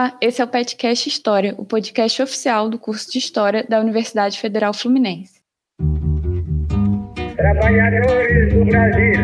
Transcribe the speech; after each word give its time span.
Olá, 0.00 0.14
esse 0.18 0.40
é 0.40 0.44
o 0.46 0.48
Petcast 0.48 1.10
História, 1.10 1.54
o 1.58 1.64
podcast 1.66 2.22
oficial 2.22 2.70
do 2.70 2.78
curso 2.78 3.12
de 3.12 3.18
História 3.18 3.66
da 3.68 3.78
Universidade 3.78 4.40
Federal 4.40 4.72
Fluminense. 4.72 5.42
Trabalhadores 7.36 8.50
do 8.50 8.64
Brasil. 8.64 9.20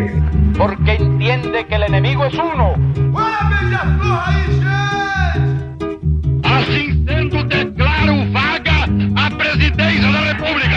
Porque 0.55 1.03
entende 1.03 1.65
que 1.65 1.75
o 1.75 1.87
inimigo 1.87 2.25
é 2.25 2.29
uno. 2.29 2.75
Assim 6.45 7.07
sendo, 7.07 7.43
declaro 7.45 8.31
vaga 8.31 8.85
a 9.17 9.31
presidência 9.31 10.13
da 10.13 10.21
República. 10.31 10.77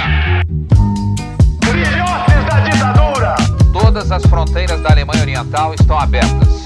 Filhotes 1.66 2.46
da 2.48 2.60
ditadura. 2.62 3.36
Todas 3.74 4.10
as 4.14 4.26
fronteiras 4.28 4.82
da 4.82 4.92
Alemanha 4.92 5.24
Oriental 5.24 5.74
estão 5.74 6.00
abertas. 6.00 6.64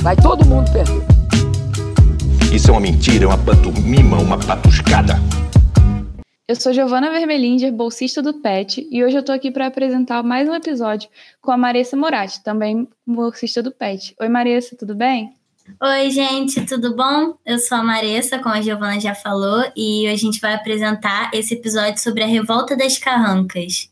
Vai 0.00 0.16
todo 0.16 0.46
mundo 0.46 0.72
perder. 0.72 1.13
Isso 2.54 2.68
é 2.68 2.72
uma 2.72 2.80
mentira, 2.80 3.24
é 3.24 3.26
uma 3.26 3.36
pantomima, 3.36 4.16
uma 4.16 4.38
patuscada. 4.38 5.14
Eu 6.46 6.54
sou 6.54 6.72
Giovana 6.72 7.10
Vermelinger, 7.10 7.72
bolsista 7.72 8.22
do 8.22 8.34
PET, 8.34 8.86
e 8.92 9.02
hoje 9.02 9.16
eu 9.16 9.24
tô 9.24 9.32
aqui 9.32 9.50
para 9.50 9.66
apresentar 9.66 10.22
mais 10.22 10.48
um 10.48 10.54
episódio 10.54 11.10
com 11.42 11.50
a 11.50 11.56
Marissa 11.56 11.96
Moratti, 11.96 12.44
também 12.44 12.86
bolsista 13.04 13.60
do 13.60 13.72
PET. 13.72 14.14
Oi, 14.20 14.28
Marissa, 14.28 14.76
tudo 14.78 14.94
bem? 14.94 15.32
Oi, 15.82 16.10
gente, 16.10 16.64
tudo 16.64 16.94
bom? 16.94 17.34
Eu 17.44 17.58
sou 17.58 17.78
a 17.78 17.82
Marissa, 17.82 18.38
como 18.38 18.54
a 18.54 18.60
Giovana 18.60 19.00
já 19.00 19.16
falou, 19.16 19.64
e 19.76 20.04
hoje 20.04 20.12
a 20.12 20.16
gente 20.16 20.40
vai 20.40 20.54
apresentar 20.54 21.32
esse 21.34 21.54
episódio 21.54 22.00
sobre 22.00 22.22
a 22.22 22.26
Revolta 22.26 22.76
das 22.76 22.98
Carrancas. 22.98 23.90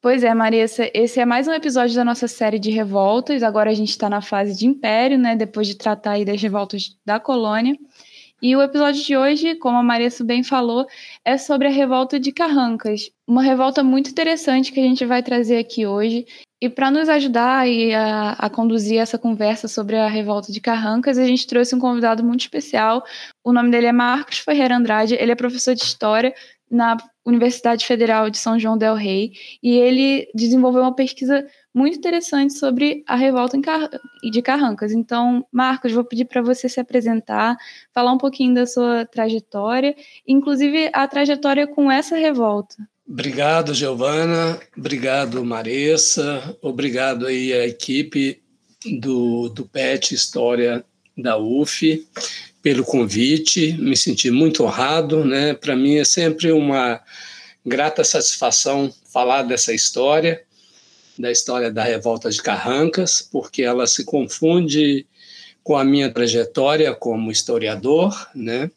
Pois 0.00 0.22
é, 0.22 0.32
Marissa, 0.32 0.88
esse 0.94 1.18
é 1.18 1.24
mais 1.26 1.48
um 1.48 1.52
episódio 1.52 1.96
da 1.96 2.04
nossa 2.04 2.28
série 2.28 2.60
de 2.60 2.70
revoltas. 2.70 3.42
Agora 3.42 3.70
a 3.70 3.74
gente 3.74 3.90
está 3.90 4.08
na 4.08 4.22
fase 4.22 4.56
de 4.56 4.64
império, 4.64 5.18
né? 5.18 5.34
Depois 5.34 5.66
de 5.66 5.76
tratar 5.76 6.12
aí 6.12 6.24
das 6.24 6.40
revoltas 6.40 6.96
da 7.04 7.18
colônia. 7.18 7.76
E 8.40 8.54
o 8.54 8.62
episódio 8.62 9.02
de 9.02 9.16
hoje, 9.16 9.56
como 9.56 9.76
a 9.76 9.82
Marissa 9.82 10.22
bem 10.24 10.44
falou, 10.44 10.86
é 11.24 11.36
sobre 11.36 11.66
a 11.66 11.70
revolta 11.70 12.20
de 12.20 12.30
Carrancas. 12.30 13.10
Uma 13.26 13.42
revolta 13.42 13.82
muito 13.82 14.08
interessante 14.10 14.70
que 14.70 14.78
a 14.78 14.84
gente 14.84 15.04
vai 15.04 15.20
trazer 15.20 15.58
aqui 15.58 15.84
hoje. 15.84 16.24
E 16.60 16.68
para 16.68 16.92
nos 16.92 17.08
ajudar 17.08 17.66
a, 17.66 18.32
a, 18.34 18.48
conduzir 18.48 19.00
essa 19.00 19.18
conversa 19.18 19.66
sobre 19.66 19.96
a 19.96 20.06
revolta 20.06 20.52
de 20.52 20.60
Carrancas, 20.60 21.18
a 21.18 21.26
gente 21.26 21.44
trouxe 21.44 21.74
um 21.74 21.80
convidado 21.80 22.22
muito 22.22 22.42
especial. 22.42 23.02
O 23.44 23.52
nome 23.52 23.72
dele 23.72 23.86
é 23.86 23.92
Marcos 23.92 24.38
Ferreira 24.38 24.76
Andrade, 24.76 25.14
ele 25.14 25.32
é 25.32 25.34
professor 25.34 25.74
de 25.74 25.82
História 25.82 26.32
na 26.70 26.96
Universidade 27.28 27.84
Federal 27.84 28.30
de 28.30 28.38
São 28.38 28.58
João 28.58 28.78
del 28.78 28.94
Rei 28.94 29.32
e 29.62 29.76
ele 29.76 30.28
desenvolveu 30.34 30.82
uma 30.82 30.94
pesquisa 30.94 31.46
muito 31.74 31.98
interessante 31.98 32.54
sobre 32.54 33.04
a 33.06 33.14
revolta 33.14 33.60
Car 33.60 33.88
de 34.32 34.42
Carrancas. 34.42 34.92
Então, 34.92 35.46
Marcos, 35.52 35.92
vou 35.92 36.02
pedir 36.02 36.24
para 36.24 36.40
você 36.40 36.68
se 36.68 36.80
apresentar, 36.80 37.56
falar 37.92 38.12
um 38.12 38.18
pouquinho 38.18 38.54
da 38.54 38.66
sua 38.66 39.04
trajetória, 39.04 39.94
inclusive 40.26 40.90
a 40.92 41.06
trajetória 41.06 41.66
com 41.66 41.92
essa 41.92 42.16
revolta. 42.16 42.76
Obrigado, 43.06 43.74
Giovana. 43.74 44.58
Obrigado, 44.76 45.44
Marissa. 45.44 46.56
Obrigado 46.62 47.26
aí 47.26 47.52
à 47.52 47.66
equipe 47.66 48.42
do, 48.98 49.48
do 49.50 49.66
PET 49.66 50.14
História 50.14 50.84
da 51.16 51.36
UF 51.36 52.06
pelo 52.62 52.84
convite, 52.84 53.72
me 53.78 53.96
senti 53.96 54.30
muito 54.30 54.64
honrado, 54.64 55.24
né? 55.24 55.54
Para 55.54 55.76
mim 55.76 55.96
é 55.96 56.04
sempre 56.04 56.52
uma 56.52 57.00
grata 57.64 58.02
satisfação 58.02 58.92
falar 59.12 59.42
dessa 59.42 59.72
história, 59.72 60.42
da 61.18 61.30
história 61.30 61.70
da 61.70 61.82
revolta 61.82 62.30
de 62.30 62.42
Carrancas, 62.42 63.20
porque 63.20 63.62
ela 63.62 63.86
se 63.86 64.04
confunde 64.04 65.06
com 65.62 65.76
a 65.76 65.84
minha 65.84 66.10
trajetória 66.10 66.94
como 66.94 67.30
historiador, 67.30 68.28
né? 68.34 68.70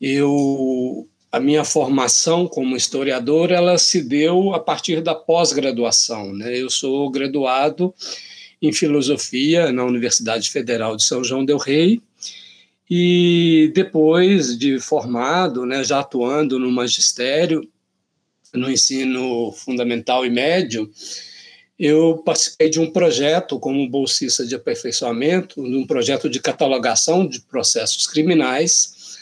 Eu 0.00 1.08
a 1.32 1.40
minha 1.40 1.64
formação 1.64 2.46
como 2.46 2.76
historiador 2.76 3.50
ela 3.50 3.76
se 3.76 4.00
deu 4.00 4.54
a 4.54 4.60
partir 4.60 5.02
da 5.02 5.14
pós-graduação, 5.14 6.32
né? 6.32 6.56
Eu 6.56 6.70
sou 6.70 7.10
graduado 7.10 7.92
em 8.62 8.72
filosofia 8.72 9.70
na 9.70 9.84
Universidade 9.84 10.50
Federal 10.50 10.96
de 10.96 11.04
São 11.04 11.22
João 11.22 11.44
del 11.44 11.58
Rei 11.58 12.00
e 12.88 13.72
depois 13.74 14.56
de 14.56 14.78
formado, 14.78 15.66
né, 15.66 15.82
já 15.82 16.00
atuando 16.00 16.58
no 16.58 16.70
magistério, 16.70 17.68
no 18.54 18.70
ensino 18.70 19.52
fundamental 19.52 20.24
e 20.24 20.30
médio, 20.30 20.90
eu 21.78 22.22
participei 22.24 22.70
de 22.70 22.80
um 22.80 22.90
projeto 22.90 23.58
como 23.58 23.88
bolsista 23.88 24.46
de 24.46 24.54
aperfeiçoamento, 24.54 25.62
de 25.62 25.76
um 25.76 25.86
projeto 25.86 26.28
de 26.28 26.40
catalogação 26.40 27.26
de 27.26 27.40
processos 27.40 28.06
criminais 28.06 29.18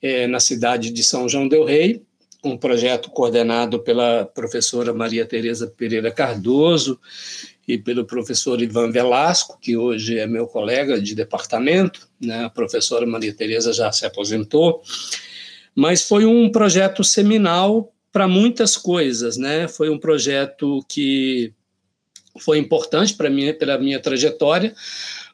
é, 0.00 0.26
na 0.26 0.38
cidade 0.38 0.90
de 0.90 1.02
São 1.02 1.28
João 1.28 1.48
del 1.48 1.64
Rei, 1.64 2.02
um 2.44 2.56
projeto 2.56 3.10
coordenado 3.10 3.80
pela 3.80 4.24
professora 4.24 4.94
Maria 4.94 5.26
Tereza 5.26 5.66
Pereira 5.66 6.12
Cardoso 6.12 7.00
e 7.68 7.76
pelo 7.76 8.06
professor 8.06 8.62
Ivan 8.62 8.90
Velasco, 8.90 9.58
que 9.60 9.76
hoje 9.76 10.18
é 10.18 10.26
meu 10.26 10.46
colega 10.46 10.98
de 10.98 11.14
departamento, 11.14 12.08
né? 12.18 12.46
a 12.46 12.48
professora 12.48 13.06
Maria 13.06 13.34
Tereza 13.34 13.74
já 13.74 13.92
se 13.92 14.06
aposentou, 14.06 14.82
mas 15.74 16.02
foi 16.02 16.24
um 16.24 16.50
projeto 16.50 17.04
seminal 17.04 17.92
para 18.10 18.26
muitas 18.26 18.74
coisas, 18.74 19.36
né? 19.36 19.68
Foi 19.68 19.90
um 19.90 19.98
projeto 19.98 20.82
que 20.88 21.52
foi 22.40 22.56
importante 22.56 23.12
para 23.12 23.28
mim, 23.28 23.52
pela 23.52 23.76
minha 23.76 24.00
trajetória, 24.00 24.74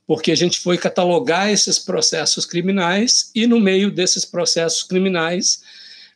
porque 0.04 0.32
a 0.32 0.34
gente 0.34 0.58
foi 0.58 0.76
catalogar 0.76 1.50
esses 1.50 1.78
processos 1.78 2.44
criminais 2.44 3.30
e 3.32 3.46
no 3.46 3.60
meio 3.60 3.92
desses 3.92 4.24
processos 4.24 4.82
criminais 4.82 5.62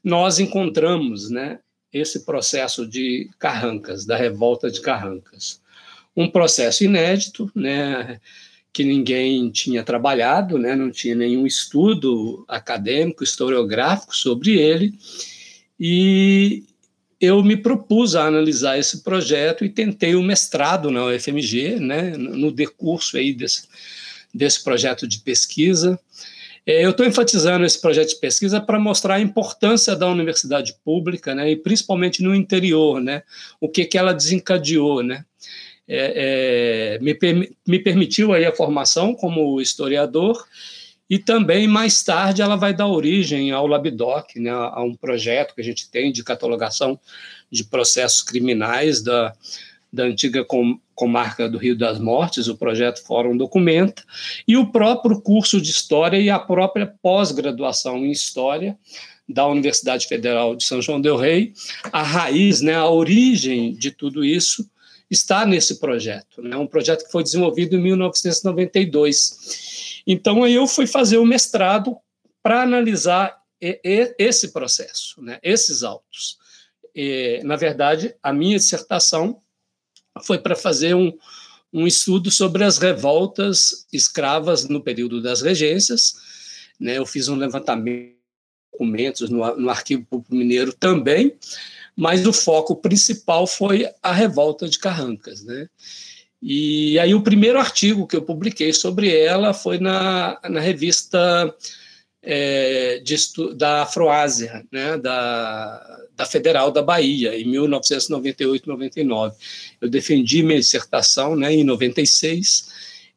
nós 0.03 0.41
encontramos, 0.41 1.31
né, 1.31 1.59
esse 1.93 2.25
processo 2.25 2.87
de 2.87 3.31
Carrancas, 3.39 4.05
da 4.05 4.17
revolta 4.17 4.71
de 4.71 4.81
Carrancas 4.81 5.61
um 6.19 6.29
processo 6.29 6.83
inédito, 6.83 7.49
né, 7.55 8.21
que 8.73 8.83
ninguém 8.83 9.49
tinha 9.53 9.85
trabalhado, 9.85 10.59
né, 10.59 10.75
não 10.75 10.91
tinha 10.91 11.15
nenhum 11.15 11.47
estudo 11.47 12.45
acadêmico, 12.49 13.23
historiográfico 13.23 14.17
sobre 14.17 14.59
ele, 14.59 14.99
e 15.79 16.65
eu 17.21 17.41
me 17.45 17.57
propus 17.57 18.17
a 18.17 18.27
analisar 18.27 18.77
esse 18.77 19.05
projeto 19.05 19.65
e 19.65 19.69
tentei 19.69 20.17
o 20.17 20.19
um 20.19 20.25
mestrado 20.25 20.91
na 20.91 21.05
UFMG, 21.05 21.79
né, 21.79 22.17
no 22.17 22.51
decurso 22.51 23.17
aí 23.17 23.33
desse, 23.33 23.69
desse 24.35 24.65
projeto 24.65 25.07
de 25.07 25.21
pesquisa. 25.21 26.01
É, 26.67 26.85
eu 26.85 26.91
estou 26.91 27.07
enfatizando 27.07 27.65
esse 27.65 27.81
projeto 27.81 28.09
de 28.09 28.17
pesquisa 28.17 28.61
para 28.61 28.79
mostrar 28.79 29.15
a 29.15 29.21
importância 29.21 29.95
da 29.95 30.09
universidade 30.09 30.75
pública, 30.85 31.33
né, 31.33 31.53
e 31.53 31.57
principalmente 31.57 32.25
no 32.25 32.35
interior, 32.35 33.01
né, 33.01 33.23
o 33.61 33.69
que, 33.69 33.85
que 33.85 33.97
ela 33.97 34.13
desencadeou, 34.13 35.01
né 35.01 35.25
é, 35.89 36.97
é, 36.97 36.99
me, 37.01 37.17
me 37.67 37.79
permitiu 37.79 38.33
aí 38.33 38.45
a 38.45 38.55
formação 38.55 39.15
como 39.15 39.61
historiador 39.61 40.45
e 41.09 41.19
também 41.19 41.67
mais 41.67 42.03
tarde 42.03 42.43
ela 42.43 42.57
vai 42.57 42.75
dar 42.75 42.87
origem 42.87 43.51
ao 43.51 43.67
Labdoc, 43.67 44.37
né, 44.37 44.51
a 44.51 44.83
um 44.83 44.95
projeto 44.95 45.55
que 45.55 45.61
a 45.63 45.65
gente 45.65 45.91
tem 45.91 46.13
de 46.13 46.23
catalogação 46.23 47.01
de 47.51 47.65
processos 47.65 48.23
criminais 48.23 49.03
da, 49.03 49.33
da 49.91 50.05
antiga 50.05 50.45
com, 50.45 50.79
comarca 50.95 51.49
do 51.49 51.57
Rio 51.57 51.77
das 51.77 51.99
Mortes, 51.99 52.47
o 52.47 52.59
projeto 52.59 53.03
Fórum 53.03 53.37
Documenta, 53.37 54.03
e 54.47 54.57
o 54.59 54.71
próprio 54.71 55.19
curso 55.21 55.61
de 55.61 55.71
História 55.71 56.19
e 56.19 56.29
a 56.29 56.39
própria 56.39 56.93
pós-graduação 57.01 57.97
em 58.05 58.11
História 58.11 58.77
da 59.27 59.47
Universidade 59.47 60.07
Federal 60.07 60.55
de 60.55 60.65
São 60.65 60.83
João 60.83 61.01
del 61.01 61.17
Rei, 61.17 61.53
a 61.91 62.03
raiz, 62.03 62.61
né, 62.61 62.75
a 62.75 62.89
origem 62.89 63.73
de 63.73 63.91
tudo 63.91 64.23
isso 64.25 64.69
está 65.11 65.47
nesse 65.47 65.79
projeto, 65.79 66.43
né? 66.43 66.57
um 66.57 66.67
projeto 66.67 67.05
que 67.05 67.13
foi 67.13 67.23
desenvolvido 67.23 67.77
em 67.77 67.83
1992. 67.83 70.03
Então, 70.07 70.45
aí 70.45 70.55
eu 70.55 70.67
fui 70.67 70.87
fazer 70.87 71.19
o 71.19 71.25
mestrado 71.25 71.97
para 72.43 72.63
analisar 72.63 73.39
esse 73.61 74.53
processo, 74.53 75.21
né? 75.23 75.39
esses 75.43 75.83
autos. 75.83 76.39
E, 76.95 77.41
na 77.45 77.57
verdade, 77.57 78.15
a 78.23 78.33
minha 78.33 78.59
dissertação 78.59 79.41
foi 80.25 80.39
para 80.39 80.57
fazer 80.57 80.95
um, 80.95 81.13
um 81.73 81.87
estudo 81.87 82.31
sobre 82.31 82.65
as 82.65 82.79
revoltas 82.79 83.87
escravas 83.93 84.69
no 84.69 84.83
período 84.83 85.23
das 85.23 85.43
regências. 85.43 86.17
Né? 86.79 86.99
Eu 86.99 87.07
fiz 87.07 87.29
um 87.29 87.37
levantamento 87.37 88.09
de 88.09 88.17
documentos 88.73 89.31
no, 89.31 89.57
no 89.57 89.71
Arquivo 89.71 90.05
Público 90.05 90.35
Mineiro 90.35 90.73
também, 90.73 91.37
mas 91.99 92.25
o 92.25 92.33
foco 92.33 92.77
principal 92.77 93.45
foi 93.45 93.91
a 94.01 94.13
revolta 94.13 94.69
de 94.69 94.79
Carrancas, 94.79 95.43
né? 95.43 95.67
E 96.41 96.97
aí 96.97 97.13
o 97.13 97.25
primeiro 97.25 97.59
artigo 97.59 98.07
que 98.07 98.15
eu 98.15 98.23
publiquei 98.23 98.73
sobre 98.73 99.13
ela 99.13 99.53
foi 99.53 99.81
na, 99.81 100.39
na 100.49 100.61
revista 100.61 101.53
é, 102.23 103.01
de, 103.01 103.17
da 103.57 103.83
Afroásia, 103.83 104.65
né, 104.71 104.97
da, 104.97 105.99
da 106.15 106.25
Federal 106.25 106.71
da 106.71 106.83
Bahia, 106.83 107.37
em 107.37 107.51
1998-99. 107.51 109.33
Eu 109.81 109.89
defendi 109.89 110.45
minha 110.45 110.61
dissertação 110.61 111.35
né, 111.35 111.53
em 111.53 111.65
96 111.65 112.69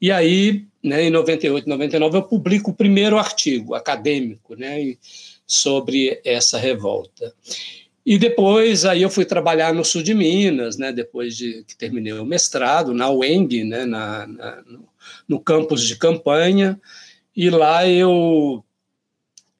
E 0.01 0.11
aí, 0.11 0.65
né, 0.83 1.03
em 1.03 1.11
98, 1.11 1.69
99, 1.69 2.17
eu 2.17 2.23
publico 2.23 2.71
o 2.71 2.75
primeiro 2.75 3.19
artigo 3.19 3.75
acadêmico 3.75 4.55
né, 4.55 4.97
sobre 5.45 6.19
essa 6.25 6.57
revolta. 6.57 7.31
E 8.05 8.17
depois 8.17 8.83
aí 8.83 9.01
eu 9.01 9.09
fui 9.09 9.25
trabalhar 9.25 9.73
no 9.73 9.85
sul 9.85 10.01
de 10.01 10.13
Minas, 10.13 10.77
né, 10.77 10.91
depois 10.91 11.37
de 11.37 11.63
que 11.63 11.75
terminei 11.75 12.13
o 12.13 12.25
mestrado, 12.25 12.93
na 12.93 13.09
UENG, 13.09 13.63
né, 13.63 13.85
na, 13.85 14.25
na 14.25 14.61
no, 14.65 14.89
no 15.27 15.39
campus 15.39 15.87
de 15.87 15.95
campanha, 15.95 16.79
e 17.35 17.49
lá 17.49 17.87
eu 17.87 18.63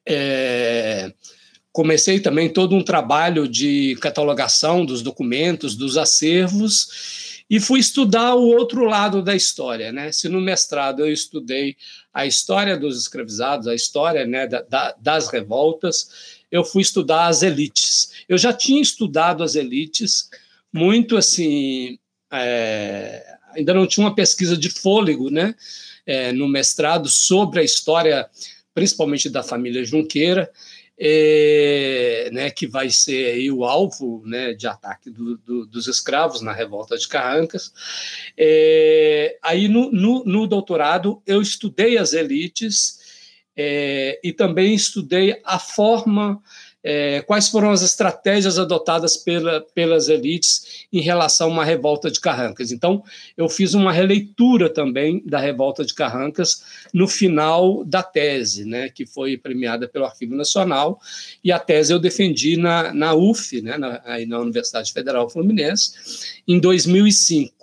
é, 0.06 1.12
comecei 1.72 2.20
também 2.20 2.52
todo 2.52 2.74
um 2.74 2.82
trabalho 2.82 3.48
de 3.48 3.96
catalogação 4.00 4.84
dos 4.84 5.02
documentos, 5.02 5.76
dos 5.76 5.96
acervos, 5.96 7.44
e 7.48 7.60
fui 7.60 7.80
estudar 7.80 8.34
o 8.34 8.46
outro 8.46 8.84
lado 8.84 9.22
da 9.22 9.34
história. 9.34 9.92
Né? 9.92 10.10
Se 10.10 10.28
no 10.28 10.40
mestrado 10.40 11.00
eu 11.00 11.12
estudei 11.12 11.76
a 12.12 12.26
história 12.26 12.78
dos 12.78 12.98
escravizados, 12.98 13.68
a 13.68 13.74
história 13.74 14.26
né, 14.26 14.46
da, 14.46 14.62
da, 14.62 14.94
das 14.98 15.28
revoltas, 15.28 16.42
eu 16.50 16.64
fui 16.64 16.82
estudar 16.82 17.26
as 17.26 17.42
elites. 17.42 18.11
Eu 18.32 18.38
já 18.38 18.52
tinha 18.52 18.80
estudado 18.80 19.42
as 19.42 19.54
elites, 19.54 20.30
muito 20.72 21.16
assim, 21.18 21.98
é, 22.32 23.22
ainda 23.54 23.74
não 23.74 23.86
tinha 23.86 24.06
uma 24.06 24.14
pesquisa 24.14 24.56
de 24.56 24.70
fôlego, 24.70 25.30
né, 25.30 25.54
é, 26.06 26.32
no 26.32 26.48
mestrado 26.48 27.08
sobre 27.08 27.60
a 27.60 27.62
história, 27.62 28.26
principalmente 28.74 29.28
da 29.28 29.42
família 29.42 29.84
Junqueira, 29.84 30.50
é, 30.98 32.30
né, 32.32 32.50
que 32.50 32.66
vai 32.66 32.88
ser 32.88 33.34
aí 33.34 33.50
o 33.50 33.64
alvo 33.64 34.22
né, 34.24 34.54
de 34.54 34.66
ataque 34.66 35.10
do, 35.10 35.36
do, 35.36 35.66
dos 35.66 35.86
escravos 35.86 36.40
na 36.40 36.52
revolta 36.52 36.96
de 36.96 37.08
Carrancas. 37.08 37.72
É, 38.36 39.36
aí 39.42 39.68
no, 39.68 39.90
no, 39.90 40.24
no, 40.24 40.46
doutorado 40.46 41.22
eu 41.26 41.42
estudei 41.42 41.98
as 41.98 42.12
elites 42.12 42.98
é, 43.56 44.20
e 44.22 44.32
também 44.32 44.74
estudei 44.74 45.40
a 45.44 45.58
forma, 45.58 46.42
é, 46.82 47.20
quais 47.22 47.48
foram 47.48 47.70
as 47.70 47.82
estratégias 47.82 48.58
adotadas 48.58 49.16
pela, 49.16 49.60
pelas 49.74 50.08
elites 50.08 50.86
em 50.92 51.00
relação 51.00 51.48
a 51.48 51.50
uma 51.52 51.64
revolta 51.64 52.10
de 52.10 52.20
Carrancas. 52.20 52.72
Então, 52.72 53.04
eu 53.36 53.48
fiz 53.48 53.74
uma 53.74 53.92
releitura 53.92 54.68
também 54.68 55.22
da 55.24 55.38
revolta 55.38 55.84
de 55.84 55.94
Carrancas 55.94 56.64
no 56.92 57.06
final 57.06 57.84
da 57.84 58.02
tese, 58.02 58.64
né, 58.64 58.88
que 58.88 59.06
foi 59.06 59.36
premiada 59.36 59.86
pelo 59.86 60.04
Arquivo 60.04 60.34
Nacional, 60.34 61.00
e 61.42 61.52
a 61.52 61.58
tese 61.58 61.92
eu 61.92 61.98
defendi 61.98 62.56
na, 62.56 62.92
na 62.92 63.14
UF, 63.14 63.60
né, 63.62 63.78
na, 63.78 64.00
aí 64.04 64.26
na 64.26 64.40
Universidade 64.40 64.92
Federal 64.92 65.30
Fluminense, 65.30 65.92
em 66.46 66.58
2005. 66.58 67.62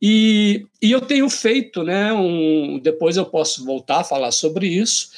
E, 0.00 0.66
e 0.82 0.92
eu 0.92 1.00
tenho 1.00 1.28
feito, 1.30 1.82
né, 1.82 2.12
um, 2.12 2.78
depois 2.82 3.16
eu 3.16 3.24
posso 3.24 3.64
voltar 3.64 4.00
a 4.00 4.04
falar 4.04 4.30
sobre 4.30 4.66
isso, 4.66 5.10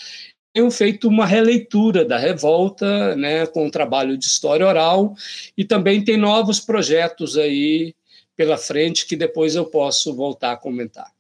tenho 0.58 0.70
feito 0.72 1.06
uma 1.06 1.24
releitura 1.24 2.04
da 2.04 2.18
revolta, 2.18 3.14
né, 3.14 3.46
com 3.46 3.66
um 3.66 3.70
trabalho 3.70 4.18
de 4.18 4.24
história 4.24 4.66
oral, 4.66 5.14
e 5.56 5.64
também 5.64 6.02
tem 6.02 6.16
novos 6.16 6.58
projetos 6.58 7.38
aí 7.38 7.94
pela 8.36 8.58
frente 8.58 9.06
que 9.06 9.14
depois 9.14 9.54
eu 9.54 9.66
posso 9.66 10.12
voltar 10.16 10.52
a 10.52 10.56
comentar. 10.56 11.12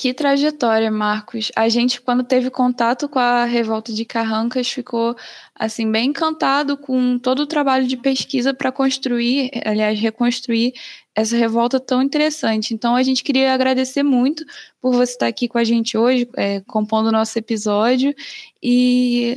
Que 0.00 0.14
trajetória, 0.14 0.90
Marcos. 0.90 1.52
A 1.54 1.68
gente, 1.68 2.00
quando 2.00 2.24
teve 2.24 2.48
contato 2.48 3.06
com 3.06 3.18
a 3.18 3.44
revolta 3.44 3.92
de 3.92 4.06
Carrancas, 4.06 4.66
ficou 4.66 5.14
assim 5.54 5.92
bem 5.92 6.08
encantado 6.08 6.78
com 6.78 7.18
todo 7.18 7.40
o 7.40 7.46
trabalho 7.46 7.86
de 7.86 7.98
pesquisa 7.98 8.54
para 8.54 8.72
construir, 8.72 9.50
aliás, 9.62 10.00
reconstruir 10.00 10.72
essa 11.14 11.36
revolta 11.36 11.78
tão 11.78 12.00
interessante. 12.00 12.72
Então, 12.72 12.96
a 12.96 13.02
gente 13.02 13.22
queria 13.22 13.52
agradecer 13.52 14.02
muito 14.02 14.42
por 14.80 14.94
você 14.94 15.12
estar 15.12 15.26
aqui 15.26 15.46
com 15.46 15.58
a 15.58 15.64
gente 15.64 15.98
hoje, 15.98 16.26
é, 16.34 16.60
compondo 16.60 17.08
o 17.08 17.12
nosso 17.12 17.38
episódio 17.38 18.14
e 18.62 19.36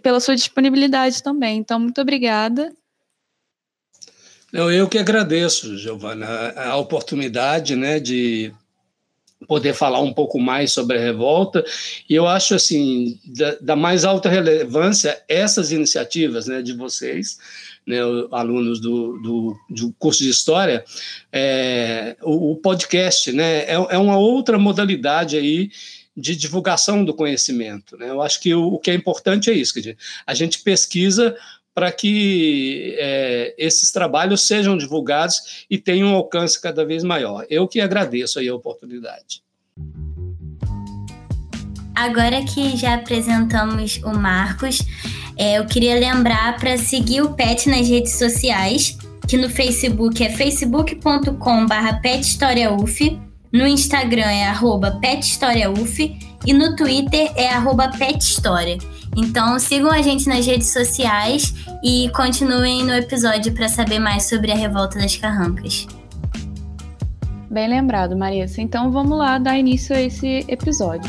pela 0.00 0.20
sua 0.20 0.36
disponibilidade 0.36 1.24
também. 1.24 1.58
Então, 1.58 1.80
muito 1.80 2.00
obrigada. 2.00 2.72
Eu 4.52 4.88
que 4.88 4.96
agradeço, 4.96 5.76
Giovana, 5.76 6.52
a 6.54 6.76
oportunidade 6.76 7.74
né, 7.74 7.98
de 7.98 8.54
poder 9.46 9.74
falar 9.74 10.00
um 10.00 10.12
pouco 10.12 10.38
mais 10.38 10.72
sobre 10.72 10.98
a 10.98 11.00
revolta. 11.00 11.64
E 12.08 12.14
eu 12.14 12.26
acho 12.26 12.54
assim 12.54 13.18
da, 13.24 13.56
da 13.60 13.76
mais 13.76 14.04
alta 14.04 14.28
relevância 14.28 15.22
essas 15.28 15.72
iniciativas, 15.72 16.46
né, 16.46 16.62
de 16.62 16.72
vocês, 16.72 17.38
né, 17.86 17.98
alunos 18.32 18.80
do, 18.80 19.18
do, 19.18 19.56
do, 19.68 19.92
curso 19.98 20.22
de 20.22 20.30
história, 20.30 20.84
é, 21.32 22.16
o, 22.22 22.52
o, 22.52 22.56
podcast, 22.56 23.32
né, 23.32 23.64
é, 23.64 23.74
é, 23.74 23.98
uma 23.98 24.16
outra 24.16 24.58
modalidade 24.58 25.36
aí 25.36 25.70
de 26.16 26.36
divulgação 26.36 27.04
do 27.04 27.12
conhecimento. 27.12 27.96
Né? 27.96 28.08
Eu 28.08 28.22
acho 28.22 28.40
que 28.40 28.54
o, 28.54 28.74
o 28.74 28.78
que 28.78 28.90
é 28.90 28.94
importante 28.94 29.50
é 29.50 29.52
isso, 29.52 29.74
que 29.74 29.96
a 30.26 30.34
gente 30.34 30.60
pesquisa 30.60 31.36
para 31.74 31.90
que 31.90 32.94
é, 32.98 33.54
esses 33.58 33.90
trabalhos 33.90 34.46
sejam 34.46 34.76
divulgados 34.76 35.66
e 35.68 35.76
tenham 35.76 36.08
um 36.08 36.14
alcance 36.14 36.60
cada 36.60 36.84
vez 36.84 37.02
maior. 37.02 37.44
Eu 37.50 37.66
que 37.66 37.80
agradeço 37.80 38.38
aí 38.38 38.48
a 38.48 38.54
oportunidade. 38.54 39.42
Agora 41.94 42.44
que 42.44 42.76
já 42.76 42.94
apresentamos 42.94 44.00
o 44.04 44.10
Marcos, 44.10 44.82
é, 45.36 45.58
eu 45.58 45.66
queria 45.66 45.98
lembrar 45.98 46.58
para 46.58 46.76
seguir 46.78 47.22
o 47.22 47.34
PET 47.34 47.68
nas 47.68 47.88
redes 47.88 48.18
sociais, 48.18 48.96
que 49.28 49.36
no 49.36 49.48
Facebook 49.48 50.22
é 50.22 50.30
facebook.com.br 50.30 52.00
pethistoriauf, 52.02 53.18
no 53.52 53.66
Instagram 53.66 54.26
é 54.26 54.52
pethistoriauf 55.00 56.33
e 56.46 56.52
no 56.52 56.76
Twitter 56.76 57.32
é 57.36 57.48
arroba 57.48 57.88
pethistoria. 57.88 58.78
Então 59.16 59.58
sigam 59.58 59.90
a 59.90 60.02
gente 60.02 60.28
nas 60.28 60.44
redes 60.44 60.72
sociais 60.72 61.54
e 61.82 62.10
continuem 62.10 62.84
no 62.84 62.92
episódio 62.92 63.52
para 63.52 63.68
saber 63.68 63.98
mais 63.98 64.28
sobre 64.28 64.50
a 64.50 64.56
revolta 64.56 64.98
das 64.98 65.16
carrancas. 65.16 65.86
Bem 67.50 67.68
lembrado, 67.68 68.16
Marisa. 68.16 68.60
Então 68.60 68.90
vamos 68.90 69.16
lá 69.16 69.38
dar 69.38 69.56
início 69.56 69.94
a 69.94 70.00
esse 70.00 70.44
episódio. 70.48 71.08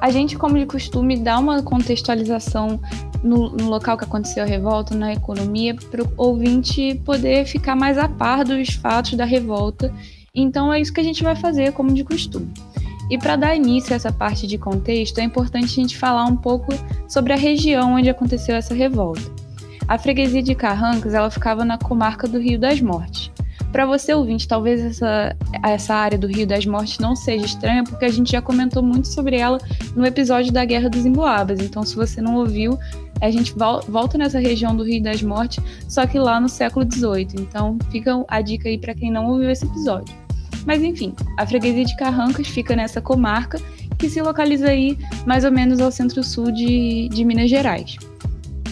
A 0.00 0.10
gente, 0.10 0.36
como 0.36 0.58
de 0.58 0.66
costume, 0.66 1.18
dá 1.18 1.38
uma 1.38 1.62
contextualização 1.62 2.80
no, 3.22 3.50
no 3.50 3.68
local 3.68 3.96
que 3.96 4.04
aconteceu 4.04 4.42
a 4.42 4.46
revolta, 4.46 4.94
na 4.94 5.12
economia, 5.12 5.74
para 5.74 6.02
o 6.02 6.12
ouvinte 6.16 7.00
poder 7.04 7.44
ficar 7.44 7.76
mais 7.76 7.98
a 7.98 8.08
par 8.08 8.44
dos 8.44 8.70
fatos 8.70 9.14
da 9.14 9.24
revolta. 9.24 9.94
Então 10.34 10.72
é 10.72 10.80
isso 10.80 10.92
que 10.92 11.00
a 11.00 11.04
gente 11.04 11.22
vai 11.22 11.36
fazer, 11.36 11.72
como 11.72 11.92
de 11.92 12.02
costume. 12.02 12.50
E 13.12 13.18
para 13.18 13.36
dar 13.36 13.54
início 13.54 13.92
a 13.92 13.96
essa 13.96 14.10
parte 14.10 14.46
de 14.46 14.56
contexto, 14.56 15.18
é 15.18 15.22
importante 15.22 15.66
a 15.66 15.82
gente 15.82 15.98
falar 15.98 16.24
um 16.24 16.34
pouco 16.34 16.72
sobre 17.06 17.34
a 17.34 17.36
região 17.36 17.92
onde 17.92 18.08
aconteceu 18.08 18.56
essa 18.56 18.72
revolta. 18.72 19.20
A 19.86 19.98
freguesia 19.98 20.42
de 20.42 20.54
Carrancas 20.54 21.12
ela 21.12 21.30
ficava 21.30 21.62
na 21.62 21.76
comarca 21.76 22.26
do 22.26 22.38
Rio 22.38 22.58
das 22.58 22.80
Mortes. 22.80 23.30
Para 23.70 23.84
você 23.84 24.14
ouvinte, 24.14 24.48
talvez 24.48 24.80
essa, 24.82 25.36
essa 25.62 25.94
área 25.94 26.16
do 26.16 26.26
Rio 26.26 26.46
das 26.46 26.64
Mortes 26.64 26.98
não 27.00 27.14
seja 27.14 27.44
estranha, 27.44 27.84
porque 27.84 28.06
a 28.06 28.08
gente 28.08 28.32
já 28.32 28.40
comentou 28.40 28.82
muito 28.82 29.08
sobre 29.08 29.36
ela 29.36 29.58
no 29.94 30.06
episódio 30.06 30.50
da 30.50 30.64
Guerra 30.64 30.88
dos 30.88 31.04
Emboabas. 31.04 31.60
Então, 31.60 31.82
se 31.82 31.94
você 31.94 32.22
não 32.22 32.36
ouviu, 32.36 32.78
a 33.20 33.30
gente 33.30 33.54
volta 33.88 34.16
nessa 34.16 34.38
região 34.38 34.74
do 34.74 34.84
Rio 34.84 35.02
das 35.02 35.22
Mortes, 35.22 35.62
só 35.86 36.06
que 36.06 36.18
lá 36.18 36.40
no 36.40 36.48
século 36.48 36.90
XVIII. 36.90 37.28
Então, 37.40 37.76
fica 37.90 38.24
a 38.26 38.40
dica 38.40 38.70
aí 38.70 38.78
para 38.78 38.94
quem 38.94 39.10
não 39.10 39.26
ouviu 39.26 39.50
esse 39.50 39.66
episódio. 39.66 40.21
Mas 40.66 40.82
enfim, 40.82 41.14
a 41.38 41.46
freguesia 41.46 41.84
de 41.84 41.96
Carrancas 41.96 42.46
fica 42.46 42.76
nessa 42.76 43.00
comarca 43.00 43.60
que 43.98 44.08
se 44.08 44.20
localiza 44.20 44.68
aí 44.68 44.98
mais 45.26 45.44
ou 45.44 45.52
menos 45.52 45.80
ao 45.80 45.90
centro-sul 45.90 46.52
de, 46.52 47.08
de 47.08 47.24
Minas 47.24 47.50
Gerais. 47.50 47.96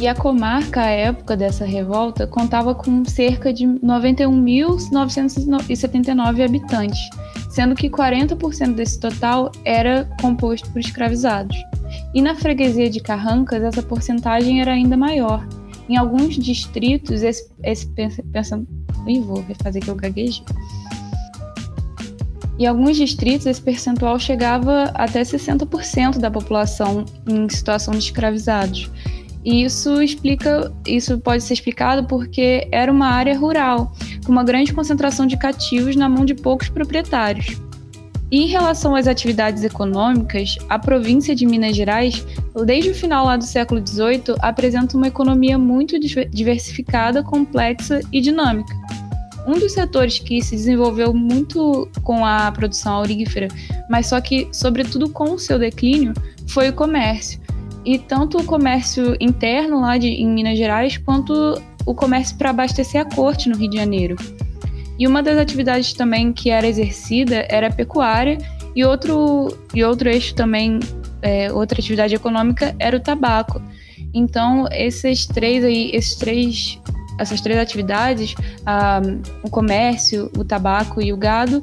E 0.00 0.08
a 0.08 0.14
comarca, 0.14 0.80
à 0.80 0.88
época 0.88 1.36
dessa 1.36 1.66
revolta, 1.66 2.26
contava 2.26 2.74
com 2.74 3.04
cerca 3.04 3.52
de 3.52 3.66
91.979 3.66 6.42
habitantes, 6.42 7.10
sendo 7.50 7.74
que 7.74 7.90
40% 7.90 8.74
desse 8.74 8.98
total 8.98 9.52
era 9.62 10.08
composto 10.18 10.70
por 10.70 10.80
escravizados. 10.80 11.54
E 12.14 12.22
na 12.22 12.34
freguesia 12.34 12.88
de 12.88 13.00
Carrancas, 13.00 13.62
essa 13.62 13.82
porcentagem 13.82 14.62
era 14.62 14.72
ainda 14.72 14.96
maior. 14.96 15.46
Em 15.86 15.98
alguns 15.98 16.34
distritos, 16.34 17.22
esse, 17.22 17.50
esse 17.62 17.86
pensa, 18.32 18.64
Ih, 19.06 19.20
vou 19.20 19.42
refazer 19.42 19.82
que 19.82 19.90
eu 19.90 19.96
gaguejei. 19.96 20.42
Em 22.60 22.66
alguns 22.66 22.98
distritos, 22.98 23.46
esse 23.46 23.62
percentual 23.62 24.18
chegava 24.18 24.90
até 24.92 25.22
60% 25.22 26.18
da 26.18 26.30
população 26.30 27.06
em 27.26 27.48
situação 27.48 27.94
de 27.94 28.00
escravizados. 28.00 28.90
E 29.42 29.64
isso 29.64 30.02
explica, 30.02 30.70
isso 30.86 31.18
pode 31.18 31.42
ser 31.42 31.54
explicado 31.54 32.06
porque 32.06 32.68
era 32.70 32.92
uma 32.92 33.06
área 33.06 33.34
rural, 33.38 33.94
com 34.26 34.30
uma 34.30 34.44
grande 34.44 34.74
concentração 34.74 35.26
de 35.26 35.38
cativos 35.38 35.96
na 35.96 36.06
mão 36.06 36.26
de 36.26 36.34
poucos 36.34 36.68
proprietários. 36.68 37.58
E 38.30 38.42
em 38.42 38.46
relação 38.46 38.94
às 38.94 39.06
atividades 39.06 39.64
econômicas, 39.64 40.58
a 40.68 40.78
província 40.78 41.34
de 41.34 41.46
Minas 41.46 41.74
Gerais, 41.74 42.26
desde 42.66 42.90
o 42.90 42.94
final 42.94 43.24
lá 43.24 43.38
do 43.38 43.44
século 43.44 43.84
XVIII, 43.84 44.36
apresenta 44.40 44.98
uma 44.98 45.08
economia 45.08 45.56
muito 45.56 45.98
diversificada, 45.98 47.22
complexa 47.22 48.00
e 48.12 48.20
dinâmica. 48.20 48.79
Um 49.50 49.58
dos 49.58 49.72
setores 49.72 50.18
que 50.18 50.40
se 50.42 50.54
desenvolveu 50.54 51.12
muito 51.12 51.88
com 52.02 52.24
a 52.24 52.50
produção 52.52 52.94
aurífera, 52.94 53.48
mas 53.88 54.06
só 54.06 54.20
que, 54.20 54.48
sobretudo 54.52 55.10
com 55.10 55.32
o 55.32 55.38
seu 55.38 55.58
declínio, 55.58 56.14
foi 56.48 56.68
o 56.68 56.72
comércio. 56.72 57.40
E 57.84 57.98
tanto 57.98 58.38
o 58.38 58.44
comércio 58.44 59.16
interno 59.20 59.80
lá 59.80 59.98
de, 59.98 60.08
em 60.08 60.28
Minas 60.28 60.56
Gerais, 60.56 60.98
quanto 60.98 61.60
o 61.86 61.94
comércio 61.94 62.36
para 62.36 62.50
abastecer 62.50 63.00
a 63.00 63.04
corte 63.04 63.48
no 63.48 63.56
Rio 63.56 63.70
de 63.70 63.76
Janeiro. 63.76 64.16
E 64.98 65.06
uma 65.06 65.22
das 65.22 65.38
atividades 65.38 65.94
também 65.94 66.32
que 66.32 66.50
era 66.50 66.66
exercida 66.66 67.46
era 67.48 67.68
a 67.68 67.72
pecuária, 67.72 68.38
e 68.76 68.84
outro, 68.84 69.56
e 69.74 69.82
outro 69.82 70.08
eixo 70.08 70.34
também, 70.34 70.78
é, 71.22 71.52
outra 71.52 71.80
atividade 71.80 72.14
econômica, 72.14 72.74
era 72.78 72.96
o 72.96 73.00
tabaco. 73.00 73.60
Então, 74.12 74.68
esses 74.70 75.26
três 75.26 75.64
aí, 75.64 75.90
esses 75.92 76.16
três, 76.16 76.78
essas 77.20 77.40
três 77.40 77.58
atividades, 77.58 78.34
o 79.42 79.50
comércio, 79.50 80.30
o 80.36 80.44
tabaco 80.44 81.00
e 81.00 81.12
o 81.12 81.16
gado, 81.16 81.62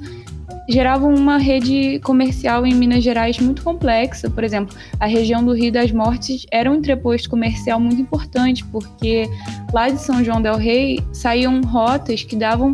geravam 0.70 1.14
uma 1.14 1.38
rede 1.38 2.00
comercial 2.00 2.66
em 2.66 2.74
Minas 2.74 3.04
Gerais 3.04 3.40
muito 3.40 3.64
complexa. 3.64 4.30
Por 4.30 4.44
exemplo, 4.44 4.76
a 5.00 5.06
região 5.06 5.44
do 5.44 5.54
Rio 5.54 5.72
das 5.72 5.92
Mortes 5.92 6.46
era 6.52 6.70
um 6.70 6.76
entreposto 6.76 7.30
comercial 7.30 7.80
muito 7.80 8.02
importante, 8.02 8.66
porque 8.66 9.30
lá 9.74 9.90
de 9.90 10.00
São 10.02 10.24
João 10.24 10.42
del 10.42 10.58
Rei 10.58 11.00
saíam 11.14 11.62
rotas 11.62 12.24
que 12.24 12.36
davam 12.36 12.74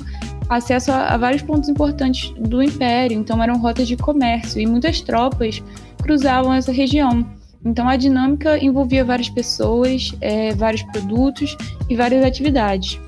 acesso 0.49 0.91
a, 0.91 1.13
a 1.13 1.17
vários 1.17 1.41
pontos 1.43 1.69
importantes 1.69 2.33
do 2.39 2.61
Império, 2.61 3.19
então 3.19 3.41
eram 3.41 3.57
rotas 3.57 3.87
de 3.87 3.95
comércio 3.95 4.59
e 4.59 4.65
muitas 4.65 4.99
tropas 5.01 5.61
cruzavam 6.01 6.53
essa 6.53 6.71
região. 6.71 7.25
Então 7.65 7.87
a 7.87 7.95
dinâmica 7.95 8.63
envolvia 8.63 9.05
várias 9.05 9.29
pessoas, 9.29 10.13
é, 10.19 10.53
vários 10.53 10.83
produtos 10.83 11.55
e 11.89 11.95
várias 11.95 12.23
atividades. 12.25 12.99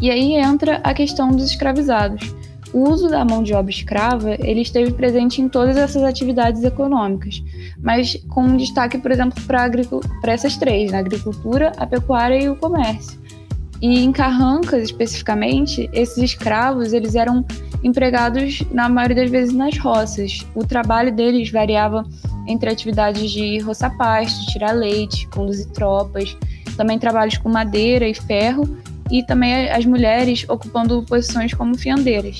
E 0.00 0.10
aí 0.10 0.34
entra 0.34 0.80
a 0.84 0.92
questão 0.92 1.30
dos 1.30 1.50
escravizados. 1.50 2.34
O 2.72 2.90
uso 2.90 3.08
da 3.08 3.24
mão 3.24 3.42
de 3.42 3.54
obra 3.54 3.70
escrava 3.70 4.34
ele 4.34 4.60
esteve 4.60 4.92
presente 4.92 5.40
em 5.40 5.48
todas 5.48 5.76
essas 5.76 6.02
atividades 6.02 6.62
econômicas, 6.64 7.42
mas 7.78 8.16
com 8.28 8.42
um 8.42 8.56
destaque, 8.56 8.98
por 8.98 9.10
exemplo, 9.10 9.42
para 9.46 10.32
essas 10.32 10.56
três: 10.56 10.92
a 10.92 10.98
agricultura, 10.98 11.72
a 11.76 11.86
pecuária 11.86 12.42
e 12.42 12.48
o 12.48 12.56
comércio. 12.56 13.18
E 13.80 14.00
em 14.00 14.10
Carrancas, 14.10 14.84
especificamente, 14.84 15.88
esses 15.92 16.18
escravos 16.18 16.92
eles 16.92 17.14
eram 17.14 17.44
empregados 17.82 18.62
na 18.72 18.88
maioria 18.88 19.16
das 19.16 19.30
vezes 19.30 19.54
nas 19.54 19.76
roças. 19.78 20.46
O 20.54 20.64
trabalho 20.66 21.14
deles 21.14 21.50
variava 21.50 22.04
entre 22.46 22.70
atividades 22.70 23.30
de 23.30 23.58
roçar 23.58 23.96
pasto, 23.96 24.46
tirar 24.52 24.72
leite, 24.72 25.26
conduzir 25.28 25.66
tropas, 25.68 26.36
também 26.76 26.98
trabalhos 26.98 27.38
com 27.38 27.48
madeira 27.48 28.06
e 28.06 28.14
ferro 28.14 28.64
e 29.10 29.22
também 29.22 29.70
as 29.70 29.86
mulheres 29.86 30.44
ocupando 30.48 31.02
posições 31.02 31.54
como 31.54 31.76
fiandeiras. 31.76 32.38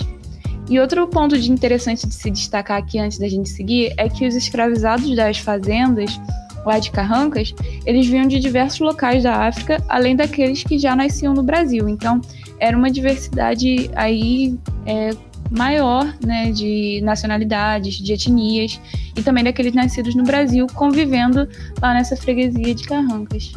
E 0.69 0.81
outro 0.81 1.07
ponto 1.07 1.39
de 1.39 1.51
interessante 1.51 2.07
de 2.07 2.15
se 2.15 2.31
destacar 2.31 2.79
aqui 2.79 2.99
antes 2.99 3.19
da 3.19 3.29
gente 3.29 3.49
seguir 3.49 3.95
é 3.97 4.09
que 4.09 4.27
os 4.27 4.35
escravizados 4.35 5.15
das 5.15 5.39
fazendas 5.39 6.19
lá 6.65 6.81
de 6.81 6.91
Carrancas, 6.91 7.55
eles 7.87 8.07
vinham 8.07 8.27
de 8.27 8.41
diversos 8.41 8.81
locais 8.81 9.23
da 9.23 9.47
África, 9.47 9.81
além 9.89 10.17
daqueles 10.17 10.65
que 10.65 10.77
já 10.79 10.97
nasciam 10.97 11.33
no 11.33 11.43
Brasil. 11.45 11.89
Então, 11.89 12.21
era 12.59 12.77
uma 12.77 12.91
diversidade 12.91 13.89
aí 13.95 14.59
é, 14.85 15.11
maior, 15.51 16.07
né, 16.25 16.51
de 16.51 17.01
nacionalidades, 17.03 17.95
de 17.95 18.13
etnias 18.13 18.81
e 19.17 19.23
também 19.23 19.45
daqueles 19.45 19.75
nascidos 19.75 20.15
no 20.15 20.25
Brasil 20.25 20.67
convivendo 20.75 21.49
lá 21.81 21.95
nessa 21.95 22.17
freguesia 22.17 22.75
de 22.75 22.85
Carrancas. 22.85 23.53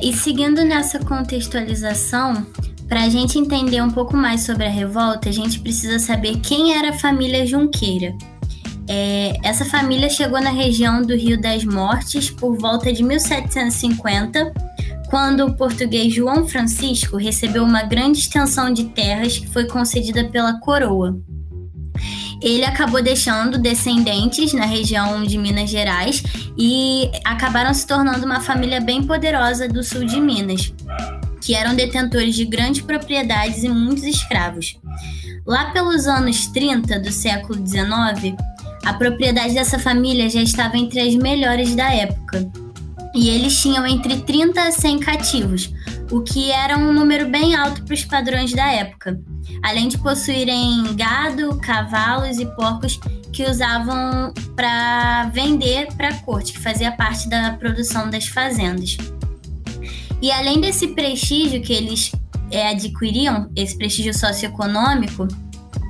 E 0.00 0.12
seguindo 0.12 0.62
nessa 0.64 0.98
contextualização, 0.98 2.46
para 2.88 3.02
a 3.02 3.08
gente 3.08 3.38
entender 3.38 3.82
um 3.82 3.90
pouco 3.90 4.16
mais 4.16 4.42
sobre 4.42 4.64
a 4.64 4.70
revolta, 4.70 5.28
a 5.28 5.32
gente 5.32 5.58
precisa 5.60 5.98
saber 5.98 6.38
quem 6.38 6.74
era 6.76 6.90
a 6.90 6.92
família 6.92 7.46
Junqueira. 7.46 8.14
É, 8.88 9.36
essa 9.42 9.64
família 9.64 10.08
chegou 10.08 10.40
na 10.40 10.50
região 10.50 11.02
do 11.02 11.16
Rio 11.16 11.40
das 11.40 11.64
Mortes 11.64 12.30
por 12.30 12.56
volta 12.56 12.92
de 12.92 13.02
1750, 13.02 14.52
quando 15.08 15.44
o 15.44 15.54
português 15.54 16.12
João 16.12 16.46
Francisco 16.46 17.16
recebeu 17.16 17.64
uma 17.64 17.82
grande 17.82 18.18
extensão 18.18 18.72
de 18.72 18.84
terras 18.84 19.38
que 19.38 19.46
foi 19.48 19.66
concedida 19.66 20.24
pela 20.24 20.60
coroa. 20.60 21.18
Ele 22.42 22.64
acabou 22.64 23.02
deixando 23.02 23.58
descendentes 23.58 24.52
na 24.52 24.66
região 24.66 25.22
de 25.22 25.38
Minas 25.38 25.70
Gerais 25.70 26.22
e 26.58 27.10
acabaram 27.24 27.72
se 27.72 27.86
tornando 27.86 28.26
uma 28.26 28.40
família 28.40 28.80
bem 28.80 29.02
poderosa 29.02 29.68
do 29.68 29.82
sul 29.82 30.04
de 30.04 30.20
Minas, 30.20 30.72
que 31.40 31.54
eram 31.54 31.74
detentores 31.74 32.34
de 32.34 32.44
grandes 32.44 32.82
propriedades 32.82 33.64
e 33.64 33.68
muitos 33.68 34.04
escravos. 34.04 34.78
Lá 35.46 35.70
pelos 35.70 36.06
anos 36.06 36.46
30 36.48 36.98
do 36.98 37.10
século 37.10 37.66
XIX, 37.66 38.36
a 38.84 38.92
propriedade 38.92 39.54
dessa 39.54 39.78
família 39.78 40.28
já 40.28 40.42
estava 40.42 40.76
entre 40.76 41.00
as 41.00 41.14
melhores 41.14 41.74
da 41.74 41.92
época. 41.92 42.50
E 43.14 43.28
eles 43.28 43.60
tinham 43.60 43.86
entre 43.86 44.18
30 44.18 44.60
a 44.60 44.70
100 44.70 44.98
cativos, 45.00 45.72
o 46.10 46.20
que 46.20 46.50
era 46.50 46.76
um 46.76 46.92
número 46.92 47.28
bem 47.28 47.54
alto 47.54 47.82
para 47.82 47.94
os 47.94 48.04
padrões 48.04 48.52
da 48.52 48.70
época, 48.70 49.18
além 49.62 49.88
de 49.88 49.98
possuírem 49.98 50.94
gado, 50.94 51.56
cavalos 51.58 52.38
e 52.38 52.46
porcos 52.46 52.98
que 53.32 53.44
usavam 53.44 54.32
para 54.54 55.30
vender 55.32 55.88
para 55.96 56.08
a 56.08 56.14
corte, 56.20 56.52
que 56.52 56.58
fazia 56.58 56.92
parte 56.92 57.28
da 57.28 57.52
produção 57.52 58.08
das 58.08 58.26
fazendas. 58.26 58.96
E 60.22 60.30
além 60.30 60.60
desse 60.60 60.88
prestígio 60.88 61.60
que 61.60 61.72
eles 61.72 62.12
é, 62.50 62.68
adquiriam, 62.68 63.50
esse 63.54 63.76
prestígio 63.76 64.14
socioeconômico, 64.14 65.28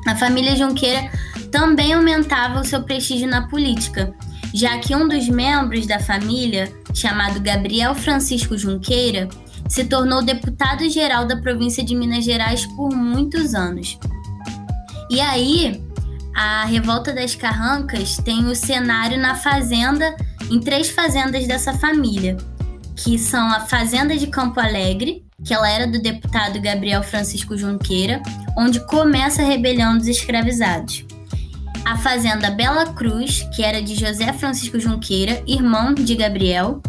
a 0.06 0.16
família 0.16 0.56
Junqueira 0.56 1.11
também 1.50 1.92
aumentava 1.92 2.61
o 2.61 2.64
seu 2.64 2.82
prestígio 2.82 3.28
na 3.28 3.49
política, 3.49 4.14
já 4.54 4.78
que 4.78 4.94
um 4.94 5.08
dos 5.08 5.28
membros 5.28 5.86
da 5.86 5.98
família, 5.98 6.72
chamado 6.94 7.40
Gabriel 7.40 7.94
Francisco 7.94 8.56
Junqueira, 8.56 9.28
se 9.68 9.84
tornou 9.84 10.22
deputado-geral 10.22 11.26
da 11.26 11.36
província 11.36 11.84
de 11.84 11.94
Minas 11.94 12.24
Gerais 12.24 12.64
por 12.66 12.94
muitos 12.94 13.54
anos. 13.54 13.98
E 15.10 15.20
aí, 15.20 15.82
a 16.34 16.64
Revolta 16.64 17.12
das 17.12 17.34
Carrancas 17.34 18.16
tem 18.16 18.46
o 18.46 18.54
cenário 18.54 19.18
na 19.18 19.34
fazenda, 19.34 20.16
em 20.50 20.60
três 20.60 20.88
fazendas 20.88 21.46
dessa 21.46 21.72
família, 21.74 22.36
que 22.94 23.18
são 23.18 23.48
a 23.50 23.60
Fazenda 23.60 24.16
de 24.16 24.28
Campo 24.28 24.60
Alegre, 24.60 25.24
que 25.44 25.52
ela 25.52 25.68
era 25.68 25.86
do 25.86 26.00
deputado 26.00 26.60
Gabriel 26.60 27.02
Francisco 27.02 27.56
Junqueira, 27.56 28.22
onde 28.56 28.80
começa 28.80 29.42
a 29.42 29.46
rebelião 29.46 29.98
dos 29.98 30.06
escravizados 30.06 31.04
a 31.87 31.97
fazenda 31.97 32.50
Bela 32.50 32.85
Cruz, 32.87 33.47
que 33.55 33.62
era 33.62 33.81
de 33.81 33.95
José 33.95 34.33
Francisco 34.33 34.81
Junqueira, 34.81 35.40
irmão 35.47 35.95
de 35.95 36.16
Gabriel, 36.16 36.83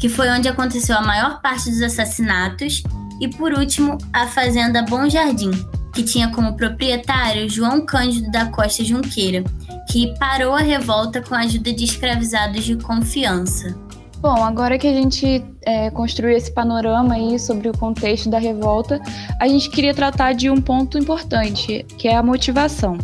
que 0.00 0.08
foi 0.08 0.28
onde 0.28 0.48
aconteceu 0.48 0.96
a 0.96 1.00
maior 1.00 1.40
parte 1.40 1.70
dos 1.70 1.80
assassinatos, 1.80 2.82
e 3.20 3.28
por 3.28 3.52
último, 3.52 3.96
a 4.12 4.26
fazenda 4.26 4.82
Bom 4.82 5.08
Jardim, 5.08 5.52
que 5.94 6.02
tinha 6.02 6.28
como 6.28 6.56
proprietário 6.56 7.48
João 7.48 7.86
Cândido 7.86 8.28
da 8.32 8.46
Costa 8.46 8.82
Junqueira, 8.82 9.44
que 9.88 10.12
parou 10.18 10.54
a 10.54 10.60
revolta 10.60 11.22
com 11.22 11.32
a 11.36 11.42
ajuda 11.42 11.72
de 11.72 11.84
escravizados 11.84 12.64
de 12.64 12.74
confiança. 12.74 13.78
Bom, 14.18 14.44
agora 14.44 14.76
que 14.76 14.88
a 14.88 14.92
gente 14.92 15.44
é, 15.62 15.88
construiu 15.90 16.36
esse 16.36 16.52
panorama 16.52 17.14
aí 17.14 17.38
sobre 17.38 17.68
o 17.68 17.78
contexto 17.78 18.28
da 18.28 18.40
revolta, 18.40 19.00
a 19.40 19.46
gente 19.46 19.70
queria 19.70 19.94
tratar 19.94 20.32
de 20.32 20.50
um 20.50 20.60
ponto 20.60 20.98
importante, 20.98 21.86
que 21.96 22.08
é 22.08 22.16
a 22.16 22.22
motivação. 22.24 22.98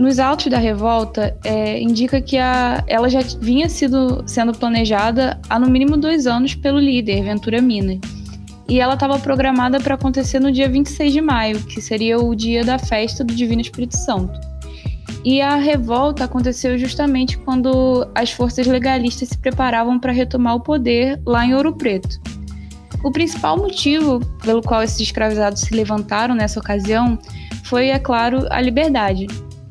Nos 0.00 0.18
autos 0.18 0.46
da 0.46 0.56
revolta, 0.56 1.36
é, 1.44 1.78
indica 1.78 2.22
que 2.22 2.38
a, 2.38 2.82
ela 2.86 3.10
já 3.10 3.20
vinha 3.38 3.68
sido, 3.68 4.24
sendo 4.26 4.50
planejada 4.50 5.38
há 5.46 5.58
no 5.58 5.68
mínimo 5.68 5.94
dois 5.98 6.26
anos 6.26 6.54
pelo 6.54 6.78
líder, 6.78 7.22
Ventura 7.22 7.60
Minas. 7.60 7.98
E 8.66 8.80
ela 8.80 8.94
estava 8.94 9.18
programada 9.18 9.78
para 9.78 9.96
acontecer 9.96 10.40
no 10.40 10.50
dia 10.50 10.70
26 10.70 11.12
de 11.12 11.20
maio, 11.20 11.60
que 11.64 11.82
seria 11.82 12.18
o 12.18 12.34
dia 12.34 12.64
da 12.64 12.78
festa 12.78 13.22
do 13.22 13.34
Divino 13.34 13.60
Espírito 13.60 13.94
Santo. 13.94 14.40
E 15.22 15.42
a 15.42 15.56
revolta 15.56 16.24
aconteceu 16.24 16.78
justamente 16.78 17.36
quando 17.36 18.08
as 18.14 18.30
forças 18.32 18.66
legalistas 18.66 19.28
se 19.28 19.36
preparavam 19.36 19.98
para 20.00 20.12
retomar 20.12 20.54
o 20.54 20.60
poder 20.60 21.20
lá 21.26 21.44
em 21.44 21.54
Ouro 21.54 21.76
Preto. 21.76 22.18
O 23.04 23.12
principal 23.12 23.58
motivo 23.58 24.18
pelo 24.42 24.62
qual 24.62 24.82
esses 24.82 24.98
escravizados 24.98 25.60
se 25.60 25.74
levantaram 25.74 26.34
nessa 26.34 26.58
ocasião 26.58 27.18
foi, 27.64 27.88
é 27.88 27.98
claro, 27.98 28.46
a 28.48 28.62
liberdade. 28.62 29.26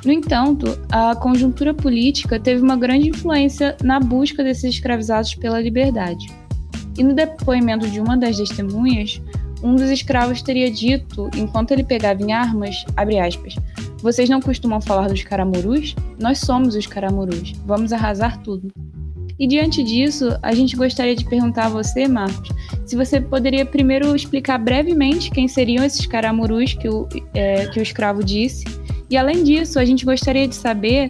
No 0.05 0.11
entanto, 0.11 0.79
a 0.91 1.15
conjuntura 1.15 1.73
política 1.73 2.39
teve 2.39 2.61
uma 2.61 2.77
grande 2.77 3.09
influência 3.09 3.75
na 3.83 3.99
busca 3.99 4.43
desses 4.43 4.75
escravizados 4.75 5.35
pela 5.35 5.59
liberdade. 5.59 6.27
E 6.97 7.03
no 7.03 7.13
depoimento 7.13 7.89
de 7.89 7.99
uma 7.99 8.15
das 8.15 8.37
testemunhas, 8.37 9.21
um 9.61 9.75
dos 9.75 9.89
escravos 9.89 10.41
teria 10.41 10.71
dito, 10.71 11.29
enquanto 11.35 11.71
ele 11.71 11.83
pegava 11.83 12.21
em 12.21 12.31
armas, 12.31 12.85
aspas, 12.95 13.55
vocês 14.01 14.29
não 14.29 14.39
costumam 14.39 14.79
falar 14.79 15.09
dos 15.09 15.23
caramurus? 15.23 15.93
Nós 16.17 16.39
somos 16.39 16.75
os 16.75 16.87
caramurus. 16.87 17.53
Vamos 17.65 17.91
arrasar 17.91 18.41
tudo. 18.41 18.71
E 19.37 19.47
diante 19.47 19.83
disso, 19.83 20.37
a 20.41 20.53
gente 20.53 20.75
gostaria 20.75 21.15
de 21.15 21.25
perguntar 21.25 21.67
a 21.67 21.69
você, 21.69 22.07
Marcos, 22.07 22.49
se 22.85 22.95
você 22.95 23.21
poderia 23.21 23.65
primeiro 23.65 24.13
explicar 24.15 24.57
brevemente 24.57 25.31
quem 25.31 25.47
seriam 25.47 25.83
esses 25.83 26.05
caramurus 26.05 26.73
que 26.73 26.89
o, 26.89 27.07
é, 27.33 27.67
que 27.67 27.79
o 27.79 27.83
escravo 27.83 28.23
disse. 28.23 28.65
E 29.09 29.17
além 29.17 29.43
disso, 29.43 29.79
a 29.79 29.85
gente 29.85 30.05
gostaria 30.05 30.47
de 30.47 30.55
saber 30.55 31.09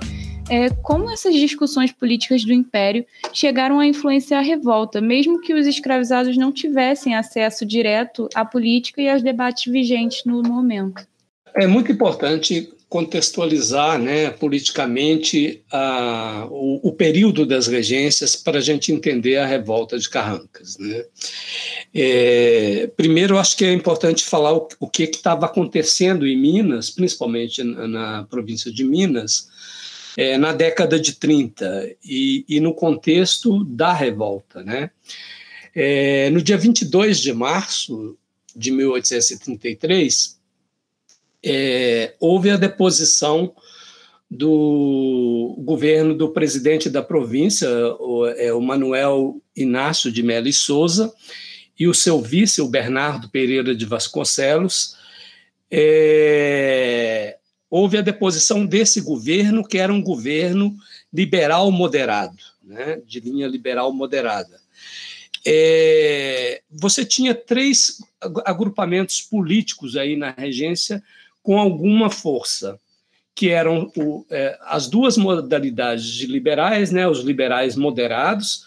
é, 0.50 0.70
como 0.82 1.12
essas 1.12 1.34
discussões 1.36 1.92
políticas 1.92 2.44
do 2.44 2.52
Império 2.52 3.06
chegaram 3.32 3.80
a 3.80 3.86
influenciar 3.86 4.40
a 4.40 4.44
revolta, 4.44 5.00
mesmo 5.00 5.40
que 5.40 5.54
os 5.54 5.68
escravizados 5.68 6.36
não 6.38 6.52
tivessem 6.52 7.16
acesso 7.16 7.66
direto 7.66 8.28
à 8.34 8.44
política 8.44 9.02
e 9.02 9.10
aos 9.10 9.22
debates 9.22 9.72
vigentes 9.72 10.24
no 10.26 10.42
momento. 10.42 11.08
É 11.56 11.68
muito 11.68 11.92
importante 11.92 12.72
contextualizar 12.90 14.00
né, 14.00 14.32
politicamente 14.32 15.64
a, 15.72 16.48
o, 16.50 16.90
o, 16.90 16.92
período 16.92 17.46
das 17.46 17.68
regências 17.68 18.36
para 18.36 18.58
a 18.58 18.62
gente 18.62 18.92
entender 18.92 19.38
a 19.38 19.46
revolta 19.46 20.00
de 20.00 20.10
Carrancas. 20.10 20.76
Né? 20.80 21.06
É, 21.94 22.90
primeiro, 22.98 23.38
acho 23.38 23.56
que 23.56 23.64
é 23.64 23.72
importante 23.72 24.26
falar 24.26 24.54
o, 24.54 24.68
o 24.80 24.90
que 24.90 25.04
estava 25.04 25.46
acontecendo 25.46 26.26
em 26.26 26.36
Minas, 26.36 26.90
principalmente 26.90 27.64
na, 27.64 27.88
na 27.88 28.24
província 28.24 28.72
de 28.72 28.84
Minas, 28.84 29.48
é, 30.18 30.36
na 30.40 30.52
década 30.52 31.00
de 31.00 31.14
30 31.14 31.96
e, 32.04 32.44
e, 32.50 32.60
no 32.60 32.74
contexto 32.74 33.64
da 33.66 33.94
revolta. 33.94 34.64
Né? 34.64 34.90
É, 35.76 36.32
no 36.32 36.42
dia 36.42 36.58
22 36.58 37.20
de 37.20 37.34
março 37.34 38.18
de 38.56 38.72
1833, 38.72 40.39
é, 41.44 42.16
houve 42.20 42.50
a 42.50 42.58
deposição 42.58 43.54
do 44.30 45.56
governo 45.60 46.14
do 46.14 46.30
presidente 46.30 46.90
da 46.90 47.02
província, 47.02 47.68
o, 48.00 48.28
é, 48.28 48.54
o 48.54 48.62
Manuel 48.62 49.42
Inácio 49.56 50.12
de 50.12 50.22
Melo 50.22 50.48
e 50.48 50.54
Souza, 50.54 51.12
e 51.80 51.88
o 51.88 51.94
seu 51.94 52.22
vice, 52.22 52.62
o 52.62 52.68
Bernardo 52.68 53.30
Pereira 53.30 53.74
de 53.74 53.86
Vasconcelos. 53.86 54.98
É, 55.72 57.38
houve 57.70 57.98
a 57.98 58.02
deposição 58.02 58.66
desse 58.66 59.02
governo, 59.02 59.66
que 59.66 59.78
era 59.78 59.92
um 59.92 60.02
governo 60.02 60.76
liberal 61.12 61.72
moderado, 61.72 62.38
né, 62.64 63.02
de 63.06 63.20
linha 63.20 63.48
liberal 63.48 63.92
moderada. 63.92 64.60
É, 65.46 66.62
você 66.70 67.06
tinha 67.06 67.34
três 67.34 68.00
agrupamentos 68.46 69.22
políticos 69.22 69.96
aí 69.96 70.16
na 70.16 70.32
regência 70.32 71.02
com 71.42 71.60
alguma 71.60 72.10
força, 72.10 72.80
que 73.34 73.50
eram 73.50 73.92
o, 73.96 74.26
é, 74.30 74.58
as 74.64 74.88
duas 74.88 75.18
modalidades 75.18 76.06
de 76.06 76.28
liberais, 76.28 76.92
né, 76.92 77.08
os 77.08 77.20
liberais 77.20 77.76
moderados, 77.76 78.66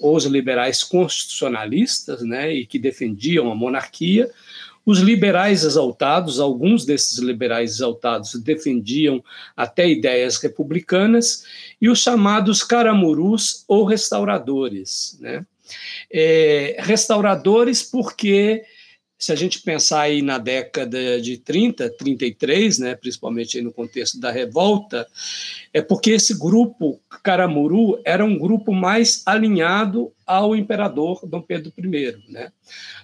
ou 0.00 0.16
os 0.16 0.24
liberais 0.24 0.82
constitucionalistas, 0.82 2.22
né, 2.22 2.52
e 2.52 2.66
que 2.66 2.78
defendiam 2.78 3.50
a 3.50 3.54
monarquia, 3.54 4.30
os 4.88 5.00
liberais 5.00 5.64
exaltados, 5.64 6.40
alguns 6.40 6.86
desses 6.86 7.18
liberais 7.18 7.72
exaltados 7.72 8.34
defendiam 8.36 9.22
até 9.54 9.86
ideias 9.86 10.38
republicanas, 10.38 11.44
e 11.78 11.90
os 11.90 12.00
chamados 12.00 12.62
caramurus 12.62 13.64
ou 13.68 13.84
restauradores. 13.84 15.18
Né? 15.20 15.44
É, 16.10 16.76
restauradores 16.78 17.82
porque 17.82 18.64
se 19.18 19.32
a 19.32 19.34
gente 19.34 19.60
pensar 19.62 20.02
aí 20.02 20.22
na 20.22 20.38
década 20.38 21.20
de 21.20 21.38
30, 21.38 21.90
33, 21.90 22.78
né, 22.78 22.94
principalmente 22.94 23.60
no 23.60 23.72
contexto 23.72 24.20
da 24.20 24.30
revolta, 24.30 25.06
é 25.74 25.82
porque 25.82 26.12
esse 26.12 26.38
grupo 26.38 27.00
Caramuru 27.24 28.00
era 28.04 28.24
um 28.24 28.38
grupo 28.38 28.72
mais 28.72 29.22
alinhado 29.26 30.12
ao 30.24 30.54
imperador 30.54 31.20
Dom 31.26 31.42
Pedro 31.42 31.72
I. 31.76 32.14
Né? 32.28 32.52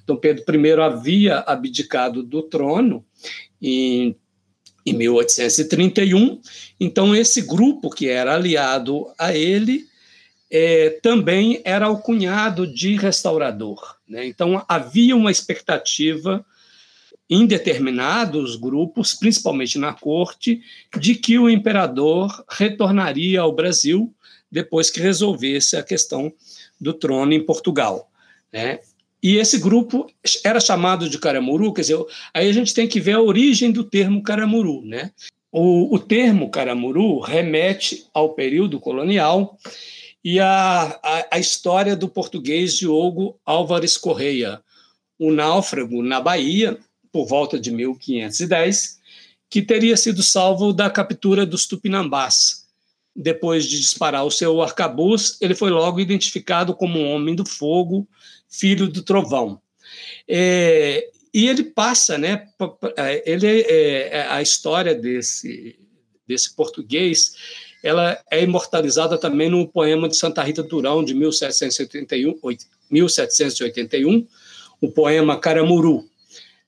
Dom 0.07 0.17
Pedro 0.17 0.55
I 0.55 0.81
havia 0.81 1.41
abdicado 1.41 2.23
do 2.23 2.43
trono 2.43 3.05
em, 3.61 4.15
em 4.87 4.93
1831, 4.93 6.41
então 6.79 7.15
esse 7.15 7.43
grupo 7.43 7.91
que 7.91 8.09
era 8.09 8.37
aliado 8.37 9.13
a 9.19 9.35
ele 9.35 9.85
é, 10.57 11.01
também 11.03 11.61
era 11.65 11.91
o 11.91 11.99
cunhado 11.99 12.65
de 12.65 12.95
restaurador. 12.95 13.97
Né? 14.09 14.25
Então, 14.25 14.65
havia 14.69 15.17
uma 15.17 15.33
expectativa 15.33 16.47
em 17.29 17.45
determinados 17.45 18.55
grupos, 18.55 19.15
principalmente 19.15 19.81
na 19.81 19.93
corte, 19.93 20.63
de 20.97 21.17
que 21.17 21.41
o 21.41 21.51
imperador 21.51 22.45
retornaria 22.49 23.41
ao 23.41 23.53
Brasil 23.53 24.15
depois 24.49 24.91
que 24.91 25.01
resolvesse 25.01 25.77
a 25.77 25.83
questão 25.83 26.33
do 26.81 26.93
trono 26.93 27.33
em 27.33 27.45
Portugal. 27.45 28.09
Né? 28.53 28.79
E 29.21 29.39
esse 29.39 29.59
grupo 29.59 30.07
era 30.45 30.61
chamado 30.61 31.11
de 31.11 31.19
Caramuru, 31.19 31.73
quer 31.73 31.81
dizer, 31.81 31.99
aí 32.33 32.49
a 32.49 32.53
gente 32.53 32.73
tem 32.73 32.87
que 32.87 33.01
ver 33.01 33.15
a 33.15 33.21
origem 33.21 33.73
do 33.73 33.83
termo 33.83 34.23
Caramuru. 34.23 34.83
Né? 34.85 35.11
O, 35.51 35.93
o 35.93 35.99
termo 35.99 36.49
Caramuru 36.49 37.19
remete 37.19 38.07
ao 38.15 38.35
período 38.35 38.79
colonial 38.79 39.59
e 40.25 40.41
a, 40.41 40.99
a, 41.03 41.29
a 41.33 41.39
história 41.39 41.95
do 41.95 42.09
português 42.09 42.77
Diogo 42.77 43.39
Álvares 43.45 43.99
Correia, 43.99 44.63
um 45.21 45.31
náufrago 45.31 46.03
na 46.03 46.21
Bahia, 46.21 46.79
por 47.13 47.27
volta 47.27 47.61
de 47.61 47.71
1510, 47.71 48.99
que 49.51 49.61
teria 49.61 49.97
sido 49.97 50.23
salvo 50.23 50.73
da 50.73 50.89
captura 50.89 51.45
dos 51.45 51.67
tupinambás. 51.67 52.65
Depois 53.15 53.67
de 53.67 53.79
disparar 53.79 54.25
o 54.25 54.31
seu 54.31 54.61
arcabuz, 54.61 55.37
ele 55.41 55.55
foi 55.55 55.71
logo 55.71 56.01
identificado 56.01 56.75
como 56.75 56.99
um 56.99 57.13
homem 57.13 57.35
do 57.35 57.45
fogo, 57.45 58.09
filho 58.49 58.89
do 58.89 59.03
trovão. 59.03 59.61
É, 60.27 61.09
e 61.33 61.49
ele 61.49 61.63
passa, 61.65 62.17
né? 62.19 62.49
Ele 63.25 63.47
é, 63.47 64.09
é 64.17 64.29
a 64.29 64.43
história 64.43 64.95
desse 64.95 65.79
desse 66.27 66.55
português 66.55 67.35
ela 67.85 68.19
é 68.31 68.43
imortalizada 68.43 69.19
também 69.19 69.51
no 69.51 69.69
poema 69.69 70.09
de 70.09 70.17
Santa 70.17 70.43
Rita 70.43 70.63
Durão, 70.63 71.05
de 71.05 71.13
1781, 71.13 72.35
1781 72.91 74.27
o 74.81 74.91
poema 74.91 75.39
Caramuru. 75.39 76.09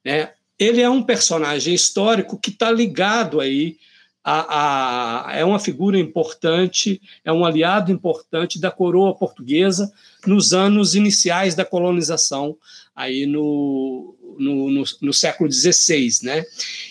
Né? 0.05 0.31
Ele 0.59 0.83
é 0.83 0.91
um 0.91 1.03
personagem 1.03 1.75
histórico 1.75 2.39
que 2.39 2.51
está 2.51 2.71
ligado 2.71 3.41
aí 3.41 3.79
a, 4.23 5.31
a, 5.31 5.37
é 5.37 5.45
uma 5.45 5.59
figura 5.59 5.99
importante, 5.99 7.01
é 7.25 7.33
um 7.33 7.47
aliado 7.47 7.91
importante 7.91 8.61
da 8.61 8.71
coroa 8.71 9.15
portuguesa 9.15 9.91
nos 10.27 10.53
anos 10.53 10.95
iniciais 10.95 11.55
da 11.55 11.65
colonização, 11.65 12.59
aí 12.95 13.25
no, 13.25 14.15
no, 14.39 14.71
no, 14.71 14.85
no 15.01 15.13
século 15.15 15.51
XVI. 15.51 16.11
Né? 16.25 16.45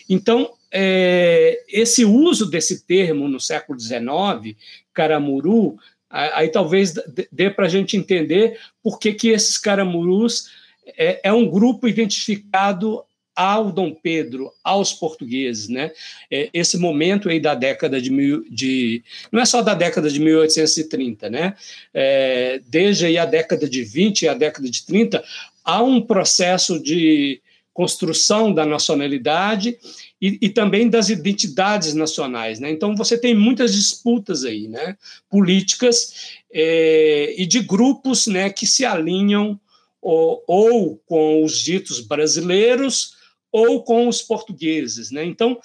Então, 0.09 0.54
é, 0.71 1.63
esse 1.67 2.03
uso 2.05 2.49
desse 2.49 2.85
termo 2.85 3.27
no 3.27 3.39
século 3.39 3.79
XIX, 3.79 4.57
caramuru, 4.93 5.77
aí 6.09 6.49
talvez 6.49 6.93
dê 7.31 7.49
para 7.49 7.65
a 7.65 7.69
gente 7.69 7.97
entender 7.97 8.59
por 8.81 8.99
que, 8.99 9.13
que 9.13 9.29
esses 9.29 9.57
caramurus 9.57 10.49
é, 10.97 11.21
é, 11.23 11.33
um 11.33 11.49
grupo 11.49 11.87
identificado 11.87 13.03
ao 13.35 13.69
Dom 13.69 13.93
Pedro, 13.93 14.49
aos 14.63 14.93
portugueses, 14.93 15.67
né? 15.67 15.91
É, 16.31 16.49
esse 16.53 16.77
momento 16.77 17.27
aí 17.27 17.37
da 17.37 17.53
década 17.53 17.99
de, 17.99 18.09
mil, 18.09 18.45
de 18.49 19.03
não 19.29 19.41
é 19.41 19.45
só 19.45 19.61
da 19.61 19.73
década 19.73 20.09
de 20.09 20.19
1830, 20.21 21.29
né? 21.29 21.53
É, 21.93 22.61
desde 22.65 23.07
aí 23.07 23.17
a 23.17 23.25
década 23.25 23.67
de 23.67 23.83
20 23.83 24.21
e 24.21 24.27
a 24.29 24.33
década 24.33 24.69
de 24.69 24.85
30 24.85 25.21
há 25.65 25.83
um 25.83 25.99
processo 25.99 26.81
de 26.81 27.41
construção 27.75 28.53
da 28.53 28.65
nacionalidade 28.65 29.77
e, 30.19 30.39
e, 30.41 30.49
também 30.49 30.89
das 30.89 31.09
identidades 31.09 31.93
nacionais. 31.93 32.57
Né? 32.57 32.71
Então, 32.71 32.95
você 32.95 33.17
tem 33.17 33.35
muitas 33.35 33.73
disputas 33.75 34.45
aí, 34.45 34.69
né? 34.69 34.95
políticas 35.29 36.37
é, 36.53 37.35
e 37.37 37.45
de 37.45 37.59
grupos 37.59 38.27
né, 38.27 38.49
que 38.49 38.65
se 38.65 38.85
alinham 38.85 39.59
ou, 40.01 40.41
ou, 40.47 40.97
com 41.05 41.43
os 41.43 41.59
ditos 41.59 41.99
brasileiros 41.99 43.13
ou 43.51 43.83
com 43.83 44.07
os 44.07 44.21
portugueses. 44.21 45.11
Né? 45.11 45.25
Então, 45.25 45.59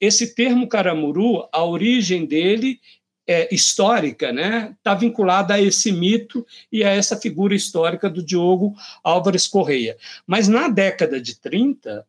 esse 0.00 0.34
termo 0.34 0.66
caramuru, 0.66 1.46
a 1.52 1.62
origem 1.62 2.24
dele 2.24 2.80
é, 3.26 3.54
histórica, 3.54 4.32
né, 4.32 4.74
está 4.76 4.94
vinculada 4.94 5.54
a 5.54 5.60
esse 5.60 5.92
mito 5.92 6.46
e 6.72 6.82
a 6.82 6.90
essa 6.90 7.16
figura 7.16 7.54
histórica 7.54 8.10
do 8.10 8.22
Diogo 8.22 8.74
Álvares 9.04 9.46
Correia. 9.46 9.96
Mas 10.26 10.48
na 10.48 10.68
década 10.68 11.20
de 11.20 11.36
30, 11.36 12.06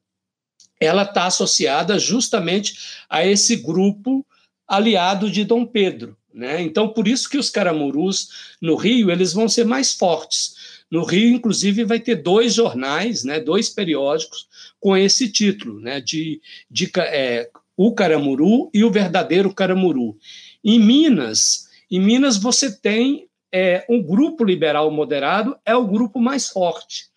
ela 0.80 1.04
está 1.04 1.28
associada 1.28 2.00
justamente 2.00 2.74
a 3.08 3.26
esse 3.26 3.56
grupo 3.58 4.26
aliado 4.68 5.30
de 5.30 5.44
Dom 5.44 5.66
Pedro. 5.66 6.18
Né? 6.34 6.62
Então, 6.62 6.90
por 6.90 7.08
isso 7.08 7.30
que 7.30 7.38
os 7.38 7.50
caramurus 7.50 8.56
no 8.62 8.76
Rio 8.76 9.12
eles 9.12 9.34
vão 9.34 9.48
ser 9.50 9.66
mais 9.66 9.94
fortes. 9.94 10.56
No 10.90 11.04
Rio, 11.04 11.36
inclusive, 11.36 11.84
vai 11.84 12.00
ter 12.00 12.16
dois 12.16 12.54
jornais, 12.54 13.24
né, 13.24 13.40
dois 13.40 13.70
periódicos 13.70 14.48
com 14.80 14.96
esse 14.96 15.32
título, 15.32 15.80
né, 15.80 16.02
de, 16.02 16.42
de 16.70 16.92
é, 16.98 17.50
o 17.78 17.94
Caramuru 17.94 18.70
e 18.74 18.84
o 18.84 18.92
verdadeiro 18.92 19.54
Caramuru. 19.54 20.18
Em 20.64 20.80
Minas, 20.80 21.70
em 21.90 22.00
Minas 22.00 22.38
você 22.38 22.72
tem 22.72 23.28
é, 23.52 23.86
um 23.90 24.02
grupo 24.02 24.44
liberal 24.44 24.90
moderado, 24.90 25.58
é 25.66 25.76
o 25.76 25.88
grupo 25.88 26.20
mais 26.20 26.48
forte. 26.48 27.12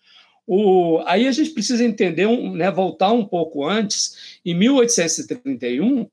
O, 0.47 1.01
aí 1.05 1.27
a 1.27 1.31
gente 1.31 1.51
precisa 1.51 1.83
entender, 1.83 2.27
um, 2.27 2.53
né, 2.53 2.69
voltar 2.69 3.11
um 3.11 3.25
pouco 3.25 3.65
antes. 3.65 4.39
Em 4.45 4.53
1831, 4.53 6.07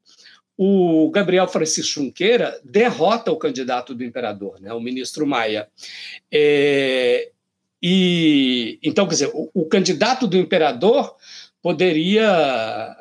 o 0.56 1.10
Gabriel 1.10 1.48
Francisco 1.48 2.00
Junqueira 2.00 2.58
derrota 2.64 3.32
o 3.32 3.36
candidato 3.36 3.94
do 3.94 4.04
imperador, 4.04 4.60
né, 4.60 4.72
o 4.72 4.80
ministro 4.80 5.26
Maia. 5.26 5.68
É, 6.30 7.30
e 7.82 8.78
então, 8.82 9.06
quer 9.06 9.14
dizer, 9.14 9.30
o, 9.34 9.50
o, 9.52 9.66
candidato 9.66 10.26
do 10.26 10.36
imperador 10.36 11.16
poderia 11.60 12.96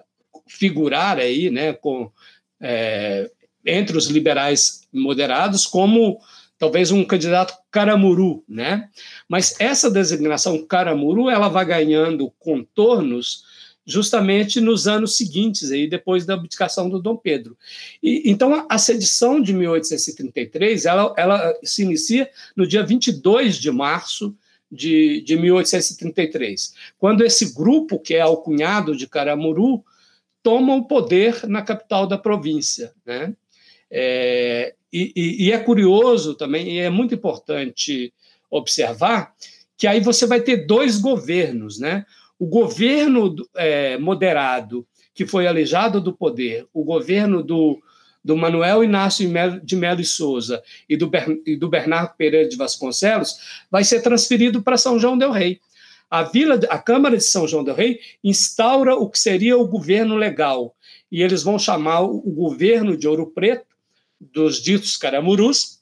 figurar 0.47 1.19
aí, 1.19 1.49
né, 1.49 1.71
com 1.71 2.11
é, 2.59 3.29
entre 3.65 3.97
os 3.97 4.07
liberais 4.07 4.87
moderados 4.91 5.65
como 5.65 6.19
talvez 6.57 6.91
um 6.91 7.03
candidato 7.03 7.55
caramuru, 7.71 8.43
né? 8.47 8.87
Mas 9.27 9.59
essa 9.59 9.89
designação 9.89 10.63
caramuru 10.65 11.29
ela 11.29 11.49
vai 11.49 11.65
ganhando 11.65 12.31
contornos 12.37 13.43
justamente 13.83 14.61
nos 14.61 14.87
anos 14.87 15.17
seguintes, 15.17 15.71
aí 15.71 15.89
depois 15.89 16.25
da 16.25 16.35
abdicação 16.35 16.87
do 16.87 17.01
Dom 17.01 17.17
Pedro. 17.17 17.57
E, 18.01 18.29
então 18.29 18.65
a 18.69 18.77
sedição 18.77 19.41
de 19.41 19.53
1833 19.53 20.85
ela, 20.85 21.13
ela 21.17 21.53
se 21.63 21.81
inicia 21.81 22.29
no 22.55 22.67
dia 22.67 22.83
22 22.83 23.55
de 23.55 23.71
março 23.71 24.35
de, 24.71 25.21
de 25.21 25.35
1833, 25.35 26.73
quando 26.97 27.25
esse 27.25 27.53
grupo 27.53 27.99
que 27.99 28.13
é 28.13 28.21
alcunhado 28.21 28.95
de 28.95 29.05
Caramuru 29.05 29.83
toma 30.41 30.75
o 30.75 30.85
poder 30.85 31.45
na 31.47 31.61
capital 31.61 32.07
da 32.07 32.17
província, 32.17 32.93
né? 33.05 33.35
É, 33.91 34.73
e, 34.91 35.47
e, 35.47 35.51
é 35.51 35.57
curioso 35.57 36.33
também, 36.35 36.75
e 36.75 36.79
é 36.79 36.89
muito 36.89 37.13
importante 37.13 38.13
observar, 38.49 39.33
que 39.77 39.85
aí 39.85 39.99
você 39.99 40.25
vai 40.25 40.41
ter 40.41 40.65
dois 40.65 40.97
governos, 40.97 41.79
né? 41.79 42.05
O 42.39 42.45
governo 42.45 43.35
é, 43.55 43.97
moderado, 43.97 44.87
que 45.13 45.25
foi 45.25 45.45
aleijado 45.45 45.99
do 45.99 46.13
poder, 46.13 46.65
o 46.73 46.83
governo 46.83 47.43
do, 47.43 47.81
do 48.23 48.35
Manuel 48.37 48.83
Inácio 48.83 49.29
de 49.63 49.75
Melo 49.75 50.01
e 50.01 50.05
Souza 50.05 50.61
e 50.87 50.95
do, 50.95 51.11
e 51.45 51.55
do 51.55 51.69
Bernardo 51.69 52.15
Pereira 52.17 52.47
de 52.47 52.57
Vasconcelos, 52.57 53.63
vai 53.69 53.83
ser 53.83 54.01
transferido 54.01 54.61
para 54.61 54.77
São 54.77 54.99
João 54.99 55.17
del 55.17 55.31
Rei. 55.31 55.59
A 56.09 56.23
vila, 56.23 56.59
a 56.69 56.77
Câmara 56.77 57.15
de 57.15 57.23
São 57.23 57.47
João 57.47 57.63
del 57.63 57.75
Rei 57.75 57.99
instaura 58.23 58.95
o 58.95 59.09
que 59.09 59.19
seria 59.19 59.57
o 59.57 59.67
governo 59.67 60.15
legal, 60.15 60.75
e 61.11 61.21
eles 61.21 61.43
vão 61.43 61.59
chamar 61.59 62.01
o 62.01 62.19
governo 62.31 62.97
de 62.97 63.07
Ouro 63.07 63.27
Preto 63.27 63.70
dos 64.21 64.61
ditos 64.61 64.95
caramurus 64.97 65.81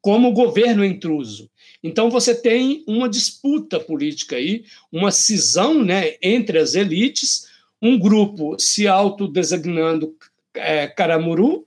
como 0.00 0.32
governo 0.32 0.84
intruso. 0.84 1.50
Então 1.82 2.08
você 2.08 2.34
tem 2.34 2.84
uma 2.86 3.08
disputa 3.08 3.80
política 3.80 4.36
aí, 4.36 4.64
uma 4.90 5.10
cisão 5.10 5.82
né, 5.82 6.14
entre 6.22 6.58
as 6.58 6.74
elites, 6.74 7.48
um 7.80 7.98
grupo 7.98 8.56
se 8.58 8.86
autodesignando 8.86 10.14
é, 10.54 10.86
caramuru 10.86 11.66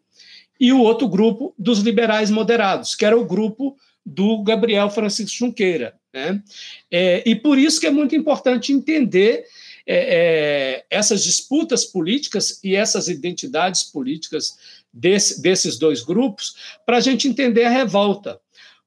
e 0.59 0.71
o 0.71 0.79
outro 0.79 1.07
grupo 1.07 1.53
dos 1.57 1.79
liberais 1.79 2.29
moderados, 2.29 2.95
que 2.95 3.05
era 3.05 3.17
o 3.17 3.25
grupo 3.25 3.75
do 4.05 4.41
Gabriel 4.43 4.89
Francisco 4.89 5.35
Junqueira. 5.37 5.95
Né? 6.13 6.41
É, 6.89 7.29
e 7.29 7.35
por 7.35 7.57
isso 7.57 7.81
que 7.81 7.87
é 7.87 7.91
muito 7.91 8.15
importante 8.15 8.71
entender 8.71 9.45
é, 9.85 9.95
é, 9.97 10.85
essas 10.89 11.23
disputas 11.23 11.83
políticas 11.83 12.59
e 12.63 12.75
essas 12.75 13.07
identidades 13.07 13.83
políticas 13.83 14.57
desse, 14.95 15.41
desses 15.41 15.77
dois 15.77 16.01
grupos 16.01 16.55
para 16.85 16.97
a 16.97 17.01
gente 17.01 17.27
entender 17.27 17.65
a 17.65 17.69
revolta. 17.69 18.39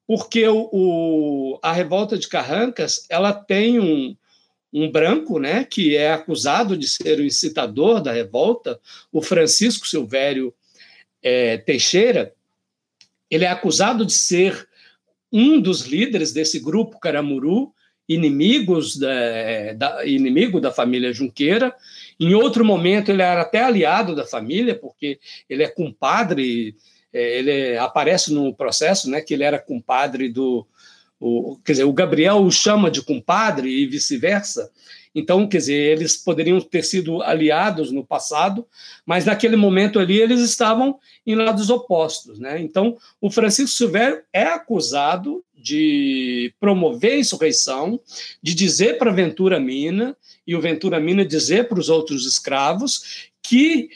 Porque 0.06 0.48
o, 0.48 0.70
o, 0.72 1.58
a 1.62 1.70
revolta 1.70 2.16
de 2.16 2.26
Carrancas 2.26 3.04
ela 3.10 3.32
tem 3.34 3.78
um, 3.78 4.16
um 4.72 4.90
branco, 4.90 5.38
né, 5.38 5.64
que 5.64 5.94
é 5.94 6.12
acusado 6.12 6.78
de 6.78 6.88
ser 6.88 7.20
o 7.20 7.24
incitador 7.24 8.00
da 8.00 8.10
revolta, 8.10 8.80
o 9.12 9.20
Francisco 9.20 9.86
Silvério 9.86 10.54
é, 11.22 11.58
Teixeira, 11.58 12.32
ele 13.30 13.44
é 13.44 13.48
acusado 13.48 14.06
de 14.06 14.14
ser 14.14 14.66
um 15.30 15.60
dos 15.60 15.82
líderes 15.82 16.32
desse 16.32 16.58
grupo 16.58 16.98
Caramuru, 16.98 17.74
inimigos 18.08 18.96
da, 18.96 19.72
da, 19.76 20.06
inimigo 20.06 20.58
da 20.58 20.72
família 20.72 21.12
Junqueira. 21.12 21.74
Em 22.18 22.35
outro 22.35 22.64
momento, 22.64 23.11
ele 23.11 23.22
era 23.22 23.42
até 23.42 23.62
aliado 23.62 24.14
da 24.14 24.26
família, 24.26 24.74
porque 24.74 25.20
ele 25.48 25.62
é 25.62 25.68
compadre, 25.68 26.74
é, 27.12 27.38
ele 27.38 27.78
aparece 27.78 28.33
no 28.33 28.52
processo 28.54 29.09
né, 29.09 29.20
que 29.20 29.35
ele 29.35 29.44
era 29.44 29.59
compadre 29.59 30.28
do. 30.28 30.66
O, 31.20 31.59
quer 31.64 31.72
dizer, 31.72 31.85
o 31.85 31.92
Gabriel 31.92 32.38
o 32.38 32.50
chama 32.50 32.90
de 32.90 33.02
compadre 33.02 33.68
e 33.68 33.87
vice-versa. 33.87 34.70
Então, 35.14 35.46
quer 35.46 35.58
dizer, 35.58 35.92
eles 35.92 36.16
poderiam 36.16 36.60
ter 36.60 36.84
sido 36.84 37.22
aliados 37.22 37.90
no 37.90 38.04
passado, 38.04 38.66
mas 39.04 39.24
naquele 39.24 39.56
momento 39.56 39.98
ali 39.98 40.20
eles 40.20 40.40
estavam 40.40 40.98
em 41.26 41.34
lados 41.34 41.70
opostos. 41.70 42.38
Né? 42.38 42.60
Então, 42.60 42.96
o 43.20 43.30
Francisco 43.30 43.76
Silvério 43.76 44.22
é 44.32 44.44
acusado 44.44 45.44
de 45.54 46.54
promover 46.60 47.12
a 47.12 47.18
insurreição, 47.18 48.00
de 48.42 48.54
dizer 48.54 48.96
para 48.98 49.12
Ventura 49.12 49.58
Mina, 49.58 50.16
e 50.46 50.54
o 50.54 50.60
Ventura 50.60 51.00
Mina 51.00 51.24
dizer 51.26 51.68
para 51.68 51.78
os 51.78 51.88
outros 51.88 52.24
escravos 52.24 53.30
que 53.42 53.90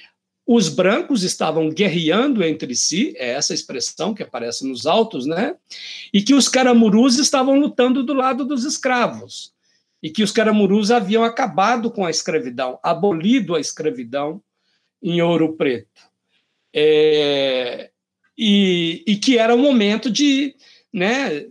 os 0.46 0.68
brancos 0.68 1.22
estavam 1.22 1.70
guerreando 1.70 2.42
entre 2.42 2.74
si, 2.74 3.14
é 3.16 3.30
essa 3.30 3.54
expressão 3.54 4.12
que 4.12 4.22
aparece 4.22 4.66
nos 4.66 4.86
autos, 4.86 5.24
né? 5.24 5.54
E 6.12 6.20
que 6.20 6.34
os 6.34 6.48
caramurus 6.48 7.18
estavam 7.18 7.58
lutando 7.58 8.02
do 8.02 8.12
lado 8.12 8.44
dos 8.44 8.64
escravos. 8.64 9.51
E 10.02 10.10
que 10.10 10.22
os 10.22 10.32
caramurus 10.32 10.90
haviam 10.90 11.22
acabado 11.22 11.90
com 11.90 12.04
a 12.04 12.10
escravidão, 12.10 12.78
abolido 12.82 13.54
a 13.54 13.60
escravidão 13.60 14.42
em 15.02 15.22
Ouro 15.22 15.54
Preto. 15.56 16.02
É, 16.74 17.90
e, 18.36 19.04
e 19.06 19.16
que 19.16 19.38
era 19.38 19.54
o 19.54 19.58
momento 19.58 20.10
de, 20.10 20.54
né, 20.92 21.46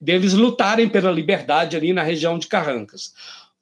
deles 0.00 0.32
lutarem 0.32 0.88
pela 0.88 1.10
liberdade 1.10 1.76
ali 1.76 1.92
na 1.92 2.02
região 2.02 2.38
de 2.38 2.46
Carrancas. 2.46 3.12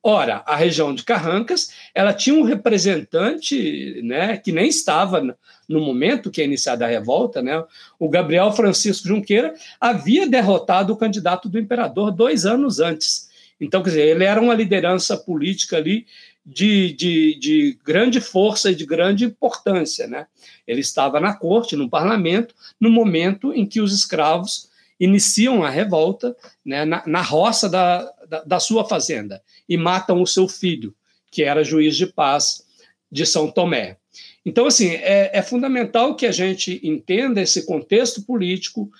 Ora, 0.02 0.42
a 0.46 0.54
região 0.54 0.94
de 0.94 1.02
Carrancas, 1.02 1.72
ela 1.94 2.14
tinha 2.14 2.34
um 2.34 2.44
representante, 2.44 4.00
né, 4.02 4.36
que 4.36 4.52
nem 4.52 4.68
estava 4.68 5.36
no 5.68 5.80
momento 5.80 6.30
que 6.30 6.40
é 6.40 6.44
iniciada 6.44 6.86
a 6.86 6.88
revolta, 6.88 7.42
né? 7.42 7.62
O 7.98 8.08
Gabriel 8.08 8.50
Francisco 8.52 9.06
Junqueira 9.06 9.52
havia 9.78 10.26
derrotado 10.26 10.92
o 10.92 10.96
candidato 10.96 11.48
do 11.48 11.58
imperador 11.58 12.10
dois 12.10 12.46
anos 12.46 12.80
antes. 12.80 13.27
Então, 13.60 13.82
quer 13.82 13.90
dizer, 13.90 14.08
ele 14.08 14.24
era 14.24 14.40
uma 14.40 14.54
liderança 14.54 15.16
política 15.16 15.76
ali 15.76 16.06
de, 16.44 16.92
de, 16.94 17.38
de 17.38 17.78
grande 17.84 18.20
força 18.20 18.70
e 18.70 18.74
de 18.74 18.86
grande 18.86 19.24
importância, 19.24 20.06
né? 20.06 20.26
Ele 20.66 20.80
estava 20.80 21.20
na 21.20 21.34
corte, 21.34 21.76
no 21.76 21.90
parlamento, 21.90 22.54
no 22.80 22.90
momento 22.90 23.52
em 23.52 23.66
que 23.66 23.80
os 23.80 23.92
escravos 23.92 24.68
iniciam 24.98 25.62
a 25.62 25.70
revolta 25.70 26.34
né, 26.64 26.84
na, 26.84 27.02
na, 27.06 27.22
roça 27.22 27.68
da, 27.68 28.02
da, 28.28 28.42
da, 28.42 28.60
sua 28.60 28.84
fazenda 28.84 29.42
e 29.68 29.76
matam 29.76 30.20
o 30.20 30.26
seu 30.26 30.48
filho, 30.48 30.94
que 31.30 31.44
era 31.44 31.62
juiz 31.62 31.96
de 31.96 32.06
paz 32.06 32.64
de 33.10 33.24
São 33.24 33.50
Tomé. 33.50 33.96
Então, 34.44 34.66
assim, 34.66 34.90
é, 34.90 35.30
é 35.32 35.42
fundamental 35.42 36.16
que 36.16 36.26
a 36.26 36.32
gente 36.32 36.80
entenda 36.82 37.40
esse 37.40 37.66
contexto 37.66 38.22
político, 38.22 38.90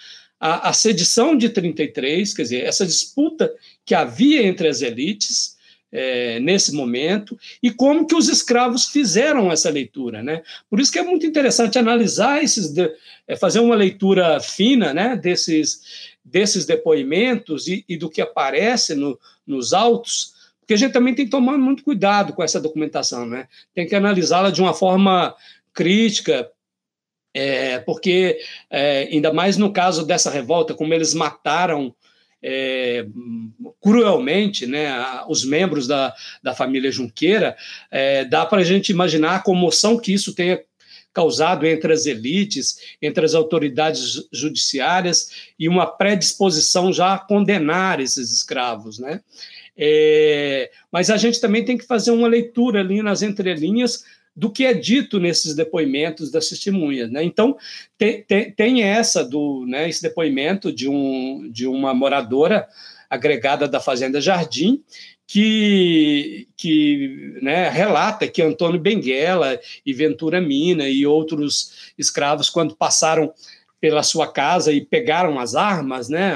a, 0.41 0.69
a 0.69 0.73
sedição 0.73 1.37
de 1.37 1.49
33, 1.49 2.35
quer 2.35 2.43
dizer, 2.43 2.65
essa 2.65 2.87
disputa 2.87 3.53
que 3.85 3.95
havia 3.95 4.43
entre 4.47 4.69
as 4.69 4.83
elites, 4.83 5.59
é, 5.91 6.39
nesse 6.41 6.73
momento 6.75 7.39
e 7.63 7.71
como 7.71 8.07
que 8.07 8.15
os 8.15 8.29
escravos 8.29 8.89
fizeram 8.89 9.51
essa 9.51 9.71
leitura, 9.71 10.23
né? 10.23 10.43
Por 10.69 10.81
isso 10.81 10.93
que 10.93 10.99
é 10.99 11.03
muito 11.03 11.27
interessante 11.27 11.79
analisar 11.79 12.43
esses, 12.43 12.73
de, 12.73 12.93
é, 13.27 13.37
fazer 13.37 13.61
uma 13.61 13.75
leitura 13.75 14.39
fina, 14.41 14.93
né, 14.93 15.17
desses 15.17 16.17
desses 16.25 16.67
depoimentos 16.67 17.69
e, 17.69 17.87
e 17.89 17.97
do 17.97 18.11
que 18.11 18.21
aparece 18.21 18.95
no, 18.95 19.19
nos 19.47 19.73
autos, 19.73 20.35
porque 20.61 20.75
a 20.75 20.77
gente 20.77 20.93
também 20.93 21.15
tem 21.15 21.25
que 21.25 21.31
tomar 21.31 21.57
muito 21.57 21.83
cuidado 21.83 22.35
com 22.35 22.43
essa 22.43 22.61
documentação, 22.61 23.25
né? 23.25 23.49
Tem 23.75 23.87
que 23.87 23.95
analisá-la 23.95 24.51
de 24.51 24.61
uma 24.61 24.75
forma 24.75 25.35
crítica, 25.73 26.51
é, 27.35 27.79
porque 27.81 28.39
é, 28.71 29.09
ainda 29.11 29.33
mais 29.33 29.57
no 29.57 29.73
caso 29.73 30.07
dessa 30.07 30.31
revolta, 30.31 30.75
como 30.75 30.93
eles 30.95 31.15
mataram 31.15 31.95
é, 32.43 33.07
cruelmente 33.81 34.67
né, 34.67 34.91
os 35.29 35.45
membros 35.45 35.87
da, 35.87 36.15
da 36.43 36.55
família 36.55 36.91
Junqueira, 36.91 37.57
é, 37.91 38.25
dá 38.25 38.47
para 38.47 38.61
a 38.61 38.65
gente 38.65 38.91
imaginar 38.91 39.37
a 39.37 39.43
comoção 39.43 39.99
que 39.99 40.13
isso 40.13 40.35
tenha 40.35 40.61
causado 41.13 41.67
entre 41.67 41.93
as 41.93 42.07
elites, 42.07 42.79
entre 43.03 43.25
as 43.25 43.35
autoridades 43.35 44.29
judiciárias 44.33 45.51
e 45.59 45.69
uma 45.69 45.87
predisposição 45.87 46.93
já 46.93 47.15
a 47.15 47.19
condenar 47.19 47.99
esses 47.99 48.31
escravos, 48.31 48.99
né? 48.99 49.21
É, 49.77 50.71
mas 50.91 51.09
a 51.09 51.17
gente 51.17 51.41
também 51.41 51.65
tem 51.65 51.79
que 51.79 51.87
fazer 51.87 52.11
uma 52.11 52.27
leitura 52.27 52.81
ali 52.81 53.01
nas 53.01 53.23
entrelinhas 53.23 54.05
do 54.39 54.53
que 54.53 54.65
é 54.65 54.73
dito 54.73 55.19
nesses 55.19 55.53
depoimentos 55.53 56.31
das 56.31 56.49
testemunhas. 56.49 57.11
Né? 57.11 57.25
Então, 57.25 57.57
tem, 57.99 58.23
tem, 58.23 58.53
tem, 58.53 58.83
essa 58.85 59.25
do 59.25 59.67
né, 59.67 59.89
esse 59.89 60.01
depoimento 60.01 60.73
de, 60.73 60.89
um, 60.89 61.51
de 61.51 61.67
uma 61.67 61.93
moradora 61.93 62.69
agregada 63.11 63.67
da 63.67 63.81
Fazenda 63.81 64.21
Jardim, 64.21 64.81
que, 65.27 66.47
que 66.57 67.37
né, 67.43 67.69
relata 67.69 68.29
que 68.29 68.41
Antônio 68.41 68.79
Benguela 68.79 69.59
e 69.85 69.93
Ventura 69.93 70.41
Mina 70.41 70.89
e 70.89 71.05
outros 71.05 71.93
escravos, 71.99 72.49
quando 72.49 72.77
passaram 72.77 73.35
pela 73.81 74.05
sua 74.05 74.33
casa 74.33 74.73
e 74.73 74.85
pegaram 74.85 75.41
as 75.41 75.57
armas, 75.57 76.09
né, 76.09 76.33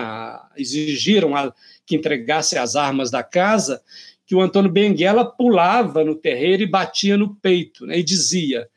exigiram 0.57 1.37
a, 1.37 1.55
que 1.87 1.95
entregasse 1.95 2.59
as 2.59 2.75
armas 2.75 3.13
da 3.13 3.23
casa, 3.23 3.81
que 4.27 4.35
o 4.35 4.41
Antônio 4.41 4.71
Benguela 4.71 5.25
pulava 5.25 6.05
no 6.05 6.15
terreiro 6.15 6.63
e 6.63 6.67
batia 6.67 7.17
no 7.17 7.35
peito 7.37 7.87
né, 7.87 7.99
e 7.99 8.03
dizia: 8.03 8.69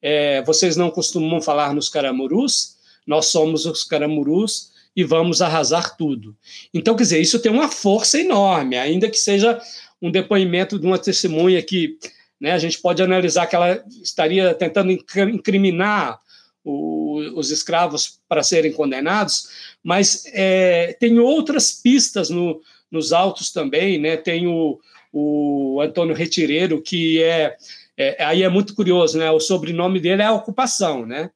é, 0.00 0.42
Vocês 0.42 0.76
não 0.76 0.90
costumam 0.90 1.40
falar 1.40 1.74
nos 1.74 1.88
caramurus? 1.88 2.76
Nós 3.06 3.26
somos 3.26 3.66
os 3.66 3.84
caramurus 3.84 4.72
e 4.94 5.02
vamos 5.02 5.40
arrasar 5.40 5.96
tudo. 5.96 6.36
Então, 6.72 6.94
quer 6.94 7.02
dizer, 7.04 7.20
isso 7.20 7.40
tem 7.40 7.50
uma 7.50 7.68
força 7.68 8.20
enorme, 8.20 8.76
ainda 8.76 9.08
que 9.08 9.18
seja 9.18 9.60
um 10.00 10.10
depoimento 10.10 10.78
de 10.78 10.86
uma 10.86 10.98
testemunha 10.98 11.62
que 11.62 11.98
né, 12.40 12.52
a 12.52 12.58
gente 12.58 12.78
pode 12.78 13.02
analisar 13.02 13.46
que 13.46 13.56
ela 13.56 13.82
estaria 14.02 14.52
tentando 14.54 14.90
incriminar 14.90 16.20
o, 16.64 17.18
os 17.36 17.50
escravos 17.50 18.18
para 18.28 18.42
serem 18.42 18.72
condenados, 18.72 19.48
mas 19.82 20.24
é, 20.26 20.96
tem 20.98 21.18
outras 21.18 21.72
pistas 21.72 22.30
no, 22.30 22.60
nos 22.92 23.12
autos 23.12 23.50
também, 23.50 23.98
né? 23.98 24.16
Tem 24.16 24.46
o, 24.46 24.78
o 25.10 25.80
Antônio 25.80 26.14
Retireiro, 26.14 26.80
que 26.82 27.22
é, 27.22 27.56
é, 27.96 28.22
aí 28.22 28.42
é 28.42 28.48
muito 28.48 28.74
curioso, 28.74 29.18
né? 29.18 29.30
O 29.30 29.40
sobrenome 29.40 29.98
dele 29.98 30.22
é 30.22 30.30
ocupação, 30.30 31.06
né? 31.06 31.30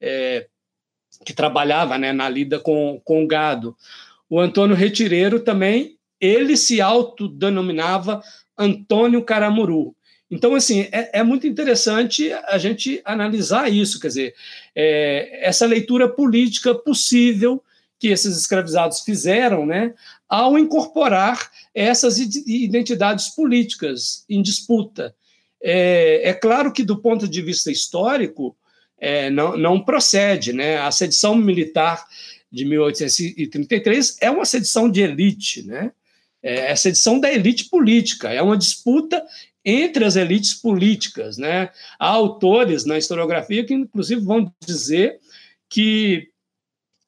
É, 0.00 0.46
que 1.24 1.34
trabalhava 1.34 1.98
né, 1.98 2.12
na 2.12 2.28
lida 2.28 2.58
com, 2.58 3.00
com 3.04 3.26
gado. 3.26 3.76
O 4.28 4.40
Antônio 4.40 4.76
Retireiro 4.76 5.40
também, 5.40 5.98
ele 6.20 6.56
se 6.56 6.80
autodenominava 6.80 8.22
Antônio 8.56 9.22
Caramuru. 9.22 9.94
Então, 10.30 10.54
assim, 10.54 10.88
é, 10.92 11.18
é, 11.18 11.22
muito 11.24 11.46
interessante 11.46 12.32
a 12.46 12.56
gente 12.56 13.02
analisar 13.04 13.70
isso, 13.70 13.98
quer 13.98 14.08
dizer, 14.08 14.34
é, 14.74 15.40
essa 15.42 15.66
leitura 15.66 16.08
política 16.08 16.72
possível 16.72 17.62
que 18.00 18.08
esses 18.08 18.36
escravizados 18.36 19.00
fizeram, 19.00 19.66
né, 19.66 19.92
ao 20.26 20.58
incorporar 20.58 21.50
essas 21.74 22.18
identidades 22.18 23.28
políticas 23.28 24.24
em 24.28 24.40
disputa. 24.40 25.14
É, 25.62 26.30
é 26.30 26.32
claro 26.32 26.72
que, 26.72 26.82
do 26.82 26.96
ponto 26.96 27.28
de 27.28 27.42
vista 27.42 27.70
histórico, 27.70 28.56
é, 28.98 29.28
não, 29.28 29.54
não 29.56 29.84
procede. 29.84 30.54
Né? 30.54 30.78
A 30.78 30.90
sedição 30.90 31.34
militar 31.34 32.02
de 32.50 32.64
1833 32.64 34.16
é 34.22 34.30
uma 34.30 34.46
sedição 34.46 34.90
de 34.90 35.02
elite, 35.02 35.62
né? 35.66 35.92
é 36.42 36.72
a 36.72 36.76
sedição 36.76 37.20
da 37.20 37.30
elite 37.30 37.68
política, 37.68 38.30
é 38.30 38.40
uma 38.40 38.56
disputa 38.56 39.22
entre 39.62 40.06
as 40.06 40.16
elites 40.16 40.54
políticas. 40.54 41.36
Né? 41.36 41.68
Há 41.98 42.08
autores 42.08 42.86
na 42.86 42.96
historiografia 42.96 43.62
que, 43.62 43.74
inclusive, 43.74 44.22
vão 44.22 44.50
dizer 44.64 45.20
que 45.68 46.30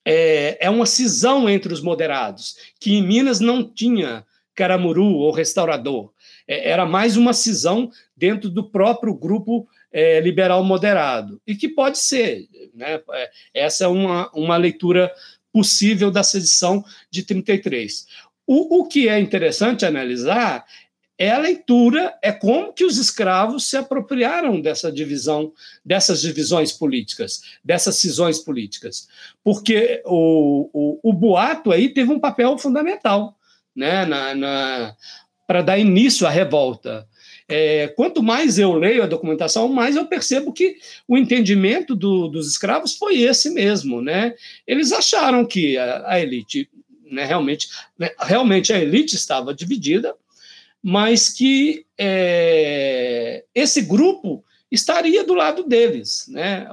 é, 0.05 0.67
é 0.67 0.71
uma 0.71 0.87
cisão 0.87 1.49
entre 1.49 1.73
os 1.73 1.81
moderados, 1.81 2.57
que 2.81 2.95
em 2.95 3.07
Minas 3.07 3.41
não 3.41 3.63
tinha 3.63 4.25
caramuru 4.55 5.15
ou 5.15 5.31
restaurador, 5.31 6.13
é, 6.47 6.71
era 6.71 6.85
mais 6.85 7.17
uma 7.17 7.33
cisão 7.33 7.91
dentro 8.17 8.51
do 8.51 8.69
próprio 8.69 9.15
grupo 9.15 9.67
é, 9.93 10.21
liberal 10.21 10.65
moderado, 10.65 11.41
e 11.47 11.55
que 11.55 11.69
pode 11.69 11.99
ser. 11.99 12.47
Né? 12.75 13.01
É, 13.13 13.31
essa 13.55 13.85
é 13.85 13.89
uma, 13.89 14.31
uma 14.33 14.57
leitura 14.57 15.13
possível 15.53 16.11
da 16.11 16.23
sedição 16.23 16.85
de 17.11 17.23
33. 17.23 18.07
O, 18.47 18.81
o 18.81 18.89
que 18.89 19.09
é 19.09 19.21
interessante 19.21 19.85
analisar 19.85 20.65
é 21.19 21.31
a 21.31 21.39
leitura, 21.39 22.17
é 22.23 22.33
como 22.33 22.73
que 22.73 22.85
os 22.85 22.99
escravos 22.99 23.69
se 23.69 23.77
apropriaram 23.77 24.61
dessa 24.61 24.91
divisão, 24.91 25.53
dessas 25.85 26.21
divisões 26.21 26.73
políticas, 26.73 27.43
dessas 27.65 27.97
cisões 27.97 28.39
políticas. 28.39 29.09
Porque 29.45 30.03
o, 30.05 30.71
o, 30.73 31.11
o 31.11 31.13
boato 31.13 31.71
aí 31.71 31.89
teve 31.89 32.11
um 32.11 32.19
papel 32.19 32.57
fundamental 32.59 33.37
né, 33.75 34.05
na, 34.05 34.35
na 34.35 34.97
para 35.47 35.63
dar 35.63 35.79
início 35.79 36.27
à 36.27 36.31
revolta 36.31 37.07
é, 37.49 37.89
quanto 37.89 38.23
mais 38.23 38.59
eu 38.59 38.73
leio 38.73 39.03
a 39.03 39.07
documentação, 39.07 39.69
mais 39.69 39.95
eu 39.95 40.07
percebo 40.07 40.55
que 40.55 40.77
o 41.07 41.19
entendimento 41.19 41.95
do, 41.95 42.27
dos 42.29 42.49
escravos 42.49 42.97
foi 42.97 43.21
esse 43.21 43.51
mesmo, 43.51 44.01
né? 44.01 44.35
Eles 44.67 44.91
acharam 44.91 45.45
que 45.45 45.77
a, 45.77 46.03
a 46.07 46.21
elite, 46.21 46.67
né, 47.11 47.27
realmente, 47.27 47.69
né, 47.99 48.11
realmente 48.19 48.73
a 48.73 48.79
elite 48.79 49.17
estava 49.17 49.53
dividida, 49.53 50.15
mas 50.83 51.29
que 51.29 51.87
é, 51.97 53.45
esse 53.55 53.83
grupo 53.83 54.45
estaria 54.71 55.23
do 55.25 55.35
lado 55.35 55.65
deles, 55.65 56.27
né? 56.29 56.67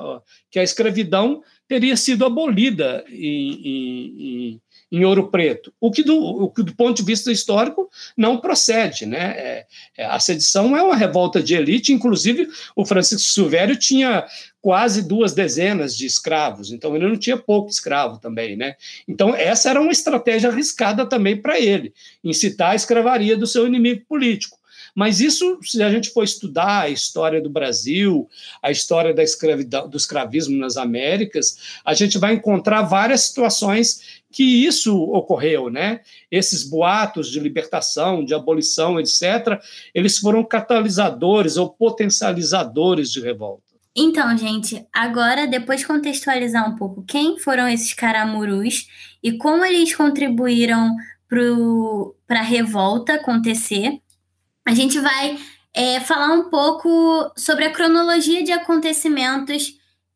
Que 0.49 0.59
a 0.59 0.63
escravidão 0.63 1.43
teria 1.67 1.95
sido 1.95 2.25
abolida 2.25 3.05
em, 3.09 3.61
em, 3.63 4.61
em 4.91 5.05
Ouro 5.05 5.29
Preto, 5.29 5.71
o 5.79 5.91
que, 5.91 6.03
do, 6.03 6.17
o 6.17 6.49
que 6.49 6.63
do 6.63 6.75
ponto 6.75 6.97
de 6.97 7.03
vista 7.03 7.31
histórico 7.31 7.89
não 8.17 8.37
procede. 8.37 9.05
Né? 9.05 9.19
É, 9.37 9.65
é, 9.97 10.05
a 10.05 10.19
sedição 10.19 10.75
é 10.75 10.81
uma 10.81 10.95
revolta 10.95 11.41
de 11.41 11.53
elite, 11.53 11.93
inclusive 11.93 12.47
o 12.75 12.85
Francisco 12.85 13.29
Silvério 13.29 13.77
tinha 13.77 14.25
quase 14.61 15.07
duas 15.07 15.33
dezenas 15.33 15.95
de 15.95 16.05
escravos, 16.05 16.71
então 16.71 16.95
ele 16.95 17.07
não 17.07 17.17
tinha 17.17 17.37
pouco 17.37 17.69
escravo 17.69 18.19
também. 18.19 18.57
Né? 18.57 18.75
Então 19.07 19.35
essa 19.35 19.69
era 19.69 19.79
uma 19.79 19.91
estratégia 19.91 20.49
arriscada 20.49 21.05
também 21.05 21.37
para 21.37 21.59
ele, 21.59 21.93
incitar 22.23 22.71
a 22.71 22.75
escravaria 22.75 23.37
do 23.37 23.47
seu 23.47 23.67
inimigo 23.67 24.03
político. 24.07 24.59
Mas 24.95 25.19
isso, 25.19 25.59
se 25.63 25.81
a 25.81 25.89
gente 25.89 26.09
for 26.09 26.23
estudar 26.23 26.81
a 26.81 26.89
história 26.89 27.41
do 27.41 27.49
Brasil, 27.49 28.27
a 28.61 28.71
história 28.71 29.13
da 29.13 29.23
escravidão, 29.23 29.87
do 29.87 29.97
escravismo 29.97 30.57
nas 30.57 30.77
Américas, 30.77 31.79
a 31.85 31.93
gente 31.93 32.17
vai 32.17 32.33
encontrar 32.33 32.81
várias 32.83 33.21
situações 33.21 34.18
que 34.31 34.65
isso 34.65 34.95
ocorreu, 34.95 35.69
né? 35.69 36.01
Esses 36.29 36.63
boatos 36.63 37.29
de 37.31 37.39
libertação, 37.39 38.23
de 38.23 38.33
abolição, 38.33 38.99
etc., 38.99 39.59
eles 39.93 40.17
foram 40.17 40.43
catalisadores 40.43 41.57
ou 41.57 41.69
potencializadores 41.69 43.11
de 43.11 43.19
revolta. 43.19 43.63
Então, 43.95 44.37
gente, 44.37 44.85
agora, 44.93 45.47
depois 45.47 45.81
de 45.81 45.87
contextualizar 45.87 46.69
um 46.69 46.75
pouco 46.75 47.03
quem 47.03 47.39
foram 47.39 47.67
esses 47.67 47.93
caramurus 47.93 48.87
e 49.21 49.37
como 49.37 49.65
eles 49.65 49.95
contribuíram 49.95 50.95
para 52.27 52.39
a 52.39 52.43
revolta 52.43 53.15
acontecer, 53.15 53.99
a 54.65 54.73
gente 54.73 54.99
vai 54.99 55.37
é, 55.73 55.99
falar 55.99 56.33
um 56.33 56.49
pouco 56.49 57.31
sobre 57.35 57.65
a 57.65 57.71
cronologia 57.71 58.43
de 58.43 58.51
acontecimentos 58.51 59.73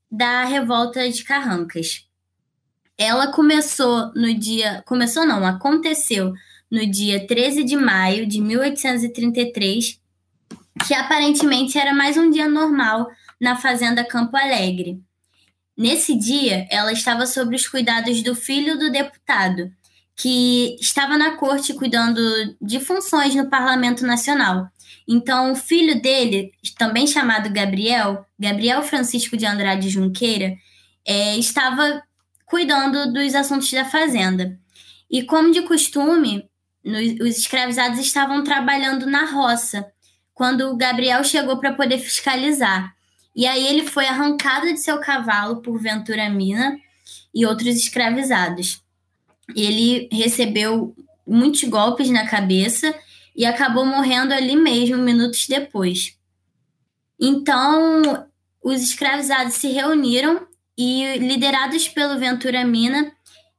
da 0.09 0.45
revolta 0.45 1.09
de 1.09 1.23
Carrancas. 1.23 2.07
Ela 2.97 3.27
começou 3.27 4.11
no 4.13 4.33
dia. 4.33 4.83
Começou, 4.85 5.25
não, 5.25 5.45
aconteceu 5.45 6.33
no 6.69 6.85
dia 6.89 7.25
13 7.27 7.63
de 7.63 7.75
maio 7.75 8.25
de 8.25 8.41
1833, 8.41 9.99
que 10.87 10.93
aparentemente 10.93 11.77
era 11.77 11.93
mais 11.93 12.17
um 12.17 12.29
dia 12.29 12.47
normal 12.47 13.07
na 13.39 13.55
Fazenda 13.55 14.03
Campo 14.03 14.35
Alegre. 14.35 14.99
Nesse 15.77 16.15
dia, 16.17 16.67
ela 16.69 16.91
estava 16.91 17.25
sob 17.25 17.55
os 17.55 17.67
cuidados 17.67 18.21
do 18.21 18.35
filho 18.35 18.77
do 18.77 18.91
deputado, 18.91 19.71
que 20.15 20.77
estava 20.79 21.17
na 21.17 21.31
corte 21.31 21.73
cuidando 21.73 22.21
de 22.61 22.79
funções 22.79 23.33
no 23.33 23.49
Parlamento 23.49 24.05
Nacional. 24.05 24.67
Então, 25.07 25.51
o 25.51 25.55
filho 25.55 26.01
dele, 26.01 26.51
também 26.77 27.07
chamado 27.07 27.51
Gabriel, 27.51 28.25
Gabriel 28.39 28.83
Francisco 28.83 29.35
de 29.35 29.45
Andrade 29.45 29.89
Junqueira, 29.89 30.55
é, 31.05 31.35
estava 31.37 32.01
cuidando 32.53 33.11
dos 33.11 33.33
assuntos 33.33 33.71
da 33.71 33.83
fazenda. 33.83 34.59
E 35.09 35.23
como 35.23 35.51
de 35.51 35.63
costume, 35.63 36.47
os 36.85 37.39
escravizados 37.39 37.97
estavam 37.97 38.43
trabalhando 38.43 39.07
na 39.07 39.25
roça, 39.25 39.91
quando 40.35 40.69
o 40.69 40.77
Gabriel 40.77 41.23
chegou 41.23 41.57
para 41.57 41.73
poder 41.73 41.97
fiscalizar. 41.97 42.93
E 43.35 43.47
aí 43.47 43.65
ele 43.65 43.87
foi 43.87 44.05
arrancado 44.05 44.67
de 44.67 44.79
seu 44.79 44.99
cavalo 44.99 45.63
por 45.63 45.81
Ventura 45.81 46.29
Mina 46.29 46.77
e 47.33 47.43
outros 47.43 47.75
escravizados. 47.75 48.83
Ele 49.55 50.07
recebeu 50.11 50.95
muitos 51.25 51.63
golpes 51.63 52.11
na 52.11 52.27
cabeça 52.27 52.93
e 53.35 53.47
acabou 53.47 53.83
morrendo 53.83 54.31
ali 54.31 54.55
mesmo 54.55 54.99
minutos 54.99 55.47
depois. 55.47 56.15
Então, 57.19 58.27
os 58.63 58.79
escravizados 58.83 59.55
se 59.55 59.69
reuniram 59.69 60.52
e, 60.77 61.17
liderados 61.17 61.87
pelo 61.87 62.19
Ventura 62.19 62.65
Mina, 62.65 63.11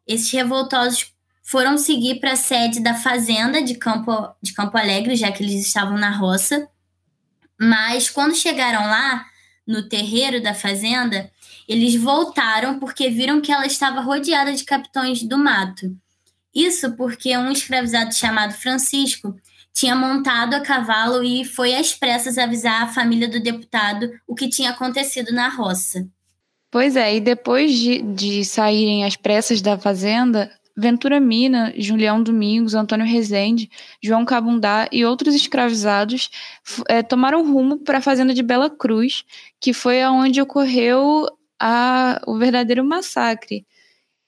esses 0.06 0.30
revoltosos 0.30 1.12
foram 1.42 1.76
seguir 1.76 2.20
para 2.20 2.32
a 2.32 2.36
sede 2.36 2.80
da 2.80 2.94
fazenda 2.94 3.62
de 3.62 3.74
Campo, 3.74 4.34
de 4.42 4.52
Campo 4.54 4.76
Alegre, 4.76 5.14
já 5.14 5.30
que 5.30 5.42
eles 5.42 5.66
estavam 5.66 5.98
na 5.98 6.10
roça. 6.10 6.68
Mas 7.60 8.10
quando 8.10 8.34
chegaram 8.34 8.86
lá, 8.86 9.26
no 9.66 9.88
terreiro 9.88 10.42
da 10.42 10.54
fazenda, 10.54 11.30
eles 11.68 11.94
voltaram 11.94 12.78
porque 12.78 13.08
viram 13.08 13.40
que 13.40 13.52
ela 13.52 13.66
estava 13.66 14.00
rodeada 14.00 14.52
de 14.52 14.64
capitões 14.64 15.22
do 15.22 15.38
mato. 15.38 15.96
Isso 16.54 16.92
porque 16.96 17.36
um 17.36 17.50
escravizado 17.50 18.14
chamado 18.14 18.54
Francisco 18.54 19.34
tinha 19.72 19.96
montado 19.96 20.54
a 20.54 20.60
cavalo 20.60 21.22
e 21.22 21.44
foi 21.44 21.74
às 21.74 21.92
pressas 21.92 22.38
avisar 22.38 22.82
a 22.82 22.92
família 22.92 23.28
do 23.28 23.40
deputado 23.40 24.10
o 24.26 24.34
que 24.34 24.48
tinha 24.48 24.70
acontecido 24.70 25.32
na 25.32 25.48
roça. 25.48 26.08
Pois 26.74 26.96
é, 26.96 27.14
e 27.14 27.20
depois 27.20 27.72
de, 27.72 28.02
de 28.02 28.44
saírem 28.44 29.04
às 29.04 29.14
pressas 29.14 29.62
da 29.62 29.78
fazenda, 29.78 30.50
Ventura 30.76 31.20
Mina, 31.20 31.72
Julião 31.76 32.20
Domingos, 32.20 32.74
Antônio 32.74 33.06
Rezende, 33.06 33.70
João 34.02 34.24
Cabundá 34.24 34.88
e 34.90 35.04
outros 35.04 35.36
escravizados 35.36 36.30
é, 36.88 37.00
tomaram 37.00 37.48
rumo 37.48 37.78
para 37.78 37.98
a 37.98 38.02
fazenda 38.02 38.34
de 38.34 38.42
Bela 38.42 38.68
Cruz, 38.68 39.24
que 39.60 39.72
foi 39.72 40.04
onde 40.04 40.42
ocorreu 40.42 41.28
a, 41.60 42.20
o 42.26 42.36
verdadeiro 42.38 42.82
massacre. 42.82 43.64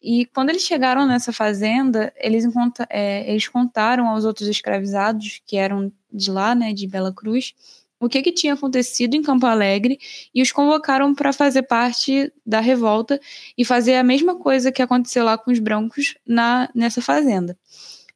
E 0.00 0.24
quando 0.26 0.50
eles 0.50 0.62
chegaram 0.62 1.04
nessa 1.04 1.32
fazenda, 1.32 2.12
eles, 2.16 2.44
é, 2.88 3.28
eles 3.28 3.48
contaram 3.48 4.06
aos 4.06 4.24
outros 4.24 4.46
escravizados, 4.46 5.42
que 5.44 5.56
eram 5.56 5.90
de 6.12 6.30
lá, 6.30 6.54
né, 6.54 6.72
de 6.72 6.86
Bela 6.86 7.12
Cruz, 7.12 7.54
o 8.00 8.08
que, 8.08 8.22
que 8.22 8.32
tinha 8.32 8.54
acontecido 8.54 9.14
em 9.14 9.22
Campo 9.22 9.46
Alegre 9.46 9.98
e 10.34 10.42
os 10.42 10.52
convocaram 10.52 11.14
para 11.14 11.32
fazer 11.32 11.62
parte 11.62 12.32
da 12.44 12.60
revolta 12.60 13.20
e 13.56 13.64
fazer 13.64 13.94
a 13.94 14.02
mesma 14.02 14.36
coisa 14.36 14.70
que 14.70 14.82
aconteceu 14.82 15.24
lá 15.24 15.38
com 15.38 15.50
os 15.50 15.58
brancos 15.58 16.14
na, 16.26 16.68
nessa 16.74 17.00
fazenda. 17.00 17.56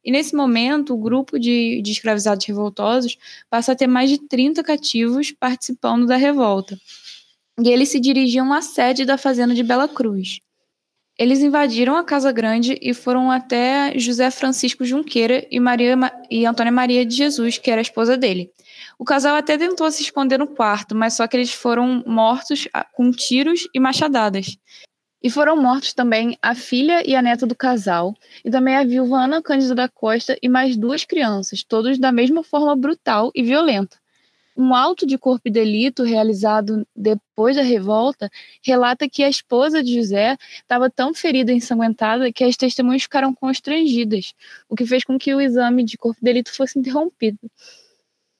E 0.03 0.11
nesse 0.11 0.35
momento, 0.35 0.93
o 0.93 0.97
grupo 0.97 1.39
de, 1.39 1.81
de 1.81 1.91
escravizados 1.91 2.45
revoltosos 2.45 3.17
passa 3.49 3.71
a 3.71 3.75
ter 3.75 3.87
mais 3.87 4.09
de 4.09 4.17
30 4.17 4.63
cativos 4.63 5.31
participando 5.31 6.07
da 6.07 6.15
revolta. 6.15 6.77
E 7.63 7.69
eles 7.69 7.89
se 7.89 7.99
dirigiam 7.99 8.51
à 8.51 8.61
sede 8.61 9.05
da 9.05 9.17
fazenda 9.17 9.53
de 9.53 9.61
Bela 9.61 9.87
Cruz. 9.87 10.39
Eles 11.19 11.41
invadiram 11.41 11.95
a 11.95 12.03
Casa 12.03 12.31
Grande 12.31 12.79
e 12.81 12.95
foram 12.95 13.29
até 13.29 13.97
José 13.99 14.31
Francisco 14.31 14.83
Junqueira 14.83 15.45
e, 15.51 15.59
Maria, 15.59 15.95
e 16.31 16.45
Antônia 16.47 16.71
Maria 16.71 17.05
de 17.05 17.15
Jesus, 17.15 17.59
que 17.59 17.69
era 17.69 17.79
a 17.79 17.83
esposa 17.83 18.17
dele. 18.17 18.49
O 19.01 19.03
casal 19.03 19.35
até 19.35 19.57
tentou 19.57 19.89
se 19.89 20.03
esconder 20.03 20.37
no 20.37 20.45
quarto, 20.45 20.93
mas 20.93 21.15
só 21.15 21.27
que 21.27 21.35
eles 21.35 21.51
foram 21.51 22.03
mortos 22.05 22.67
ah, 22.71 22.85
com 22.85 23.09
tiros 23.09 23.67
e 23.73 23.79
machadadas. 23.79 24.59
E 25.23 25.27
foram 25.27 25.59
mortos 25.59 25.91
também 25.91 26.37
a 26.39 26.53
filha 26.53 27.01
e 27.03 27.15
a 27.15 27.21
neta 27.23 27.47
do 27.47 27.55
casal, 27.55 28.13
e 28.45 28.51
também 28.51 28.75
a 28.75 28.83
viúva 28.83 29.23
Ana 29.23 29.41
Cândida 29.41 29.73
da 29.73 29.89
Costa 29.89 30.37
e 30.39 30.47
mais 30.47 30.77
duas 30.77 31.03
crianças, 31.03 31.63
todos 31.63 31.97
da 31.97 32.11
mesma 32.11 32.43
forma 32.43 32.75
brutal 32.75 33.31
e 33.33 33.41
violenta. 33.41 33.97
Um 34.55 34.75
auto 34.75 35.07
de 35.07 35.17
corpo 35.17 35.47
e 35.47 35.51
delito 35.51 36.03
realizado 36.03 36.85
depois 36.95 37.55
da 37.55 37.63
revolta 37.63 38.29
relata 38.63 39.09
que 39.09 39.23
a 39.23 39.29
esposa 39.29 39.81
de 39.81 39.95
José 39.95 40.37
estava 40.57 40.91
tão 40.91 41.11
ferida 41.11 41.51
e 41.51 41.55
ensanguentada 41.55 42.31
que 42.31 42.43
as 42.43 42.55
testemunhas 42.55 43.01
ficaram 43.01 43.33
constrangidas, 43.33 44.35
o 44.69 44.75
que 44.75 44.85
fez 44.85 45.03
com 45.03 45.17
que 45.17 45.33
o 45.33 45.41
exame 45.41 45.83
de 45.83 45.97
corpo 45.97 46.19
e 46.21 46.23
delito 46.23 46.53
fosse 46.55 46.77
interrompido. 46.77 47.39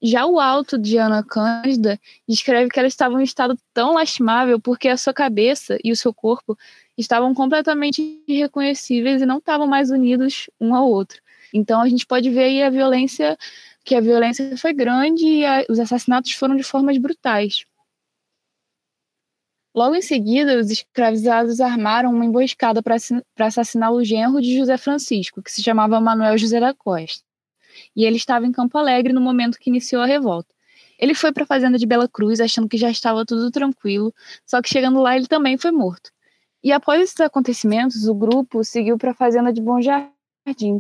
Já 0.04 0.26
o 0.26 0.40
auto 0.40 0.80
de 0.80 0.98
Ana 0.98 1.24
Cândida 1.24 2.00
descreve 2.28 2.70
que 2.70 2.80
ela 2.80 2.88
estava 2.88 3.14
em 3.14 3.18
um 3.18 3.22
estado 3.22 3.56
tão 3.72 3.94
lastimável 3.94 4.60
porque 4.60 4.88
a 4.88 4.98
sua 4.98 5.14
cabeça 5.14 5.78
e 5.84 5.92
o 5.92 5.96
seu 5.96 6.12
corpo 6.12 6.58
estavam 6.98 7.36
completamente 7.36 8.24
irreconhecíveis 8.28 9.22
e 9.22 9.26
não 9.28 9.38
estavam 9.38 9.68
mais 9.68 9.92
unidos 9.92 10.50
um 10.60 10.74
ao 10.74 10.90
outro. 10.90 11.22
Então 11.54 11.82
a 11.82 11.88
gente 11.88 12.08
pode 12.08 12.30
ver 12.32 12.46
aí 12.46 12.64
a 12.64 12.70
violência 12.70 13.38
que 13.84 13.96
a 13.96 14.02
violência 14.02 14.56
foi 14.58 14.74
grande 14.74 15.26
e 15.26 15.46
a, 15.46 15.66
os 15.70 15.80
assassinatos 15.80 16.32
foram 16.34 16.56
de 16.56 16.64
formas 16.64 16.98
brutais. 16.98 17.66
Logo 19.74 19.96
em 19.96 20.02
seguida, 20.02 20.60
os 20.60 20.70
escravizados 20.70 21.62
armaram 21.62 22.12
uma 22.12 22.26
emboscada 22.26 22.82
para 22.84 22.98
assassinar 23.40 23.92
o 23.94 24.04
genro 24.04 24.42
de 24.42 24.58
José 24.58 24.78
Francisco, 24.78 25.42
que 25.42 25.52
se 25.52 25.64
chamava 25.64 26.02
Manuel 26.02 26.38
José 26.38 26.60
da 26.60 26.74
Costa. 26.74 27.24
E 27.96 28.06
ele 28.06 28.18
estava 28.18 28.46
em 28.46 28.52
Campo 28.52 28.78
Alegre 28.78 29.14
no 29.14 29.22
momento 29.22 29.60
que 29.60 29.70
iniciou 29.70 30.02
a 30.02 30.06
revolta. 30.06 30.54
Ele 31.00 31.16
foi 31.16 31.32
para 31.32 31.44
a 31.44 31.48
fazenda 31.48 31.78
de 31.78 31.86
Bela 31.86 32.08
Cruz 32.08 32.40
achando 32.40 32.70
que 32.70 32.78
já 32.78 32.90
estava 32.90 33.26
tudo 33.26 33.50
tranquilo, 33.50 34.14
só 34.46 34.62
que 34.62 34.70
chegando 34.70 35.02
lá 35.02 35.16
ele 35.16 35.28
também 35.28 35.58
foi 35.58 35.72
morto. 35.72 36.12
E 36.64 36.72
após 36.72 37.02
esses 37.02 37.20
acontecimentos, 37.20 38.08
o 38.08 38.14
grupo 38.14 38.64
seguiu 38.64 38.98
para 38.98 39.12
a 39.12 39.16
fazenda 39.16 39.52
de 39.52 39.60
Bom 39.60 39.82
Jardim, 39.82 40.80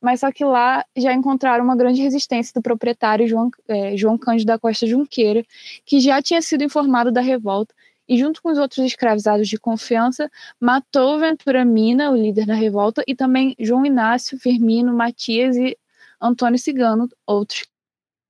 mas 0.00 0.20
só 0.20 0.32
que 0.32 0.44
lá 0.44 0.84
já 0.96 1.12
encontraram 1.12 1.62
uma 1.62 1.76
grande 1.76 2.02
resistência 2.02 2.52
do 2.52 2.62
proprietário 2.62 3.28
João, 3.28 3.50
é, 3.68 3.96
João 3.96 4.18
Cândido 4.18 4.46
da 4.46 4.58
Costa 4.58 4.86
Junqueira, 4.86 5.44
que 5.84 6.00
já 6.00 6.20
tinha 6.20 6.42
sido 6.42 6.64
informado 6.64 7.12
da 7.12 7.20
revolta 7.20 7.72
e, 8.08 8.18
junto 8.18 8.42
com 8.42 8.50
os 8.50 8.58
outros 8.58 8.84
escravizados 8.84 9.48
de 9.48 9.56
confiança, 9.56 10.28
matou 10.58 11.20
Ventura 11.20 11.64
Mina, 11.64 12.10
o 12.10 12.16
líder 12.16 12.44
da 12.44 12.54
revolta, 12.54 13.04
e 13.06 13.14
também 13.14 13.54
João 13.56 13.86
Inácio, 13.86 14.36
Firmino, 14.36 14.92
Matias 14.92 15.56
e 15.56 15.78
Antônio 16.20 16.58
Cigano, 16.58 17.08
outros 17.26 17.66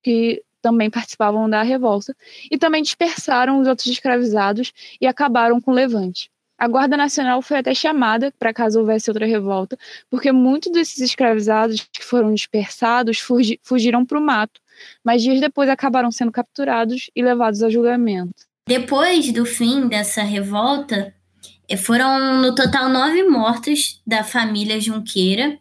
que 0.02 0.42
também 0.62 0.90
participavam 0.90 1.48
da 1.48 1.62
revolta, 1.62 2.14
e 2.50 2.58
também 2.58 2.82
dispersaram 2.82 3.60
os 3.60 3.66
outros 3.66 3.86
escravizados 3.86 4.72
e 5.00 5.06
acabaram 5.06 5.60
com 5.60 5.70
o 5.70 5.74
levante. 5.74 6.30
A 6.58 6.68
Guarda 6.68 6.94
Nacional 6.94 7.40
foi 7.40 7.56
até 7.56 7.74
chamada 7.74 8.30
para 8.38 8.52
caso 8.52 8.80
houvesse 8.80 9.08
outra 9.08 9.24
revolta, 9.24 9.78
porque 10.10 10.30
muitos 10.30 10.70
desses 10.70 11.00
escravizados 11.00 11.88
que 11.90 12.04
foram 12.04 12.34
dispersados 12.34 13.18
fugi 13.18 13.58
fugiram 13.62 14.04
para 14.04 14.18
o 14.18 14.20
mato, 14.20 14.60
mas 15.02 15.22
dias 15.22 15.40
depois 15.40 15.70
acabaram 15.70 16.12
sendo 16.12 16.30
capturados 16.30 17.10
e 17.16 17.22
levados 17.22 17.62
a 17.62 17.70
julgamento. 17.70 18.44
Depois 18.68 19.32
do 19.32 19.46
fim 19.46 19.88
dessa 19.88 20.22
revolta, 20.22 21.14
eh, 21.66 21.78
foram 21.78 22.42
no 22.42 22.54
total 22.54 22.90
nove 22.90 23.22
mortos 23.22 24.02
da 24.06 24.22
família 24.22 24.78
Junqueira, 24.78 25.58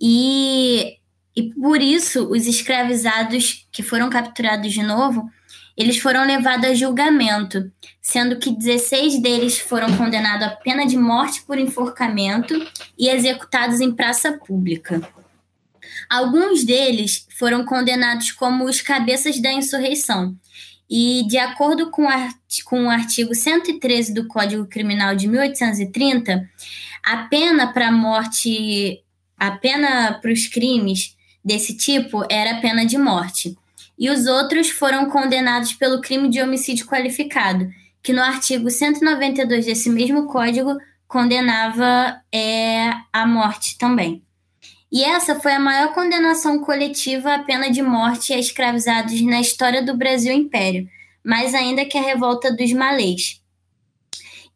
e, 0.00 0.97
e 1.38 1.54
por 1.54 1.80
isso 1.80 2.28
os 2.32 2.48
escravizados 2.48 3.64
que 3.70 3.80
foram 3.80 4.10
capturados 4.10 4.72
de 4.72 4.82
novo 4.82 5.30
eles 5.76 5.98
foram 5.98 6.26
levados 6.26 6.68
a 6.68 6.74
julgamento, 6.74 7.70
sendo 8.02 8.40
que 8.40 8.50
16 8.50 9.22
deles 9.22 9.60
foram 9.60 9.96
condenados 9.96 10.48
à 10.48 10.50
pena 10.50 10.84
de 10.84 10.96
morte 10.96 11.42
por 11.42 11.56
enforcamento 11.56 12.52
e 12.98 13.08
executados 13.08 13.80
em 13.80 13.94
praça 13.94 14.32
pública. 14.32 15.00
Alguns 16.10 16.64
deles 16.64 17.28
foram 17.38 17.64
condenados 17.64 18.32
como 18.32 18.64
os 18.64 18.80
cabeças 18.80 19.40
da 19.40 19.52
insurreição, 19.52 20.36
e, 20.90 21.24
de 21.28 21.38
acordo 21.38 21.92
com, 21.92 22.08
com 22.64 22.86
o 22.86 22.90
artigo 22.90 23.32
113 23.32 24.12
do 24.12 24.26
Código 24.26 24.66
Criminal 24.66 25.14
de 25.14 25.28
1830, 25.28 26.50
a 27.04 27.16
pena 27.28 27.72
para 27.72 27.92
morte, 27.92 29.04
a 29.36 29.52
pena 29.52 30.14
para 30.14 30.32
os 30.32 30.48
crimes 30.48 31.16
desse 31.48 31.74
tipo 31.74 32.24
era 32.30 32.58
a 32.58 32.60
pena 32.60 32.84
de 32.84 32.98
morte 32.98 33.56
e 33.98 34.10
os 34.10 34.26
outros 34.26 34.68
foram 34.68 35.10
condenados 35.10 35.72
pelo 35.72 36.00
crime 36.00 36.28
de 36.28 36.40
homicídio 36.40 36.86
qualificado, 36.86 37.68
que 38.02 38.12
no 38.12 38.22
artigo 38.22 38.70
192 38.70 39.64
desse 39.64 39.90
mesmo 39.90 40.26
código 40.26 40.76
condenava 41.08 42.20
é, 42.32 42.90
a 43.12 43.26
morte 43.26 43.76
também. 43.78 44.22
E 44.92 45.02
essa 45.02 45.40
foi 45.40 45.52
a 45.52 45.60
maior 45.60 45.92
condenação 45.92 46.60
coletiva 46.60 47.34
à 47.34 47.38
pena 47.40 47.70
de 47.70 47.82
morte 47.82 48.32
a 48.32 48.38
escravizados 48.38 49.20
na 49.22 49.40
história 49.40 49.82
do 49.82 49.96
Brasil 49.96 50.32
Império, 50.32 50.88
mais 51.24 51.54
ainda 51.54 51.84
que 51.84 51.98
a 51.98 52.02
revolta 52.02 52.54
dos 52.54 52.72
malês. 52.72 53.40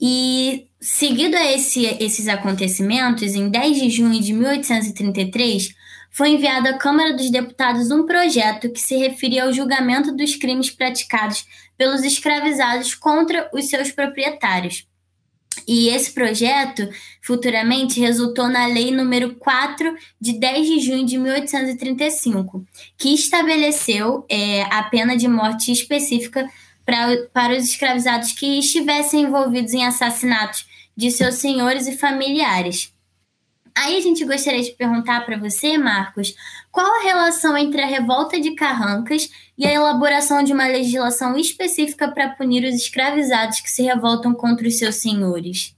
E 0.00 0.68
seguido 0.81 1.37
a 1.37 1.52
esse, 1.52 1.85
esses 2.00 2.28
acontecimentos, 2.28 3.35
em 3.35 3.48
10 3.48 3.76
de 3.76 3.90
junho 3.90 4.20
de 4.20 4.33
1833, 4.33 5.74
foi 6.12 6.29
enviado 6.29 6.68
à 6.68 6.75
Câmara 6.75 7.14
dos 7.14 7.31
Deputados 7.31 7.90
um 7.90 8.05
projeto 8.05 8.70
que 8.70 8.79
se 8.79 8.96
referia 8.96 9.44
ao 9.44 9.53
julgamento 9.53 10.14
dos 10.14 10.37
crimes 10.37 10.70
praticados 10.70 11.46
pelos 11.77 12.05
escravizados 12.05 12.94
contra 12.94 13.48
os 13.53 13.68
seus 13.68 13.90
proprietários. 13.90 14.87
E 15.66 15.88
esse 15.88 16.12
projeto 16.12 16.88
futuramente 17.20 18.01
resultou 18.01 18.48
na 18.48 18.66
Lei 18.66 18.90
número 18.90 19.35
4 19.37 19.94
de 20.20 20.38
10 20.38 20.66
de 20.66 20.81
junho 20.81 21.07
de 21.07 21.18
1835, 21.18 22.64
que 22.98 23.14
estabeleceu 23.14 24.25
é, 24.29 24.62
a 24.62 24.83
pena 24.85 25.16
de 25.16 25.29
morte 25.29 25.72
específica 25.72 26.49
pra, 26.84 27.16
para 27.32 27.57
os 27.57 27.64
escravizados 27.64 28.32
que 28.32 28.59
estivessem 28.59 29.22
envolvidos 29.22 29.72
em 29.72 29.84
assassinatos 29.84 30.66
de 30.97 31.11
seus 31.11 31.36
senhores 31.36 31.86
e 31.86 31.97
familiares. 31.97 32.93
Aí 33.75 33.97
a 33.97 34.01
gente 34.01 34.25
gostaria 34.25 34.62
de 34.62 34.73
perguntar 34.73 35.25
para 35.25 35.39
você, 35.39 35.79
Marcos, 35.79 36.35
qual 36.70 36.87
a 36.87 37.03
relação 37.03 37.57
entre 37.57 37.81
a 37.81 37.87
revolta 37.87 38.41
de 38.41 38.55
Carrancas 38.55 39.31
e 39.57 39.66
a 39.66 39.73
elaboração 39.73 40.43
de 40.43 40.53
uma 40.53 40.66
legislação 40.66 41.37
específica 41.39 42.11
para 42.11 42.31
punir 42.31 42.64
os 42.64 42.75
escravizados 42.75 43.61
que 43.61 43.70
se 43.70 43.83
revoltam 43.83 44.35
contra 44.35 44.68
os 44.68 44.79
seus 44.79 44.97
senhores? 44.97 45.75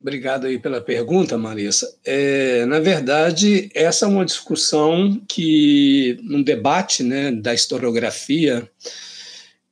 Obrigado 0.00 0.46
aí 0.46 0.58
pela 0.58 0.82
pergunta, 0.82 1.38
Marissa. 1.38 1.96
É, 2.04 2.66
na 2.66 2.78
verdade, 2.78 3.70
essa 3.74 4.04
é 4.04 4.08
uma 4.08 4.24
discussão 4.24 5.18
que, 5.26 6.18
num 6.22 6.42
debate 6.42 7.02
né, 7.02 7.32
da 7.32 7.54
historiografia, 7.54 8.70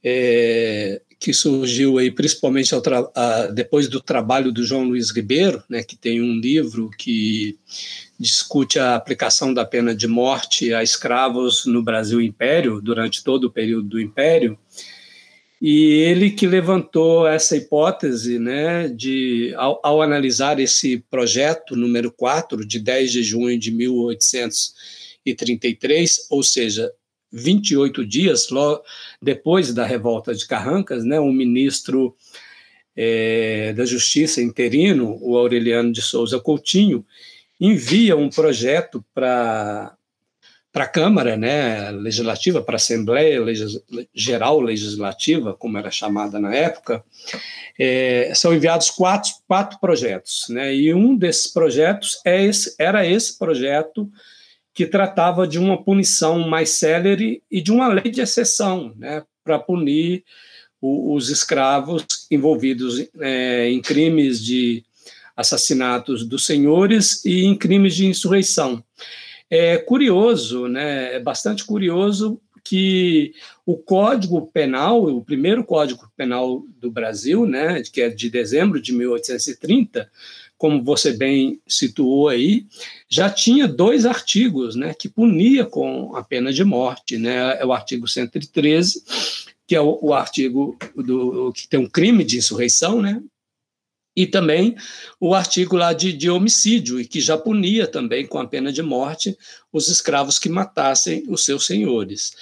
é, 0.02 1.02
que 1.22 1.32
surgiu 1.32 1.96
aí 1.98 2.10
principalmente 2.10 2.74
a, 3.14 3.46
depois 3.46 3.86
do 3.86 4.00
trabalho 4.00 4.50
do 4.50 4.64
João 4.64 4.82
Luiz 4.82 5.12
Ribeiro, 5.12 5.62
né, 5.68 5.84
que 5.84 5.94
tem 5.94 6.20
um 6.20 6.40
livro 6.40 6.90
que 6.98 7.56
discute 8.18 8.80
a 8.80 8.96
aplicação 8.96 9.54
da 9.54 9.64
pena 9.64 9.94
de 9.94 10.08
morte 10.08 10.74
a 10.74 10.82
escravos 10.82 11.64
no 11.64 11.80
Brasil 11.80 12.20
Império, 12.20 12.80
durante 12.80 13.22
todo 13.22 13.44
o 13.44 13.52
período 13.52 13.90
do 13.90 14.00
Império, 14.00 14.58
e 15.60 16.00
ele 16.00 16.32
que 16.32 16.44
levantou 16.44 17.24
essa 17.24 17.56
hipótese, 17.56 18.40
né, 18.40 18.88
de, 18.88 19.54
ao, 19.56 19.78
ao, 19.80 20.02
analisar 20.02 20.58
esse 20.58 21.04
projeto 21.08 21.76
número 21.76 22.10
4, 22.10 22.66
de 22.66 22.80
10 22.80 23.12
de 23.12 23.22
junho 23.22 23.56
de 23.56 23.70
1833, 23.70 26.26
ou 26.30 26.42
seja, 26.42 26.92
28 27.32 28.04
dias 28.04 28.48
depois 29.20 29.72
da 29.72 29.86
revolta 29.86 30.34
de 30.34 30.46
Carrancas, 30.46 31.04
né, 31.04 31.18
um 31.18 31.32
ministro 31.32 32.14
é, 32.96 33.72
da 33.72 33.84
Justiça 33.84 34.42
interino, 34.42 35.18
o 35.20 35.36
Aureliano 35.36 35.92
de 35.92 36.02
Souza 36.02 36.38
Coutinho, 36.38 37.04
envia 37.60 38.16
um 38.16 38.28
projeto 38.28 39.04
para 39.14 39.96
para 40.72 40.84
a 40.84 40.88
Câmara 40.88 41.36
né, 41.36 41.90
Legislativa, 41.90 42.62
para 42.62 42.76
a 42.76 42.76
Assembleia 42.76 43.38
Legis 43.42 43.78
Geral 44.14 44.58
Legislativa, 44.58 45.52
como 45.52 45.76
era 45.76 45.90
chamada 45.90 46.40
na 46.40 46.54
época, 46.54 47.04
é, 47.78 48.32
são 48.34 48.54
enviados 48.54 48.88
quatro, 48.88 49.30
quatro 49.46 49.78
projetos. 49.78 50.46
Né, 50.48 50.74
e 50.74 50.94
um 50.94 51.14
desses 51.14 51.46
projetos 51.46 52.18
é 52.24 52.42
esse, 52.42 52.74
era 52.78 53.06
esse 53.06 53.38
projeto 53.38 54.10
que 54.74 54.86
tratava 54.86 55.46
de 55.46 55.58
uma 55.58 55.82
punição 55.82 56.48
mais 56.48 56.70
célere 56.70 57.42
e 57.50 57.60
de 57.60 57.70
uma 57.70 57.88
lei 57.88 58.10
de 58.10 58.20
exceção 58.20 58.94
né, 58.96 59.22
para 59.44 59.58
punir 59.58 60.24
o, 60.80 61.14
os 61.14 61.28
escravos 61.28 62.06
envolvidos 62.30 63.06
é, 63.20 63.68
em 63.68 63.80
crimes 63.80 64.42
de 64.42 64.84
assassinatos 65.36 66.26
dos 66.26 66.44
senhores 66.44 67.24
e 67.24 67.44
em 67.44 67.56
crimes 67.56 67.94
de 67.94 68.06
insurreição. 68.06 68.82
É 69.50 69.76
curioso, 69.76 70.66
né, 70.66 71.14
é 71.14 71.20
bastante 71.20 71.64
curioso 71.64 72.40
que 72.64 73.34
o 73.66 73.76
Código 73.76 74.46
Penal, 74.46 75.04
o 75.04 75.24
primeiro 75.24 75.64
Código 75.64 76.10
Penal 76.16 76.64
do 76.78 76.90
Brasil, 76.90 77.46
né, 77.46 77.82
que 77.82 78.00
é 78.00 78.08
de 78.08 78.30
dezembro 78.30 78.80
de 78.80 78.92
1830, 78.92 80.10
como 80.62 80.80
você 80.80 81.12
bem 81.12 81.60
situou 81.66 82.28
aí, 82.28 82.68
já 83.08 83.28
tinha 83.28 83.66
dois 83.66 84.06
artigos, 84.06 84.76
né, 84.76 84.94
que 84.94 85.08
punia 85.08 85.66
com 85.66 86.14
a 86.14 86.22
pena 86.22 86.52
de 86.52 86.62
morte, 86.62 87.18
né, 87.18 87.60
é 87.60 87.66
o 87.66 87.72
artigo 87.72 88.06
113, 88.06 89.02
que 89.66 89.74
é 89.74 89.80
o, 89.80 89.98
o 90.00 90.14
artigo 90.14 90.78
do 90.94 91.52
que 91.52 91.66
tem 91.66 91.80
um 91.80 91.88
crime 91.88 92.22
de 92.22 92.38
insurreição, 92.38 93.02
né, 93.02 93.20
e 94.14 94.24
também 94.24 94.76
o 95.18 95.34
artigo 95.34 95.74
lá 95.74 95.92
de, 95.92 96.12
de, 96.12 96.30
homicídio, 96.30 97.00
e 97.00 97.06
que 97.08 97.20
já 97.20 97.36
punia 97.36 97.88
também 97.88 98.24
com 98.24 98.38
a 98.38 98.46
pena 98.46 98.72
de 98.72 98.82
morte 98.82 99.36
os 99.72 99.88
escravos 99.88 100.38
que 100.38 100.48
matassem 100.48 101.24
os 101.26 101.44
seus 101.44 101.66
senhores. 101.66 102.36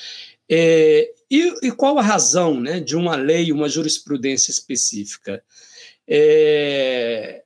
É, 0.46 1.10
e, 1.30 1.54
e, 1.62 1.72
qual 1.72 1.96
a 1.98 2.02
razão 2.02 2.60
né, 2.60 2.80
de 2.80 2.96
uma 2.96 3.16
lei, 3.16 3.50
uma 3.50 3.66
jurisprudência 3.66 4.50
específica? 4.50 5.42
É, 6.06 7.44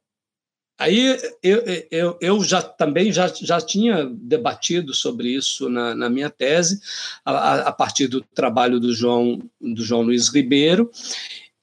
aí 0.79 1.19
eu, 1.43 1.65
eu, 1.91 2.19
eu, 2.21 2.45
já 2.45 2.61
também 2.63 3.13
já, 3.13 3.29
já 3.29 3.61
tinha 3.61 4.05
debatido 4.05 4.93
sobre 4.95 5.29
isso 5.29 5.69
na, 5.69 5.95
na 5.95 6.11
minha 6.11 6.31
tese, 6.31 6.81
a, 7.25 7.69
a 7.69 7.73
partir 7.73 8.09
do 8.09 8.21
trabalho 8.21 8.81
do 8.81 8.95
João, 8.95 9.39
do 9.61 9.85
João 9.85 10.03
Luiz 10.03 10.29
Ribeiro, 10.29 10.91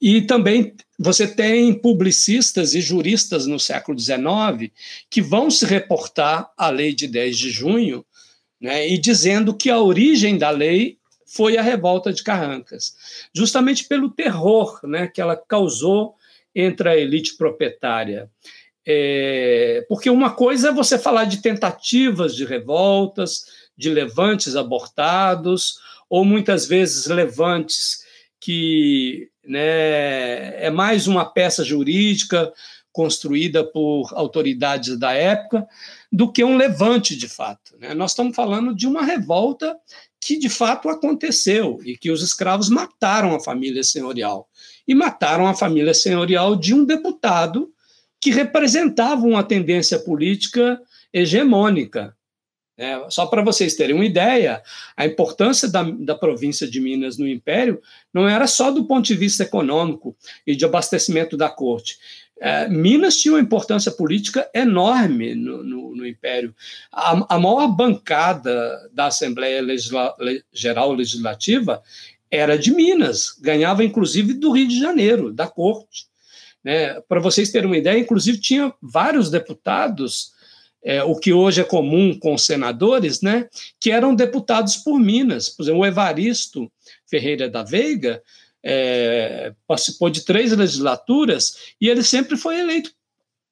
e 0.02 0.22
também 0.22 0.74
você 0.98 1.28
tem 1.28 1.74
publicistas 1.74 2.74
e 2.74 2.82
juristas 2.82 3.46
no 3.46 3.60
século 3.60 4.00
XIX 4.00 4.72
que 5.10 5.22
vão 5.22 5.52
se 5.52 5.66
reportar 5.66 6.52
à 6.58 6.70
lei 6.70 6.94
de 6.94 7.08
10 7.08 7.38
de 7.38 7.52
junho 7.52 8.04
né, 8.60 8.88
e 8.88 8.98
dizendo 8.98 9.56
que 9.56 9.70
a 9.70 9.80
origem 9.80 10.38
da 10.38 10.50
lei 10.50 10.98
foi 11.26 11.58
a 11.58 11.62
revolta 11.62 12.12
de 12.12 12.24
Carrancas, 12.24 12.94
justamente 13.34 13.88
pelo 13.88 14.10
terror 14.10 14.80
né, 14.84 15.08
que 15.08 15.22
ela 15.22 15.36
causou 15.36 16.16
entre 16.54 16.90
a 16.90 16.98
elite 16.98 17.38
proprietária. 17.38 18.30
É, 18.86 19.86
porque 19.88 20.10
uma 20.10 20.32
coisa 20.32 20.70
é 20.70 20.74
você 20.74 20.98
falar 20.98 21.26
de 21.26 21.42
tentativas 21.42 22.36
de 22.36 22.46
revoltas, 22.46 23.46
de 23.78 23.90
levantes 23.90 24.56
abortados, 24.56 25.80
ou 26.10 26.26
muitas 26.26 26.66
vezes 26.66 27.06
levantes 27.06 28.02
que 28.40 29.30
né, 29.46 30.66
é 30.66 30.70
mais 30.70 31.08
uma 31.08 31.26
peça 31.26 31.64
jurídica 31.64 32.52
construída 32.92 33.64
por 33.64 34.12
autoridades 34.14 34.98
da 34.98 35.14
época 35.14 35.66
do 36.12 36.30
que 36.32 36.44
um 36.44 36.58
levante 36.58 37.16
de 37.16 37.30
fato. 37.30 37.78
Né? 37.80 37.94
Nós 37.94 38.12
estamos 38.12 38.36
falando 38.36 38.76
de 38.76 38.86
uma 38.86 39.04
revolta 39.04 39.78
que 40.20 40.38
de 40.38 40.50
fato 40.50 40.90
aconteceu 40.90 41.80
e 41.84 41.98
que 41.98 42.12
os 42.12 42.22
escravos 42.22 42.70
mataram 42.70 43.34
a 43.34 43.40
família 43.40 43.84
senhorial 43.84 44.48
e 44.88 44.94
mataram 44.94 45.48
a 45.48 45.56
família 45.56 45.94
senhorial 45.94 46.56
de 46.56 46.74
um 46.74 46.84
deputado 46.84 47.72
que 48.22 48.30
representava 48.30 49.26
uma 49.26 49.44
tendência 49.44 50.00
política 50.00 50.80
hegemônica 51.12 52.16
é, 52.82 53.00
só 53.10 53.28
para 53.28 53.44
vocês 53.44 53.76
terem 53.76 53.96
uma 53.96 54.06
ideia, 54.06 54.60
a 54.98 55.06
importância 55.06 55.70
da, 55.70 55.84
da 55.84 56.16
província 56.16 56.68
de 56.68 56.82
Minas 56.82 57.16
no 57.16 57.28
Império 57.28 57.80
não 58.12 58.28
era 58.28 58.48
só 58.48 58.72
do 58.72 58.86
ponto 58.86 59.06
de 59.06 59.14
vista 59.14 59.44
econômico 59.44 60.18
e 60.48 60.56
de 60.56 60.66
abastecimento 60.66 61.38
da 61.38 61.48
corte. 61.48 62.00
É, 62.40 62.68
Minas 62.68 63.18
tinha 63.18 63.36
uma 63.36 63.40
importância 63.40 63.92
política 63.92 64.50
enorme 64.52 65.36
no, 65.36 65.64
no, 65.64 65.96
no 65.96 66.08
Império. 66.08 66.56
A, 66.92 67.36
a, 67.36 67.40
maior 67.40 67.68
bancada 67.68 68.90
da 68.92 69.06
Assembleia 69.06 69.62
Legisla, 69.62 70.16
Geral 70.52 70.92
Legislativa 70.94 71.84
era 72.32 72.58
de 72.58 72.72
Minas, 72.72 73.38
ganhava 73.40 73.84
inclusive 73.84 74.34
do 74.34 74.52
Rio 74.52 74.68
de 74.68 74.80
Janeiro, 74.80 75.32
da 75.32 75.48
corte. 75.48 76.08
Né? 76.64 77.00
Para 77.02 77.20
vocês 77.20 77.52
terem 77.52 77.68
uma 77.68 77.78
ideia, 77.78 78.00
inclusive 78.00 78.40
tinha 78.40 78.74
vários 78.82 79.30
deputados 79.30 80.32
é, 80.84 81.04
o 81.04 81.16
que 81.16 81.32
hoje 81.32 81.62
é 81.62 81.64
comum 81.64 82.18
com 82.18 82.34
os 82.34 82.46
senadores, 82.46 83.22
né, 83.22 83.48
que 83.80 83.92
eram 83.92 84.16
deputados 84.16 84.78
por 84.78 85.00
Minas. 85.00 85.50
Por 85.50 85.64
exemplo, 85.64 85.82
o 85.82 85.86
Evaristo 85.86 86.72
Ferreira 87.08 87.50
da 87.50 87.64
Veiga 87.64 88.22
é, 88.64 89.54
participou 89.68 90.10
de 90.10 90.26
três 90.26 90.52
legislaturas 90.52 91.74
e 91.80 91.88
ele 91.88 92.04
sempre 92.04 92.36
foi 92.36 92.60
eleito 92.60 92.92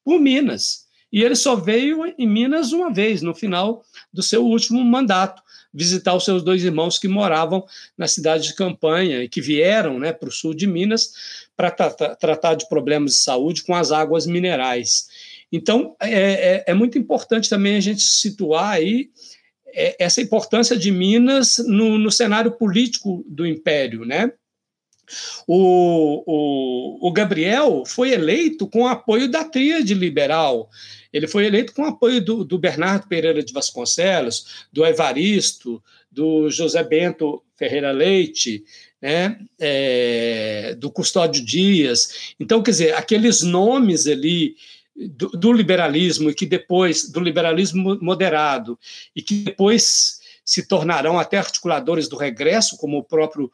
por 0.04 0.20
Minas. 0.20 0.88
E 1.12 1.24
ele 1.24 1.36
só 1.36 1.56
veio 1.56 2.06
em 2.18 2.28
Minas 2.28 2.72
uma 2.72 2.94
vez, 2.94 3.22
no 3.22 3.34
final 3.34 3.84
do 4.14 4.22
seu 4.22 4.46
último 4.46 4.84
mandato, 4.84 5.42
visitar 5.74 6.16
os 6.16 6.26
seus 6.26 6.44
dois 6.44 6.64
irmãos 6.64 6.98
que 6.98 7.08
moravam 7.08 7.66
na 7.98 8.08
cidade 8.08 8.48
de 8.48 8.56
Campanha 8.56 9.24
e 9.24 9.30
que 9.30 9.42
vieram 9.42 10.00
né, 10.00 10.12
para 10.12 10.30
o 10.30 10.32
sul 10.32 10.54
de 10.54 10.66
Minas 10.66 11.50
para 11.56 11.72
tratar 11.72 12.56
de 12.56 12.68
problemas 12.68 13.14
de 13.14 13.18
saúde 13.20 13.64
com 13.64 13.76
as 13.76 13.92
águas 13.92 14.26
minerais. 14.26 15.08
Então, 15.52 15.96
é, 16.00 16.12
é, 16.12 16.64
é 16.68 16.74
muito 16.74 16.98
importante 16.98 17.50
também 17.50 17.76
a 17.76 17.82
gente 17.82 18.02
situar 18.02 18.70
aí 18.72 19.10
é, 19.74 19.96
essa 20.00 20.22
importância 20.22 20.78
de 20.78 20.92
Minas 20.92 21.58
no, 21.68 21.98
no 21.98 22.12
cenário 22.12 22.52
político 22.52 23.24
do 23.28 23.46
Império, 23.46 24.06
né? 24.06 24.32
O, 25.48 26.24
o, 26.26 27.08
o, 27.08 27.12
Gabriel 27.12 27.84
foi 27.86 28.12
eleito 28.12 28.68
com 28.68 28.88
apoio 28.88 29.30
da 29.30 29.44
tríade 29.44 29.94
liberal. 29.94 30.70
Ele 31.12 31.28
foi 31.28 31.46
eleito 31.46 31.74
com 31.74 31.86
apoio 31.86 32.24
do, 32.24 32.44
do 32.44 32.58
Bernardo 32.58 33.08
Pereira 33.08 33.44
de 33.44 33.54
Vasconcelos, 33.54 34.68
do 34.72 34.86
Evaristo, 34.86 35.84
do 36.12 36.50
José 36.50 36.84
Bento 36.84 37.44
Ferreira 37.56 37.92
Leite, 37.92 38.64
né, 39.02 39.40
é, 39.60 40.76
do 40.78 40.92
Custódio 40.92 41.44
Dias. 41.44 42.34
Então, 42.40 42.62
quer 42.62 42.72
dizer, 42.72 42.94
aqueles 42.96 43.42
nomes 43.42 44.08
ali 44.08 44.56
do, 44.96 45.30
do 45.30 45.54
liberalismo 45.54 46.30
e 46.30 46.34
que 46.34 46.46
depois 46.46 47.10
do 47.10 47.20
liberalismo 47.20 47.98
moderado 48.02 48.78
e 49.16 49.22
que 49.22 49.36
depois 49.36 50.20
se 50.44 50.68
tornarão 50.68 51.20
até 51.20 51.38
articuladores 51.38 52.08
do 52.08 52.18
regresso, 52.18 52.76
como 52.78 52.98
o 52.98 53.04
próprio 53.04 53.52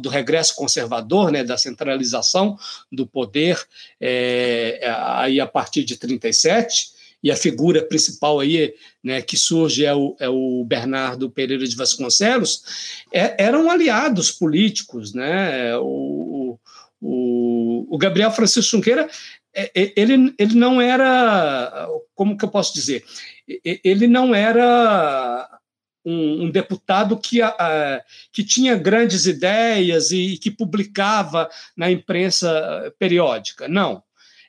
Do 0.00 0.08
regresso 0.08 0.54
conservador, 0.54 1.32
né, 1.32 1.42
da 1.42 1.58
centralização 1.58 2.56
do 2.90 3.06
poder 3.06 3.60
é, 4.00 4.80
aí 4.84 5.40
a 5.40 5.46
partir 5.46 5.84
de 5.84 5.96
37, 5.96 6.92
e 7.22 7.30
a 7.30 7.36
figura 7.36 7.82
principal 7.82 8.40
aí 8.40 8.74
né, 9.02 9.22
que 9.22 9.36
surge 9.36 9.84
é 9.84 9.94
o, 9.94 10.16
é 10.18 10.28
o 10.28 10.64
Bernardo 10.64 11.30
Pereira 11.30 11.66
de 11.66 11.76
Vasconcelos, 11.76 12.62
é, 13.12 13.44
eram 13.44 13.70
aliados 13.70 14.30
políticos. 14.32 15.14
Né, 15.14 15.76
o, 15.76 16.58
o, 17.00 17.86
o 17.90 17.98
Gabriel 17.98 18.30
Francisco 18.32 18.76
Junqueira 18.76 19.08
é, 19.54 19.70
é, 19.74 19.92
ele, 19.96 20.34
ele 20.38 20.54
não 20.54 20.80
era, 20.80 21.88
como 22.14 22.36
que 22.36 22.44
eu 22.44 22.48
posso 22.48 22.72
dizer, 22.72 23.04
ele 23.62 24.06
não 24.06 24.34
era 24.34 25.48
um, 26.04 26.44
um 26.44 26.50
deputado 26.50 27.16
que, 27.16 27.38
que 28.32 28.44
tinha 28.44 28.76
grandes 28.76 29.26
ideias 29.26 30.10
e, 30.10 30.36
que 30.38 30.50
publicava 30.50 31.48
na 31.76 31.90
imprensa 31.90 32.92
periódica. 32.98 33.68
Não. 33.68 34.02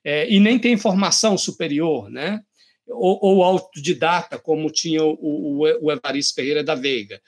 É, 0.03 0.29
e 0.29 0.39
nem 0.39 0.59
tem 0.59 0.75
formação 0.75 1.37
superior, 1.37 2.09
né? 2.09 2.41
Ou, 2.85 3.17
ou 3.21 3.43
autodidata, 3.43 4.37
como 4.37 4.69
tinha 4.69 5.01
o, 5.01 5.13
o, 5.13 5.85
o, 5.85 5.91
Evaristo 5.91 6.35
Ferreira 6.35 6.61
da 6.61 6.75
Veiga. 6.75 7.21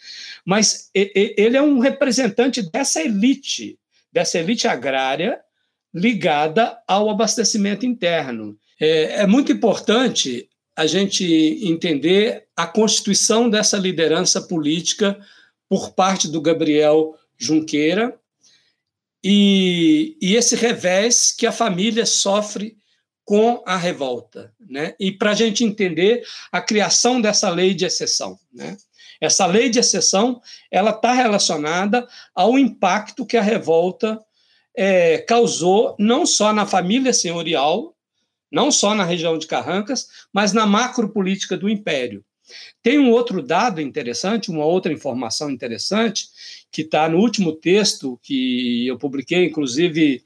Mas 0.44 0.90
ele 0.94 1.56
é 1.56 1.62
um 1.62 1.80
representante 1.80 2.62
dessa 2.62 3.02
elite, 3.02 3.80
dessa 4.12 4.38
elite 4.38 4.68
agrária 4.68 5.40
ligada 5.94 6.78
ao 6.86 7.10
abastecimento 7.10 7.86
interno. 7.86 8.58
É, 8.78 9.22
é 9.22 9.28
muito 9.28 9.54
importante 9.54 10.50
a 10.76 10.86
gente 10.86 11.24
entender 11.64 12.48
a 12.56 12.68
constituição 12.68 13.50
dessa 13.50 13.78
liderança 13.78 14.42
política 14.42 15.18
por 15.70 15.92
parte 15.92 16.28
do 16.28 16.42
Gabriel 16.42 17.18
Junqueira 17.38 18.18
e, 19.24 20.18
e 20.22 20.36
esse 20.36 20.56
revés 20.56 21.32
que 21.32 21.48
a 21.48 21.52
família 21.52 22.06
sofre 22.06 22.78
com 23.24 23.64
a 23.66 23.76
revolta, 23.76 24.54
né? 24.60 24.94
E 25.00 25.12
para 25.12 25.32
a 25.32 25.34
gente 25.34 25.64
entender 25.64 26.24
a 26.52 26.62
criação 26.62 27.20
dessa 27.20 27.50
lei 27.50 27.74
de 27.74 27.86
exceção, 27.86 28.38
né? 28.54 28.78
Essa 29.20 29.46
lei 29.48 29.70
de 29.70 29.80
exceção 29.80 30.40
ela 30.70 30.92
está 30.92 31.14
relacionada 31.14 32.08
ao 32.36 32.60
impacto 32.60 33.26
que 33.26 33.38
a 33.38 33.42
revolta 33.42 34.22
é, 34.76 35.20
causou 35.20 35.96
não 35.98 36.26
só 36.26 36.54
na 36.54 36.68
família 36.68 37.14
senhorial 37.14 37.95
não 38.52 38.72
só 38.72 38.94
na 38.94 39.04
região 39.04 39.38
de 39.38 39.48
Carrancas, 39.48 40.08
mas 40.32 40.54
na 40.54 40.66
macropolítica 40.66 41.58
do 41.58 41.70
Império. 41.70 42.24
Tem 42.82 43.00
um 43.00 43.12
outro 43.12 43.42
dado 43.42 43.82
interessante, 43.82 44.52
uma 44.52 44.66
outra 44.66 44.94
informação 44.94 45.50
interessante, 45.50 46.28
que 46.72 46.84
está 46.84 47.10
no 47.10 47.18
último 47.18 47.54
texto 47.54 48.20
que 48.22 48.88
eu 48.88 48.98
publiquei, 48.98 49.46
inclusive 49.46 50.24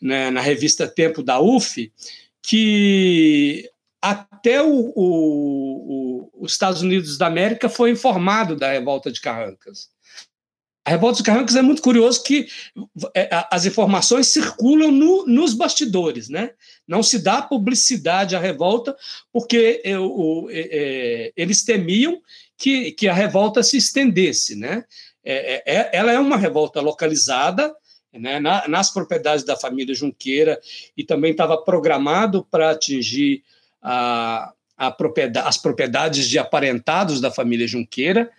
né, 0.00 0.30
na 0.30 0.40
revista 0.40 0.88
Tempo 0.88 1.22
da 1.22 1.40
UF, 1.40 1.92
que 2.42 3.70
até 4.02 4.62
o, 4.62 4.92
o, 4.94 6.30
os 6.34 6.52
Estados 6.52 6.82
Unidos 6.82 7.16
da 7.16 7.26
América 7.26 7.68
foi 7.68 7.90
informado 7.90 8.56
da 8.56 8.72
revolta 8.72 9.10
de 9.10 9.20
Carrancas. 9.20 9.93
A 10.84 10.90
revolta 10.90 11.16
de 11.16 11.22
Carrancas 11.22 11.56
é 11.56 11.62
muito 11.62 11.80
curioso 11.80 12.22
que 12.22 12.46
é, 13.14 13.28
as 13.50 13.64
informações 13.64 14.28
circulam 14.28 14.90
no, 14.90 15.24
nos 15.26 15.54
bastidores, 15.54 16.28
né? 16.28 16.50
Não 16.86 17.02
se 17.02 17.18
dá 17.18 17.40
publicidade 17.40 18.36
à 18.36 18.38
revolta 18.38 18.94
porque 19.32 19.80
eu, 19.82 20.46
é, 20.50 20.68
é, 20.70 21.32
eles 21.36 21.64
temiam 21.64 22.20
que, 22.58 22.92
que 22.92 23.08
a 23.08 23.14
revolta 23.14 23.62
se 23.62 23.78
estendesse, 23.78 24.56
né? 24.56 24.84
É, 25.24 25.62
é, 25.66 25.90
ela 25.92 26.12
é 26.12 26.18
uma 26.18 26.36
revolta 26.36 26.82
localizada 26.82 27.74
né, 28.12 28.38
na, 28.38 28.68
nas 28.68 28.92
propriedades 28.92 29.44
da 29.44 29.56
família 29.56 29.94
Junqueira 29.94 30.60
e 30.94 31.02
também 31.02 31.32
estava 31.32 31.56
programado 31.56 32.44
para 32.44 32.70
atingir 32.70 33.42
a, 33.82 34.52
a 34.76 34.90
propriedade, 34.90 35.48
as 35.48 35.56
propriedades 35.56 36.28
de 36.28 36.38
aparentados 36.38 37.20
da 37.22 37.30
família 37.30 37.66
Junqueira, 37.66 38.30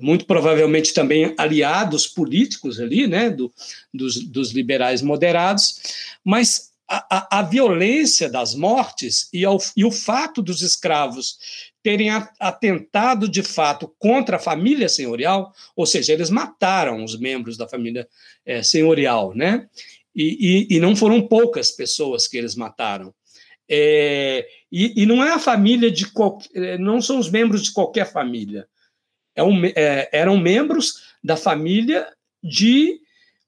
muito 0.00 0.24
provavelmente 0.24 0.94
também 0.94 1.34
aliados 1.36 2.06
políticos 2.06 2.80
ali, 2.80 3.06
né, 3.06 3.30
do, 3.30 3.52
dos, 3.92 4.18
dos 4.24 4.52
liberais 4.52 5.02
moderados, 5.02 5.80
mas 6.24 6.72
a, 6.88 7.16
a, 7.16 7.38
a, 7.38 7.42
violência 7.42 8.28
das 8.28 8.54
mortes 8.54 9.28
e, 9.32 9.44
ao, 9.44 9.58
e 9.76 9.84
o 9.84 9.90
fato 9.90 10.42
dos 10.42 10.60
escravos 10.60 11.38
terem 11.82 12.10
atentado 12.38 13.28
de 13.28 13.42
fato 13.42 13.92
contra 13.98 14.36
a 14.36 14.40
família 14.40 14.88
senhorial, 14.88 15.52
ou 15.74 15.86
seja, 15.86 16.12
eles 16.12 16.30
mataram 16.30 17.04
os 17.04 17.18
membros 17.18 17.56
da 17.56 17.68
família 17.68 18.08
é, 18.44 18.62
senhorial, 18.62 19.34
né? 19.34 19.66
E, 20.14 20.68
e, 20.70 20.76
e, 20.76 20.80
não 20.80 20.94
foram 20.94 21.26
poucas 21.26 21.72
pessoas 21.72 22.28
que 22.28 22.36
eles 22.36 22.54
mataram. 22.54 23.12
É, 23.68 24.46
e, 24.70 25.04
não 25.04 25.24
é 25.24 25.32
a 25.32 25.38
família 25.38 25.90
de 25.90 26.06
qualquer, 26.10 26.78
não 26.78 27.02
são 27.02 27.18
os 27.18 27.30
membros 27.30 27.62
de 27.62 27.72
qualquer 27.72 28.10
família 28.10 28.66
é 29.34 29.42
um, 29.42 29.64
é, 29.64 30.08
eram 30.12 30.36
membros 30.36 31.02
da 31.22 31.36
família 31.36 32.06
de 32.42 33.00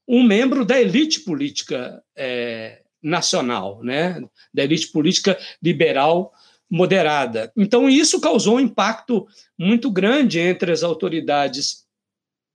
um 0.08 0.22
membro 0.22 0.64
da 0.64 0.80
elite 0.80 1.20
política 1.20 2.02
é, 2.14 2.80
nacional, 3.02 3.82
né? 3.82 4.22
da 4.52 4.64
elite 4.64 4.88
política 4.88 5.38
liberal 5.62 6.32
moderada. 6.68 7.52
Então, 7.56 7.88
isso 7.88 8.20
causou 8.20 8.56
um 8.56 8.60
impacto 8.60 9.26
muito 9.58 9.90
grande 9.90 10.38
entre 10.38 10.72
as 10.72 10.82
autoridades 10.82 11.86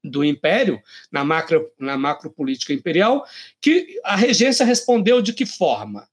do 0.04 0.24
Império, 0.24 0.82
na 1.12 1.24
macro, 1.24 1.70
na 1.80 1.98
macropolítica 1.98 2.74
imperial, 2.74 3.26
que 3.62 4.00
a 4.04 4.16
regência 4.16 4.66
respondeu 4.66 5.22
de 5.22 5.32
que 5.32 5.46
forma? 5.46 6.08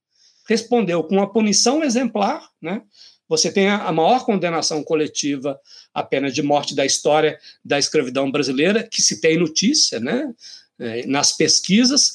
Respondeu 0.47 1.03
com 1.03 1.21
a 1.21 1.27
punição 1.27 1.83
exemplar, 1.83 2.49
né? 2.61 2.83
Você 3.29 3.53
tem 3.53 3.69
a 3.69 3.93
maior 3.93 4.25
condenação 4.25 4.83
coletiva 4.83 5.61
à 5.93 6.03
pena 6.03 6.31
de 6.31 6.43
morte 6.43 6.75
da 6.75 6.87
história 6.87 7.39
da 7.65 7.79
escravidão 7.79 8.31
brasileira, 8.31 8.83
que 8.83 9.03
se 9.03 9.21
tem 9.21 9.39
notícia, 9.39 10.01
né? 10.01 10.33
É, 10.81 11.05
nas 11.09 11.33
pesquisas, 11.33 12.13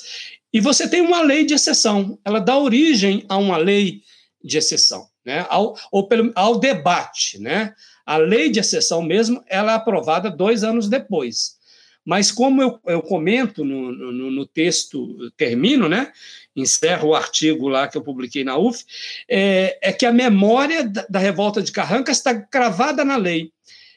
e 0.53 0.61
você 0.61 0.87
tem 0.87 1.01
uma 1.01 1.21
lei 1.21 1.45
de 1.45 1.55
exceção. 1.55 2.17
Ela 2.23 2.39
dá 2.39 2.57
origem 2.57 3.25
a 3.27 3.37
uma 3.37 3.57
lei 3.57 4.03
de 4.43 4.57
exceção, 4.57 5.07
né? 5.25 5.45
ao, 5.49 5.75
ou 5.91 6.07
pelo, 6.07 6.31
ao 6.35 6.59
debate. 6.59 7.39
Né? 7.39 7.73
A 8.05 8.17
lei 8.17 8.51
de 8.51 8.59
exceção 8.59 9.01
mesmo 9.01 9.43
ela 9.47 9.71
é 9.71 9.75
aprovada 9.75 10.29
dois 10.29 10.63
anos 10.63 10.87
depois. 10.87 11.57
Mas 12.05 12.31
como 12.31 12.61
eu, 12.61 12.79
eu 12.85 13.01
comento 13.01 13.63
no, 13.63 13.91
no, 13.91 14.31
no 14.31 14.45
texto, 14.45 15.31
termino, 15.37 15.87
né? 15.87 16.11
encerro 16.55 17.09
o 17.09 17.15
artigo 17.15 17.67
lá 17.67 17.87
que 17.87 17.97
eu 17.97 18.03
publiquei 18.03 18.43
na 18.43 18.57
UF, 18.57 18.83
é, 19.27 19.77
é 19.81 19.91
que 19.91 20.05
a 20.05 20.11
memória 20.11 20.83
da, 20.83 21.05
da, 21.09 21.19
revolta 21.19 21.61
de 21.61 21.71
Carrancas 21.71 22.17
está 22.17 22.39
cravada 22.39 23.03
na 23.03 23.15
lei, 23.15 23.51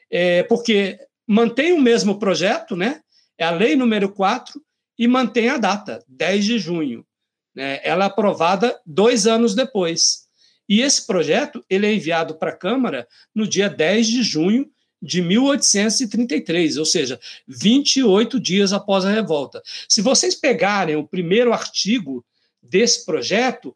é, 0.09 0.43
porque 0.43 0.97
mantém 1.27 1.73
o 1.73 1.81
mesmo 1.81 2.17
projeto, 2.17 2.75
né? 2.75 3.01
é 3.37 3.45
a 3.45 3.51
lei 3.51 3.75
número 3.75 4.09
4, 4.09 4.59
e 4.97 5.07
mantém 5.07 5.49
a 5.49 5.57
data, 5.57 6.03
10 6.07 6.45
de 6.45 6.57
junho. 6.57 7.05
Né? 7.53 7.79
Ela 7.83 8.05
é 8.05 8.07
aprovada 8.07 8.79
dois 8.85 9.27
anos 9.27 9.53
depois. 9.53 10.27
E 10.67 10.81
esse 10.81 11.05
projeto 11.05 11.63
ele 11.69 11.85
é 11.85 11.93
enviado 11.93 12.35
para 12.35 12.49
a 12.49 12.55
Câmara 12.55 13.07
no 13.33 13.47
dia 13.47 13.69
10 13.69 14.07
de 14.07 14.23
junho 14.23 14.69
de 15.01 15.21
1833, 15.21 16.77
ou 16.77 16.85
seja, 16.85 17.19
28 17.47 18.39
dias 18.39 18.73
após 18.73 19.05
a 19.05 19.11
revolta. 19.11 19.61
Se 19.87 20.01
vocês 20.01 20.35
pegarem 20.35 20.95
o 20.95 21.07
primeiro 21.07 21.53
artigo 21.53 22.25
desse 22.61 23.05
projeto, 23.05 23.75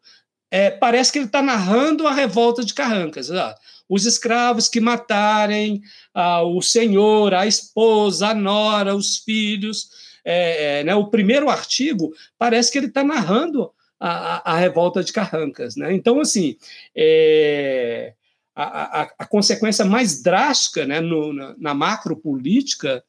é, 0.50 0.70
parece 0.70 1.12
que 1.12 1.18
ele 1.18 1.26
está 1.26 1.40
narrando 1.40 2.06
a 2.06 2.12
revolta 2.12 2.64
de 2.64 2.74
Carrancas. 2.74 3.30
Ah, 3.30 3.56
os 3.88 4.04
escravos 4.04 4.68
que 4.68 4.80
matarem 4.80 5.82
ah, 6.12 6.42
o 6.42 6.60
senhor, 6.60 7.32
a 7.32 7.46
esposa, 7.46 8.28
a 8.28 8.34
nora, 8.34 8.94
os 8.94 9.18
filhos. 9.18 9.88
É, 10.24 10.80
é, 10.80 10.84
né, 10.84 10.94
o 10.94 11.08
primeiro 11.08 11.50
artigo 11.50 12.14
parece 12.38 12.70
que 12.70 12.78
ele 12.78 12.86
está 12.86 13.02
narrando 13.02 13.72
a, 13.98 14.36
a, 14.36 14.52
a, 14.52 14.56
revolta 14.56 15.02
de 15.02 15.12
Carrancas. 15.12 15.74
Né? 15.74 15.92
Então, 15.94 16.20
assim, 16.20 16.56
é, 16.94 18.12
a, 18.54 19.02
a, 19.02 19.02
a 19.18 19.26
consequência 19.26 19.84
mais 19.84 20.22
drástica 20.22 20.86
né, 20.86 21.00
no, 21.00 21.32
na, 21.32 21.54
na 21.58 21.74
macropolítica 21.74 23.02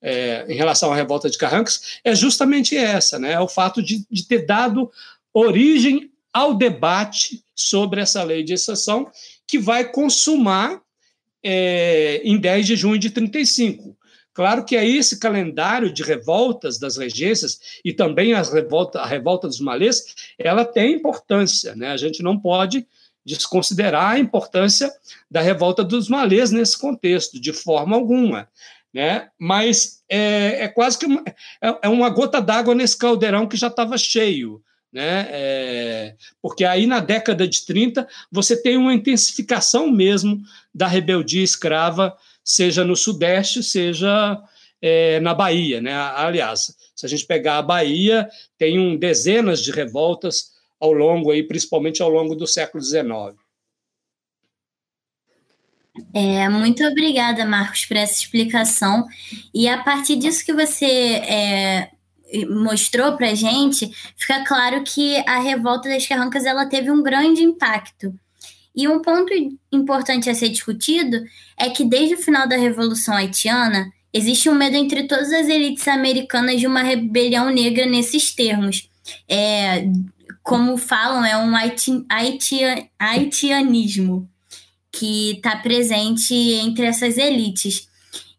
é, 0.00 0.44
em 0.48 0.56
relação 0.56 0.92
à 0.92 0.96
revolta 0.96 1.30
de 1.30 1.38
Carrancas 1.38 2.00
é 2.04 2.14
justamente 2.14 2.76
essa, 2.76 3.18
né, 3.18 3.32
é 3.32 3.40
o 3.40 3.48
fato 3.48 3.82
de, 3.82 4.04
de 4.10 4.26
ter 4.26 4.44
dado 4.44 4.90
origem 5.32 6.10
ao 6.32 6.54
debate 6.54 7.44
sobre 7.54 8.00
essa 8.00 8.22
lei 8.22 8.42
de 8.42 8.54
exceção, 8.54 9.10
que 9.46 9.58
vai 9.58 9.90
consumar 9.90 10.80
é, 11.42 12.20
em 12.24 12.38
10 12.38 12.66
de 12.66 12.76
junho 12.76 12.98
de 12.98 13.10
35. 13.10 13.96
Claro 14.34 14.64
que 14.64 14.76
aí 14.76 14.96
esse 14.96 15.18
calendário 15.18 15.92
de 15.92 16.02
revoltas 16.02 16.78
das 16.78 16.96
regências 16.96 17.60
e 17.84 17.92
também 17.92 18.32
revolta, 18.34 19.00
a 19.00 19.06
revolta 19.06 19.46
dos 19.46 19.60
malês, 19.60 20.32
ela 20.38 20.64
tem 20.64 20.94
importância, 20.94 21.76
né? 21.76 21.88
A 21.88 21.98
gente 21.98 22.22
não 22.22 22.38
pode 22.38 22.86
desconsiderar 23.24 24.12
a 24.12 24.18
importância 24.18 24.92
da 25.30 25.40
revolta 25.40 25.84
dos 25.84 26.08
malês 26.08 26.50
nesse 26.50 26.78
contexto, 26.78 27.40
de 27.40 27.52
forma 27.52 27.96
alguma. 27.96 28.48
Né? 28.92 29.28
Mas 29.38 30.02
é, 30.08 30.64
é 30.64 30.68
quase 30.68 30.98
que 30.98 31.06
uma, 31.06 31.22
é, 31.60 31.78
é 31.82 31.88
uma 31.88 32.10
gota 32.10 32.40
d'água 32.40 32.74
nesse 32.74 32.96
caldeirão 32.96 33.46
que 33.46 33.56
já 33.56 33.68
estava 33.68 33.96
cheio. 33.96 34.62
Né? 34.92 35.26
É, 35.30 36.14
porque 36.42 36.64
aí 36.64 36.86
na 36.86 37.00
década 37.00 37.48
de 37.48 37.64
30 37.64 38.06
você 38.30 38.60
tem 38.60 38.76
uma 38.76 38.92
intensificação 38.92 39.90
mesmo 39.90 40.42
da 40.74 40.86
rebeldia 40.86 41.42
escrava, 41.42 42.14
seja 42.44 42.84
no 42.84 42.94
Sudeste, 42.94 43.62
seja 43.62 44.38
é, 44.82 45.18
na 45.20 45.32
Bahia. 45.32 45.80
Né? 45.80 45.94
Aliás, 45.94 46.76
se 46.94 47.06
a 47.06 47.08
gente 47.08 47.24
pegar 47.24 47.58
a 47.58 47.62
Bahia, 47.62 48.28
tem 48.58 48.78
um, 48.78 48.96
dezenas 48.96 49.62
de 49.62 49.70
revoltas 49.70 50.51
ao 50.82 50.92
longo 50.92 51.30
aí, 51.30 51.44
principalmente 51.44 52.02
ao 52.02 52.10
longo 52.10 52.34
do 52.34 52.44
século 52.44 52.82
XIX. 52.82 53.36
É, 56.12 56.48
muito 56.48 56.84
obrigada, 56.84 57.46
Marcos, 57.46 57.84
por 57.84 57.96
essa 57.96 58.20
explicação. 58.20 59.06
E 59.54 59.68
a 59.68 59.78
partir 59.78 60.16
disso 60.16 60.44
que 60.44 60.52
você 60.52 60.86
é, 60.86 61.90
mostrou 62.48 63.16
para 63.16 63.32
gente, 63.32 63.88
fica 64.16 64.42
claro 64.44 64.82
que 64.82 65.18
a 65.18 65.38
revolta 65.38 65.88
das 65.88 66.04
Carrancas 66.04 66.44
ela 66.44 66.66
teve 66.66 66.90
um 66.90 67.00
grande 67.00 67.44
impacto. 67.44 68.12
E 68.74 68.88
um 68.88 69.00
ponto 69.00 69.32
importante 69.70 70.28
a 70.28 70.34
ser 70.34 70.48
discutido 70.48 71.22
é 71.56 71.70
que 71.70 71.84
desde 71.84 72.14
o 72.14 72.18
final 72.18 72.48
da 72.48 72.56
Revolução 72.56 73.14
Haitiana 73.14 73.92
existe 74.12 74.50
um 74.50 74.54
medo 74.54 74.76
entre 74.76 75.04
todas 75.06 75.32
as 75.32 75.46
elites 75.46 75.86
americanas 75.86 76.58
de 76.58 76.66
uma 76.66 76.82
rebelião 76.82 77.50
negra 77.50 77.86
nesses 77.86 78.34
termos. 78.34 78.88
É, 79.28 79.86
como 80.42 80.76
falam, 80.76 81.24
é 81.24 81.36
um 81.36 81.54
haiti, 81.56 82.04
haitianismo 82.98 84.28
que 84.90 85.32
está 85.32 85.56
presente 85.56 86.34
entre 86.34 86.86
essas 86.86 87.16
elites. 87.16 87.88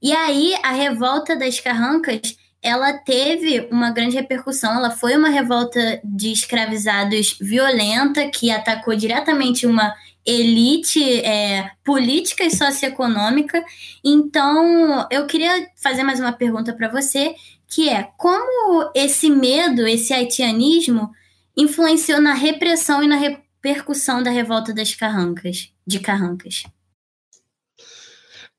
E 0.02 0.12
aí 0.12 0.54
a 0.62 0.72
revolta 0.72 1.36
das 1.36 1.60
Carrancas 1.60 2.36
ela 2.64 2.94
teve 2.94 3.68
uma 3.70 3.92
grande 3.92 4.16
repercussão. 4.16 4.74
Ela 4.74 4.90
foi 4.90 5.18
uma 5.18 5.30
revolta 5.30 6.00
de 6.02 6.32
escravizados 6.32 7.38
violenta 7.40 8.30
que 8.30 8.50
atacou 8.50 8.96
diretamente 8.96 9.68
uma 9.68 9.94
elite 10.26 11.04
é, 11.22 11.70
política 11.84 12.46
e 12.46 12.56
socioeconômica. 12.56 13.62
Então, 14.02 15.06
eu 15.12 15.28
queria 15.28 15.68
fazer 15.76 16.04
mais 16.04 16.22
uma 16.22 16.32
pergunta 16.32 16.72
para 16.72 16.88
você, 16.88 17.36
que 17.68 17.90
é 17.90 18.08
como 18.18 18.90
esse 18.96 19.30
medo, 19.30 19.86
esse 19.86 20.14
haitianismo, 20.14 21.12
influenciou 21.56 22.22
na 22.22 22.34
repressão 22.34 23.04
e 23.04 23.08
na 23.08 23.16
repercussão 23.16 24.22
da 24.22 24.32
revolta 24.32 24.74
das 24.74 24.94
Carrancas, 24.94 25.72
de 25.86 26.00
Carrancas? 26.00 26.64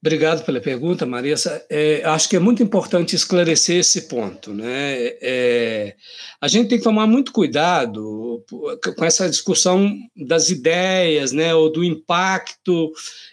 Obrigado 0.05 0.45
pela 0.45 0.61
pergunta, 0.61 1.07
Marisa. 1.07 1.65
É, 1.71 2.03
acho 2.05 2.29
que 2.29 2.37
é 2.37 2.39
muito 2.39 2.63
importante 2.63 3.17
esclarecer 3.17 3.79
esse 3.79 4.03
ponto. 4.03 4.53
Né? 4.53 5.17
É, 5.23 5.97
a 6.39 6.47
gente 6.47 6.69
tem 6.69 6.77
que 6.77 6.85
tomar 6.85 7.07
muito 7.07 7.33
cuidado 7.33 8.45
com 8.99 9.03
essa 9.03 9.31
discussão 9.31 9.97
das 10.15 10.51
ideias, 10.51 11.33
né, 11.33 11.55
ou 11.55 11.73
do 11.73 11.83
impacto 11.83 12.93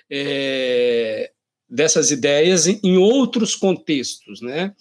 é, 0.09 1.29
dessas 1.71 2.11
ideias 2.11 2.67
em, 2.67 2.97
outros 2.97 3.55
contextos. 3.55 4.41
Né? 4.41 4.73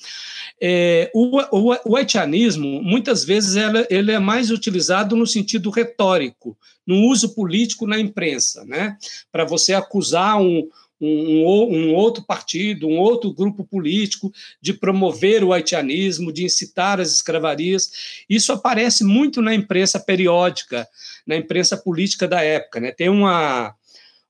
É, 0.60 1.08
o, 1.14 1.38
o, 1.38 1.76
o, 1.86 1.96
haitianismo, 1.96 2.82
muitas 2.82 3.24
vezes, 3.24 3.54
ela, 3.54 3.86
ele 3.88 4.10
é 4.10 4.18
mais 4.18 4.50
utilizado 4.50 5.14
no 5.14 5.26
sentido 5.26 5.70
retórico, 5.70 6.58
no 6.84 7.06
uso 7.08 7.32
político 7.34 7.86
na 7.86 8.00
imprensa, 8.00 8.64
né? 8.64 8.96
para 9.30 9.44
você 9.44 9.72
acusar 9.72 10.40
um 10.40 10.68
um, 11.02 11.46
um, 11.46 11.94
outro 11.94 12.22
partido, 12.22 12.86
um 12.86 12.98
outro 12.98 13.32
grupo 13.32 13.64
político, 13.64 14.30
de 14.60 14.74
promover 14.74 15.42
o 15.42 15.50
haitianismo, 15.50 16.30
de 16.30 16.44
incitar 16.44 17.00
as 17.00 17.10
escravarias. 17.10 18.22
Isso 18.28 18.52
aparece 18.52 19.02
muito 19.02 19.40
na 19.40 19.54
imprensa 19.54 19.98
periódica, 19.98 20.86
na 21.26 21.36
imprensa 21.36 21.74
política 21.74 22.28
da 22.28 22.42
época. 22.42 22.80
Né? 22.80 22.92
Tem 22.92 23.08
uma, 23.08 23.74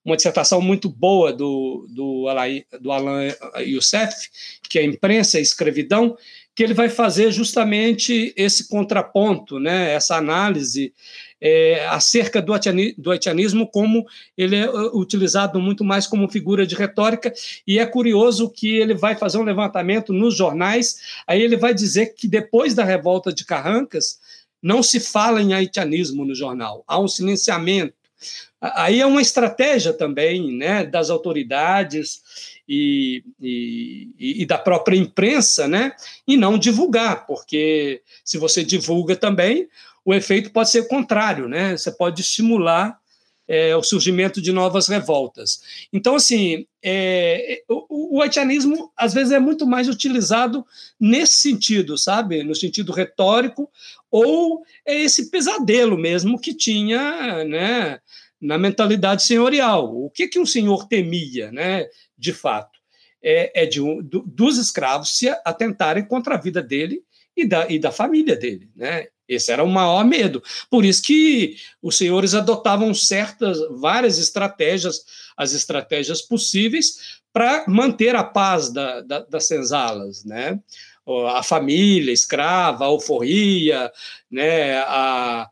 uma 0.04 0.16
dissertação 0.16 0.60
muito 0.60 0.88
boa 0.88 1.32
do, 1.32 1.86
do, 1.90 2.28
Alain, 2.28 2.64
do 2.80 2.90
Alain 2.90 3.32
Youssef, 3.58 4.28
que 4.68 4.78
é 4.78 4.84
Imprensa 4.84 5.38
e 5.38 5.42
Escravidão, 5.42 6.16
que 6.54 6.64
ele 6.64 6.74
vai 6.74 6.88
fazer 6.88 7.30
justamente 7.32 8.34
esse 8.36 8.68
contraponto, 8.68 9.58
né? 9.58 9.92
essa 9.92 10.16
análise 10.16 10.92
é, 11.40 11.86
acerca 11.86 12.42
do, 12.42 12.52
do 12.98 13.10
haitianismo, 13.10 13.66
como 13.66 14.04
ele 14.36 14.56
é 14.56 14.68
uh, 14.68 14.94
utilizado 14.98 15.58
muito 15.58 15.84
mais 15.84 16.06
como 16.06 16.28
figura 16.28 16.66
de 16.66 16.74
retórica, 16.74 17.32
e 17.66 17.78
é 17.78 17.86
curioso 17.86 18.50
que 18.50 18.76
ele 18.76 18.94
vai 18.94 19.16
fazer 19.16 19.38
um 19.38 19.42
levantamento 19.42 20.12
nos 20.12 20.36
jornais, 20.36 21.00
aí 21.26 21.40
ele 21.40 21.56
vai 21.56 21.72
dizer 21.72 22.14
que 22.14 22.28
depois 22.28 22.74
da 22.74 22.84
revolta 22.84 23.32
de 23.32 23.44
Carrancas, 23.44 24.18
não 24.62 24.82
se 24.82 25.00
fala 25.00 25.40
em 25.40 25.54
haitianismo 25.54 26.24
no 26.24 26.34
jornal, 26.34 26.84
há 26.86 27.00
um 27.00 27.08
silenciamento. 27.08 27.94
Aí 28.60 29.00
é 29.00 29.06
uma 29.06 29.22
estratégia 29.22 29.92
também 29.92 30.56
né, 30.56 30.84
das 30.84 31.08
autoridades 31.08 32.22
e, 32.68 33.24
e, 33.40 34.10
e, 34.18 34.46
da 34.46 34.58
própria 34.58 34.96
imprensa, 34.96 35.66
né, 35.66 35.92
e 36.26 36.36
não 36.36 36.58
divulgar, 36.58 37.26
porque 37.26 38.02
se 38.24 38.36
você 38.36 38.62
divulga 38.62 39.16
também, 39.16 39.66
o 40.04 40.14
efeito 40.14 40.50
pode 40.50 40.70
ser 40.70 40.88
contrário, 40.88 41.48
né? 41.48 41.76
Você 41.76 41.90
pode 41.90 42.20
estimular 42.20 42.98
é, 43.46 43.74
o 43.74 43.82
surgimento 43.82 44.40
de 44.40 44.52
novas 44.52 44.86
revoltas. 44.86 45.60
Então, 45.92 46.14
assim, 46.14 46.66
é, 46.82 47.62
o, 47.68 48.18
o 48.18 48.22
haitianismo 48.22 48.92
às 48.96 49.12
vezes 49.12 49.32
é 49.32 49.40
muito 49.40 49.66
mais 49.66 49.88
utilizado 49.88 50.64
nesse 50.98 51.34
sentido, 51.34 51.98
sabe? 51.98 52.44
No 52.44 52.54
sentido 52.54 52.92
retórico, 52.92 53.68
ou 54.10 54.62
é 54.86 54.94
esse 55.00 55.30
pesadelo 55.30 55.98
mesmo 55.98 56.40
que 56.40 56.54
tinha, 56.54 57.44
né? 57.44 57.98
Na 58.40 58.56
mentalidade 58.56 59.22
senhorial. 59.22 59.94
O 59.94 60.10
que, 60.10 60.28
que 60.28 60.38
um 60.38 60.46
senhor 60.46 60.88
temia, 60.88 61.52
né? 61.52 61.86
De 62.16 62.32
fato, 62.32 62.78
é, 63.22 63.64
é 63.64 63.66
de 63.66 63.80
um, 63.80 64.02
do, 64.02 64.22
dos 64.22 64.56
escravos 64.56 65.16
se 65.16 65.28
atentarem 65.44 66.04
contra 66.04 66.34
a 66.34 66.40
vida 66.40 66.62
dele 66.62 67.02
e 67.36 67.46
da, 67.46 67.68
e 67.68 67.78
da 67.78 67.92
família 67.92 68.36
dele, 68.36 68.70
né? 68.74 69.06
Esse 69.28 69.52
era 69.52 69.62
o 69.62 69.68
maior 69.68 70.04
medo. 70.04 70.42
Por 70.68 70.84
isso 70.84 71.02
que 71.02 71.56
os 71.80 71.96
senhores 71.96 72.34
adotavam 72.34 72.92
certas, 72.92 73.58
várias 73.78 74.18
estratégias, 74.18 75.04
as 75.36 75.52
estratégias 75.52 76.20
possíveis 76.20 77.20
para 77.32 77.64
manter 77.68 78.16
a 78.16 78.24
paz 78.24 78.72
da, 78.72 79.00
da, 79.02 79.20
das 79.20 79.46
senzalas, 79.46 80.24
né? 80.24 80.58
A 81.28 81.42
família 81.42 82.12
escrava, 82.12 82.84
a 82.84 82.88
alforria, 82.88 83.90
né? 84.28 84.78
A, 84.78 85.48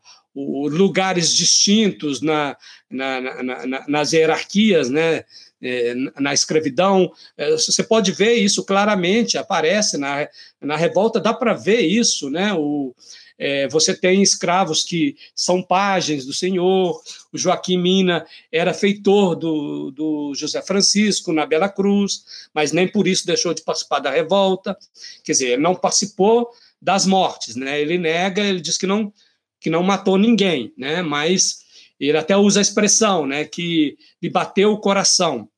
lugares 0.69 1.33
distintos 1.35 2.21
na, 2.21 2.55
na, 2.89 3.43
na, 3.43 3.87
nas 3.87 4.13
hierarquias, 4.13 4.89
né? 4.89 5.23
É, 5.61 5.93
na 6.17 6.33
escravidão. 6.33 7.11
É, 7.37 7.51
você 7.51 7.83
pode 7.83 8.13
ver 8.13 8.35
isso 8.35 8.63
claramente, 8.63 9.37
aparece 9.37 9.97
na, 9.97 10.25
na 10.61 10.77
revolta, 10.77 11.19
dá 11.19 11.33
para 11.33 11.53
ver 11.53 11.81
isso, 11.81 12.29
né? 12.29 12.53
O, 12.53 12.95
é, 13.39 13.69
você 13.69 13.95
tem 13.95 14.21
escravos 14.21 14.83
que 14.83 15.15
são 15.33 15.63
pajens 15.63 16.25
do 16.25 16.33
Senhor. 16.33 17.01
O 17.31 17.37
Joaquim 17.37 17.77
Mina 17.77 18.25
era 18.51 18.73
feitor 18.73 19.35
do, 19.35 19.91
do 19.91 20.33
José 20.35 20.61
Francisco 20.61 21.31
na 21.31 21.45
Bela 21.45 21.69
Cruz, 21.69 22.49
mas 22.53 22.73
nem 22.73 22.85
por 22.85 23.07
isso 23.07 23.25
deixou 23.25 23.53
de 23.53 23.63
participar 23.63 23.99
da 23.99 24.11
revolta. 24.11 24.77
Quer 25.23 25.31
dizer, 25.31 25.47
ele 25.51 25.61
não 25.61 25.73
participou 25.73 26.49
das 26.81 27.05
mortes, 27.05 27.55
né? 27.55 27.79
Ele 27.79 27.97
nega, 27.97 28.41
ele 28.41 28.59
diz 28.59 28.77
que 28.77 28.85
não 28.85 29.11
que 29.59 29.69
não 29.69 29.83
matou 29.83 30.17
ninguém, 30.17 30.73
né? 30.77 31.01
Mas 31.01 31.59
ele 31.99 32.17
até 32.17 32.35
usa 32.35 32.59
a 32.59 32.61
expressão, 32.61 33.25
né? 33.25 33.45
Que 33.45 33.97
lhe 34.21 34.29
bateu 34.29 34.71
o 34.71 34.79
coração. 34.79 35.49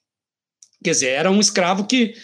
Quer 0.84 0.92
dizer, 0.92 1.10
era 1.10 1.30
um 1.30 1.40
escravo 1.40 1.86
que, 1.86 2.16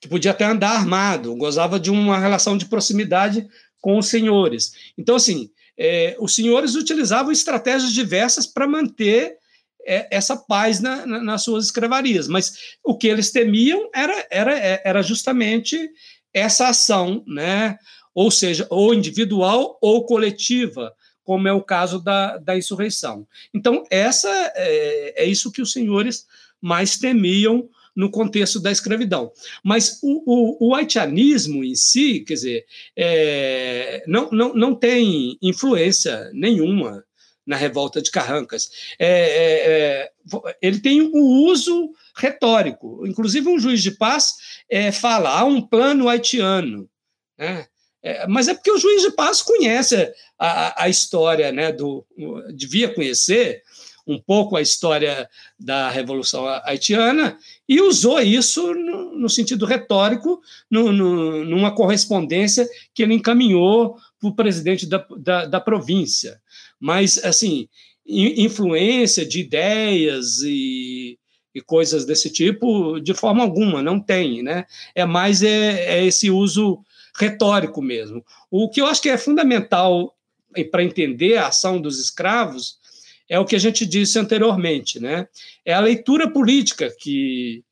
que 0.00 0.08
podia 0.08 0.30
até 0.30 0.44
andar 0.44 0.70
armado, 0.70 1.34
gozava 1.36 1.80
de 1.80 1.90
uma 1.90 2.18
relação 2.18 2.56
de 2.56 2.66
proximidade 2.66 3.46
com 3.80 3.98
os 3.98 4.06
senhores. 4.06 4.72
Então, 4.96 5.16
assim, 5.16 5.50
é, 5.76 6.16
os 6.20 6.34
senhores 6.34 6.76
utilizavam 6.76 7.32
estratégias 7.32 7.92
diversas 7.92 8.46
para 8.46 8.68
manter 8.68 9.36
é, 9.84 10.08
essa 10.10 10.36
paz 10.36 10.80
na, 10.80 11.04
na, 11.04 11.20
nas 11.20 11.42
suas 11.42 11.66
escravarias, 11.66 12.28
mas 12.28 12.76
o 12.82 12.96
que 12.96 13.08
eles 13.08 13.30
temiam 13.30 13.90
era, 13.94 14.26
era, 14.30 14.58
é, 14.58 14.80
era 14.84 15.02
justamente 15.02 15.90
essa 16.32 16.68
ação, 16.68 17.22
né? 17.26 17.76
ou 18.14 18.30
seja, 18.30 18.66
ou 18.70 18.94
individual 18.94 19.76
ou 19.82 20.06
coletiva, 20.06 20.92
como 21.24 21.48
é 21.48 21.52
o 21.52 21.62
caso 21.62 21.98
da, 21.98 22.36
da 22.38 22.56
insurreição. 22.56 23.26
Então, 23.52 23.84
essa 23.90 24.28
é, 24.54 25.24
é 25.24 25.26
isso 25.26 25.50
que 25.50 25.62
os 25.62 25.72
senhores 25.72 26.26
mais 26.60 26.98
temiam 26.98 27.68
no 27.94 28.10
contexto 28.10 28.60
da 28.60 28.72
escravidão. 28.72 29.32
Mas 29.62 30.00
o, 30.02 30.22
o, 30.26 30.68
o 30.68 30.74
haitianismo 30.74 31.62
em 31.62 31.74
si, 31.74 32.20
quer 32.20 32.34
dizer, 32.34 32.66
é, 32.96 34.02
não, 34.06 34.30
não, 34.30 34.54
não 34.54 34.74
tem 34.74 35.38
influência 35.40 36.30
nenhuma 36.32 37.04
na 37.46 37.56
revolta 37.56 38.00
de 38.00 38.10
Carrancas. 38.10 38.70
É, 38.98 39.08
é, 39.08 39.70
é 39.70 40.56
ele 40.60 40.80
tem 40.80 41.02
o 41.02 41.14
um 41.14 41.50
uso 41.50 41.90
retórico. 42.16 43.06
Inclusive, 43.06 43.48
um 43.48 43.58
juiz 43.58 43.82
de 43.82 43.92
paz 43.92 44.34
é, 44.68 44.90
fala: 44.90 45.30
há 45.30 45.44
um 45.44 45.60
plano 45.60 46.08
haitiano. 46.08 46.88
Né? 47.38 47.66
É, 48.04 48.26
mas 48.26 48.48
é 48.48 48.54
porque 48.54 48.70
o 48.70 48.78
juiz 48.78 49.00
de 49.00 49.10
paz 49.12 49.40
conhece 49.40 50.12
a, 50.38 50.84
a 50.84 50.88
história, 50.90 51.50
né, 51.50 51.72
do, 51.72 52.04
devia 52.54 52.92
conhecer 52.92 53.62
um 54.06 54.20
pouco 54.20 54.56
a 54.56 54.60
história 54.60 55.26
da 55.58 55.88
Revolução 55.88 56.46
Haitiana 56.46 57.38
e 57.66 57.80
usou 57.80 58.20
isso 58.20 58.74
no, 58.74 59.18
no 59.18 59.30
sentido 59.30 59.64
retórico, 59.64 60.42
no, 60.70 60.92
no, 60.92 61.44
numa 61.46 61.74
correspondência 61.74 62.68
que 62.92 63.02
ele 63.02 63.14
encaminhou 63.14 63.96
para 64.20 64.28
o 64.28 64.36
presidente 64.36 64.84
da, 64.86 65.06
da, 65.16 65.46
da, 65.46 65.58
província. 65.58 66.38
Mas, 66.78 67.16
assim, 67.24 67.66
influência 68.06 69.24
de 69.24 69.40
ideias 69.40 70.42
e, 70.42 71.18
e 71.54 71.62
coisas 71.62 72.04
desse 72.04 72.28
tipo, 72.28 73.00
de 73.00 73.14
forma 73.14 73.42
alguma, 73.42 73.80
não 73.80 73.98
tem, 73.98 74.42
né? 74.42 74.66
É 74.94 75.06
mais 75.06 75.42
é, 75.42 76.00
é 76.00 76.04
esse 76.04 76.30
uso 76.30 76.84
retórico 77.16 77.80
mesmo. 77.80 78.24
O 78.50 78.68
que 78.68 78.80
eu 78.80 78.86
acho 78.86 79.00
que 79.02 79.08
é 79.08 79.16
fundamental 79.16 80.14
para 80.70 80.84
entender 80.84 81.36
a 81.36 81.48
ação 81.48 81.80
dos 81.80 81.98
escravos 81.98 82.78
é 83.28 83.38
o 83.38 83.44
que 83.44 83.56
a 83.56 83.58
gente 83.58 83.86
disse 83.86 84.18
anteriormente, 84.18 85.00
né? 85.00 85.26
É 85.64 85.72
a 85.72 85.80
leitura 85.80 86.30
política 86.30 86.94
que, 87.00 87.64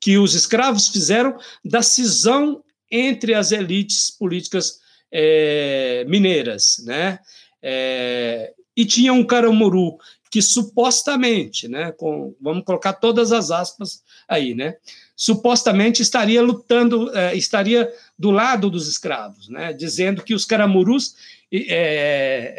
que 0.00 0.18
os 0.18 0.34
escravos 0.34 0.88
fizeram 0.88 1.36
da 1.64 1.82
cisão 1.82 2.62
entre 2.90 3.34
as 3.34 3.50
elites 3.50 4.10
políticas 4.10 4.78
é, 5.10 6.04
mineiras, 6.06 6.82
né? 6.84 7.18
É, 7.62 8.52
e 8.76 8.84
tinha 8.84 9.12
um 9.12 9.24
caramuru 9.24 9.96
que 10.30 10.42
supostamente, 10.42 11.68
né, 11.68 11.92
com, 11.92 12.34
vamos 12.40 12.64
colocar 12.64 12.92
todas 12.94 13.30
as 13.30 13.52
aspas 13.52 14.02
aí, 14.28 14.52
né, 14.52 14.74
supostamente 15.14 16.02
estaria 16.02 16.42
lutando, 16.42 17.16
é, 17.16 17.36
estaria 17.36 17.88
do 18.18 18.30
lado 18.30 18.70
dos 18.70 18.88
escravos, 18.88 19.48
né, 19.48 19.72
dizendo 19.72 20.22
que 20.22 20.34
os 20.34 20.44
caramurus 20.44 21.16
é, 21.52 22.54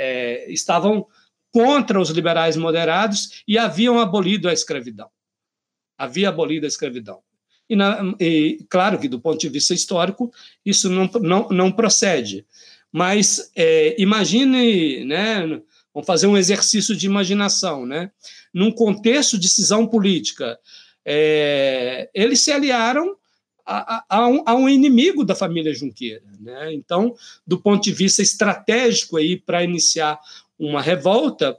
é, 0.48 0.52
estavam 0.52 1.08
contra 1.52 2.00
os 2.00 2.10
liberais 2.10 2.58
moderados 2.58 3.42
e 3.48 3.58
haviam 3.58 4.00
abolido 4.00 4.50
a 4.50 4.54
escravidão. 4.54 5.10
Havia 5.98 6.30
abolido 6.30 6.66
a 6.66 6.68
escravidão. 6.68 7.20
E, 7.70 7.76
na, 7.76 8.14
e, 8.20 8.66
claro 8.70 9.00
que, 9.00 9.08
do 9.08 9.20
ponto 9.20 9.40
de 9.40 9.50
vista 9.50 9.74
histórico, 9.74 10.32
isso 10.66 10.90
não, 10.90 11.10
não, 11.22 11.48
não 11.50 11.72
procede. 11.72 12.46
Mas 12.92 13.52
é, 13.56 13.96
imagine, 14.00 15.04
né, 15.06 15.62
vamos 15.94 16.06
fazer 16.06 16.28
um 16.28 16.38
exercício 16.38 16.96
de 16.96 17.06
imaginação, 17.06 17.86
né? 17.86 18.12
Num 18.54 18.72
contexto 18.72 19.38
de 19.38 19.50
cisão 19.50 19.88
política, 19.88 20.60
é, 21.06 22.10
eles 22.14 22.42
se 22.42 22.52
aliaram 22.52 23.16
a, 23.66 24.06
a, 24.08 24.28
um, 24.28 24.44
a, 24.46 24.56
um, 24.56 24.70
inimigo 24.70 25.26
da 25.26 25.34
família 25.34 25.74
Junqueira, 25.74 26.24
né? 26.40 26.74
Então, 26.74 27.16
do 27.48 27.60
ponto 27.60 27.84
de 27.84 27.92
vista 27.92 28.22
estratégico 28.22 29.18
para 29.46 29.64
iniciar 29.64 30.20
uma 30.58 30.82
revolta, 30.82 31.58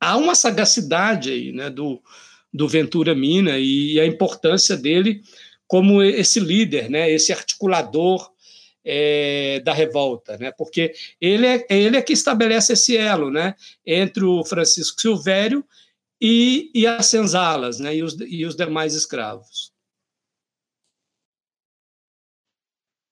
há 0.00 0.16
uma 0.16 0.34
sagacidade 0.34 1.30
aí, 1.30 1.52
né, 1.52 1.70
do, 1.70 2.00
do 2.52 2.68
Ventura 2.68 3.14
Mina 3.14 3.58
e 3.58 3.98
a 3.98 4.06
importância 4.06 4.76
dele 4.76 5.22
como 5.66 6.02
esse 6.02 6.38
líder, 6.38 6.90
né, 6.90 7.10
esse 7.10 7.32
articulador 7.32 8.30
é, 8.84 9.60
da 9.64 9.72
revolta, 9.72 10.36
né, 10.36 10.52
porque 10.52 10.92
ele 11.20 11.46
é, 11.46 11.66
ele 11.70 11.96
é 11.96 12.02
que 12.02 12.12
estabelece 12.12 12.74
esse 12.74 12.96
elo 12.96 13.30
né, 13.30 13.54
entre 13.84 14.24
o 14.24 14.44
Francisco 14.44 15.00
Silvério 15.00 15.64
e, 16.20 16.70
e 16.74 16.86
as 16.86 17.06
senzalas 17.06 17.80
né, 17.80 17.96
e, 17.96 18.02
os, 18.02 18.16
e 18.20 18.44
os 18.44 18.54
demais 18.54 18.94
escravos. 18.94 19.73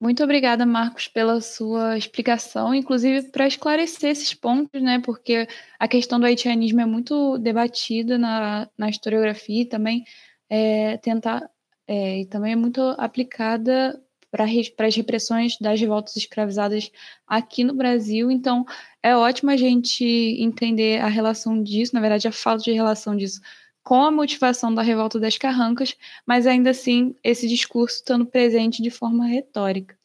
Muito 0.03 0.25
obrigada, 0.25 0.67
Marcos, 0.67 1.07
pela 1.07 1.41
sua 1.41 1.97
explicação, 1.97 2.75
inclusive 2.75 3.31
para 3.31 3.47
esclarecer 3.47 4.11
esses 4.11 4.35
pontos, 4.35 4.83
né? 4.83 4.99
Porque 4.99 5.47
a 5.79 5.87
questão 5.87 6.19
do 6.19 6.27
haitianismo 6.27 6.81
é 6.81 6.85
muito 6.85 7.39
debatida 7.39 8.19
na, 8.19 8.69
na 8.77 8.91
historiografia 8.91 9.63
e 9.63 9.65
também 9.65 10.05
é, 10.51 10.97
tentar 10.97 11.49
é, 11.87 12.23
e 12.23 12.27
também 12.27 12.53
é 12.55 12.57
muito 12.57 12.81
aplicada 12.99 14.03
para 14.29 14.45
as 14.89 14.97
repressões 14.97 15.57
das 15.61 15.81
revoltas 15.81 16.17
escravizadas 16.17 16.91
aqui 17.25 17.63
no 17.63 17.75
Brasil. 17.75 18.29
Então, 18.29 18.65
é 19.05 19.15
ótimo 19.15 19.53
a 19.53 19.57
gente 19.57 20.05
entender 20.05 21.01
a 21.01 21.07
relação 21.07 21.63
disso, 21.63 21.95
na 21.95 22.01
verdade, 22.01 22.27
a 22.27 22.33
falta 22.33 22.65
de 22.65 22.73
relação 22.73 23.15
disso 23.15 23.41
com 23.83 24.03
a 24.03 24.11
motivação 24.11 24.75
da 24.75 24.83
revolta 24.83 25.19
das 25.19 25.37
carrancas, 25.37 25.97
mas 26.27 26.47
ainda 26.47 26.71
assim 26.71 27.15
esse 27.23 27.49
discurso 27.49 27.97
estando 27.97 28.27
presente 28.27 28.83
de 28.83 28.91
forma 28.91 29.27
retórica. 29.27 29.97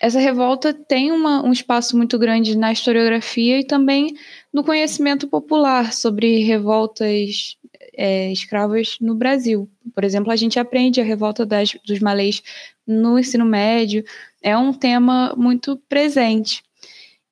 Essa 0.00 0.18
revolta 0.18 0.74
tem 0.74 1.12
uma, 1.12 1.42
um 1.42 1.52
espaço 1.52 1.96
muito 1.96 2.18
grande 2.18 2.58
na 2.58 2.72
historiografia 2.72 3.60
e 3.60 3.64
também 3.64 4.14
no 4.52 4.62
conhecimento 4.62 5.26
popular 5.26 5.92
sobre 5.92 6.42
revoltas 6.44 7.56
é, 7.96 8.30
escravas 8.30 8.98
no 9.00 9.14
Brasil. 9.14 9.66
Por 9.94 10.04
exemplo, 10.04 10.30
a 10.30 10.36
gente 10.36 10.58
aprende 10.58 11.00
a 11.00 11.04
revolta 11.04 11.46
das, 11.46 11.76
dos 11.86 12.00
malês 12.00 12.42
no 12.86 13.18
ensino 13.18 13.44
médio, 13.44 14.04
é 14.42 14.56
um 14.56 14.72
tema 14.72 15.34
muito 15.36 15.76
presente. 15.88 16.62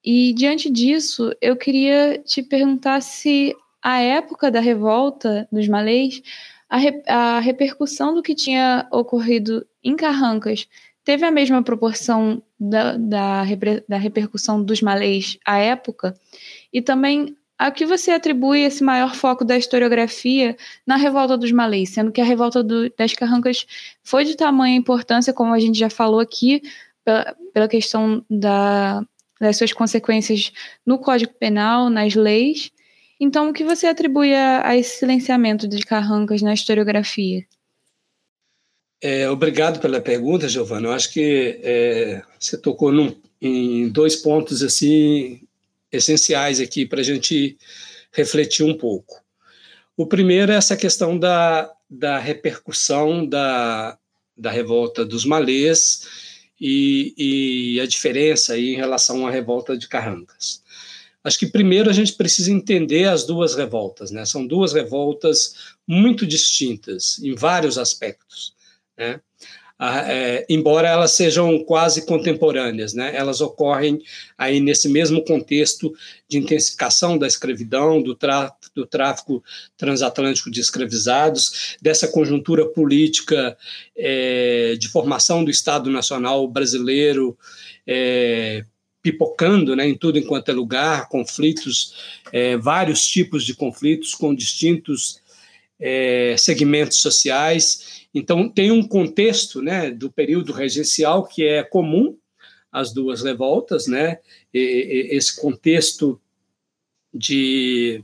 E 0.05 0.33
diante 0.33 0.71
disso, 0.71 1.31
eu 1.41 1.57
queria 1.57 2.19
te 2.25 2.43
perguntar 2.43 3.01
se 3.03 3.55
à 3.83 4.01
época 4.01 4.51
da 4.51 4.61
revolta 4.61 5.49
dos 5.51 5.69
malês, 5.69 6.23
a, 6.69 6.77
re, 6.77 7.03
a 7.07 7.41
repercussão 7.41 8.15
do 8.15 8.23
que 8.23 8.35
tinha 8.35 8.87
ocorrido 8.91 9.67
em 9.83 9.97
Carrancas 9.97 10.69
teve 11.05 11.27
a 11.27 11.31
mesma 11.31 11.63
proporção 11.63 12.43
da, 12.59 12.97
da, 12.97 13.45
da 13.89 13.97
repercussão 13.97 14.63
dos 14.63 14.81
malês 14.81 15.37
à 15.45 15.59
época? 15.59 16.15
E 16.73 16.81
também 16.81 17.37
a 17.59 17.71
que 17.71 17.87
você 17.87 18.11
atribui 18.11 18.63
esse 18.63 18.83
maior 18.83 19.15
foco 19.15 19.45
da 19.45 19.57
historiografia 19.57 20.57
na 20.87 20.97
revolta 20.97 21.37
dos 21.37 21.53
malês, 21.53 21.91
sendo 21.91 22.11
que 22.11 22.21
a 22.21 22.25
revolta 22.25 22.63
do, 22.63 22.91
das 22.97 23.13
carrancas 23.15 23.67
foi 24.03 24.25
de 24.25 24.37
tamanha 24.37 24.77
importância, 24.77 25.33
como 25.33 25.53
a 25.53 25.61
gente 25.61 25.79
já 25.79 25.91
falou 25.91 26.21
aqui, 26.21 26.63
pela, 27.05 27.37
pela 27.53 27.69
questão 27.69 28.25
da, 28.29 29.05
das 29.41 29.57
suas 29.57 29.73
consequências 29.73 30.53
no 30.85 30.99
Código 30.99 31.35
Penal, 31.35 31.89
nas 31.89 32.15
leis, 32.15 32.73
então, 33.25 33.51
o 33.51 33.53
que 33.53 33.63
você 33.63 33.87
atribui 33.87 34.35
a, 34.35 34.67
a 34.67 34.77
esse 34.77 34.99
silenciamento 34.99 35.69
de 35.69 35.79
Carrancas 35.87 36.43
na 36.43 36.53
historiografia? 36.53 37.47
É, 39.01 39.31
obrigado 39.31 39.79
pela 39.79 40.01
pergunta, 40.01 40.49
Giovana. 40.49 40.89
Eu 40.89 40.93
acho 40.93 41.13
que 41.13 41.61
é, 41.63 42.23
você 42.37 42.59
tocou 42.59 42.91
num, 42.91 43.15
em 43.41 43.89
dois 43.89 44.17
pontos 44.17 44.61
assim 44.61 45.41
essenciais 45.93 46.59
aqui 46.59 46.85
para 46.85 46.99
a 46.99 47.05
gente 47.05 47.57
refletir 48.13 48.67
um 48.67 48.77
pouco. 48.77 49.23
O 49.97 50.05
primeiro 50.05 50.51
é 50.51 50.57
essa 50.57 50.77
questão 50.77 51.17
da, 51.17 51.73
da 51.89 52.19
repercussão 52.19 53.25
da, 53.25 53.97
da 54.37 54.51
revolta 54.51 55.05
dos 55.05 55.25
malês 55.25 56.09
e, 56.61 57.15
e 57.77 57.81
a 57.81 57.87
diferença 57.87 58.59
em 58.59 58.75
relação 58.75 59.25
à 59.29 59.31
revolta 59.31 59.77
de 59.79 59.87
Carrancas. 59.87 60.62
Acho 61.25 61.39
que 61.39 61.47
primeiro 61.47 61.89
a 61.89 61.93
gente 61.93 62.15
precisa 62.15 62.51
entender 62.51 63.05
as 63.05 63.25
duas 63.25 63.55
revoltas, 63.55 64.11
né? 64.11 64.25
São 64.25 64.47
duas 64.47 64.73
revoltas 64.73 65.75
muito 65.87 66.27
distintas 66.27 67.19
em 67.21 67.35
vários 67.35 67.79
aspectos, 67.79 68.55
né? 68.97 69.21
é, 70.07 70.47
embora 70.49 70.89
elas 70.89 71.13
sejam 71.13 71.59
quase 71.65 72.07
contemporâneas, 72.07 72.95
né? 72.95 73.15
Elas 73.17 73.41
ocorrem 73.41 74.01
aí 74.39 74.61
nesse 74.61 74.89
mesmo 74.89 75.25
contexto 75.25 75.93
de 76.29 76.39
intensificação 76.39 77.19
da 77.19 77.27
escravidão, 77.27 78.01
do, 78.01 78.17
do 78.75 78.87
tráfico 78.87 79.43
transatlântico 79.77 80.51
de 80.51 80.61
escravizados, 80.61 81.77
dessa 81.83 82.07
conjuntura 82.07 82.67
política 82.69 83.57
é, 83.97 84.77
de 84.79 84.89
formação 84.89 85.45
do 85.45 85.51
Estado 85.51 85.91
Nacional 85.91 86.47
brasileiro 86.47 87.37
é, 87.85 88.65
pipocando 89.03 89.75
né, 89.75 89.89
em 89.89 89.97
tudo 89.97 90.19
enquanto 90.19 90.51
é 90.51 90.53
lugar, 90.53 91.09
conflitos, 91.09 92.23
é, 92.33 92.57
vários 92.57 93.05
tipos 93.07 93.45
de 93.45 93.55
conflitos 93.55 94.15
com 94.15 94.35
distintos 94.35 95.21
é, 95.81 96.37
segmentos 96.39 96.99
sociais. 96.99 98.07
Então, 98.15 98.49
tem 98.49 98.71
um 98.71 98.87
contexto 98.87 99.61
né, 99.61 99.91
do 99.91 100.11
período 100.11 100.53
regencial 100.53 101.27
que 101.27 101.45
é 101.45 101.63
comum 101.63 102.17
às 102.71 102.93
duas 102.93 103.23
revoltas, 103.23 103.87
né, 103.87 104.19
e, 104.55 104.61
e, 105.13 105.17
esse 105.17 105.39
contexto 105.39 106.19
de 107.13 108.03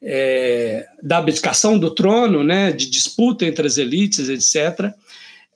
é, 0.00 0.88
da 1.00 1.18
abdicação 1.18 1.78
do 1.78 1.94
trono, 1.94 2.42
né, 2.42 2.72
de 2.72 2.90
disputa 2.90 3.44
entre 3.44 3.66
as 3.66 3.76
elites, 3.76 4.28
etc 4.28 4.92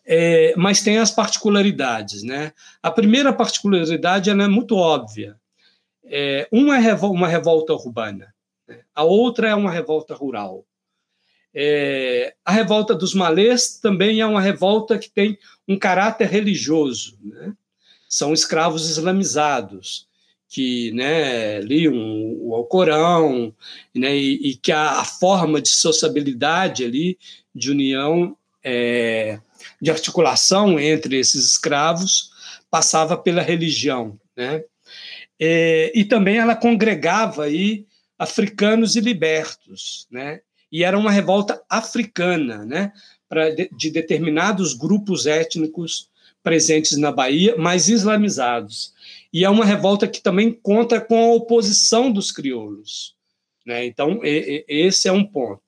é, 0.06 0.54
mas 0.56 0.82
tem 0.82 0.98
as 0.98 1.10
particularidades. 1.10 2.22
Né? 2.22 2.52
A 2.82 2.90
primeira 2.90 3.32
particularidade 3.32 4.30
é 4.30 4.34
muito 4.48 4.76
óbvia. 4.76 5.36
É, 6.04 6.48
uma 6.52 6.78
é 6.78 6.94
uma 6.94 7.26
revolta 7.26 7.72
urbana, 7.72 8.32
né? 8.68 8.80
a 8.94 9.02
outra 9.02 9.48
é 9.48 9.54
uma 9.54 9.70
revolta 9.70 10.14
rural. 10.14 10.64
É, 11.52 12.34
a 12.44 12.52
revolta 12.52 12.94
dos 12.94 13.14
malês 13.14 13.78
também 13.80 14.20
é 14.20 14.26
uma 14.26 14.40
revolta 14.40 14.98
que 14.98 15.10
tem 15.10 15.36
um 15.66 15.76
caráter 15.76 16.28
religioso. 16.28 17.18
Né? 17.20 17.52
São 18.08 18.32
escravos 18.32 18.88
islamizados 18.88 20.06
que 20.48 20.92
né, 20.92 21.60
liam 21.60 21.94
o 22.40 22.54
Alcorão 22.54 23.52
né, 23.94 24.16
e, 24.16 24.50
e, 24.50 24.56
que 24.56 24.70
a, 24.70 25.00
a, 25.00 25.04
forma 25.04 25.60
de 25.60 25.68
sociabilidade 25.68 26.84
ali, 26.84 27.18
de 27.52 27.70
união, 27.72 28.36
é, 28.62 29.40
de 29.80 29.90
articulação 29.90 30.78
entre 30.78 31.18
esses 31.18 31.44
escravos 31.46 32.30
passava 32.70 33.16
pela 33.16 33.42
religião, 33.42 34.18
né? 34.36 34.64
E, 35.38 35.92
e 35.94 36.04
também 36.04 36.38
ela 36.38 36.56
congregava 36.56 37.44
aí 37.44 37.86
africanos 38.18 38.96
e 38.96 39.00
libertos, 39.00 40.06
né? 40.10 40.40
e 40.70 40.84
era 40.84 40.98
uma 40.98 41.10
revolta 41.10 41.62
africana, 41.68 42.64
né, 42.64 42.92
pra, 43.28 43.50
de, 43.50 43.70
de 43.74 43.90
determinados 43.90 44.74
grupos 44.74 45.26
étnicos 45.26 46.10
presentes 46.42 46.96
na 46.96 47.10
Bahia, 47.10 47.56
mas 47.56 47.88
islamizados. 47.88 48.92
E 49.32 49.44
é 49.44 49.50
uma 49.50 49.64
revolta 49.64 50.06
que 50.06 50.20
também 50.20 50.52
conta 50.52 51.00
com 51.00 51.18
a 51.18 51.34
oposição 51.34 52.12
dos 52.12 52.30
crioulos. 52.30 53.14
Né? 53.64 53.86
Então, 53.86 54.20
e, 54.22 54.64
e, 54.68 54.86
esse 54.86 55.08
é 55.08 55.12
um 55.12 55.24
ponto. 55.24 55.62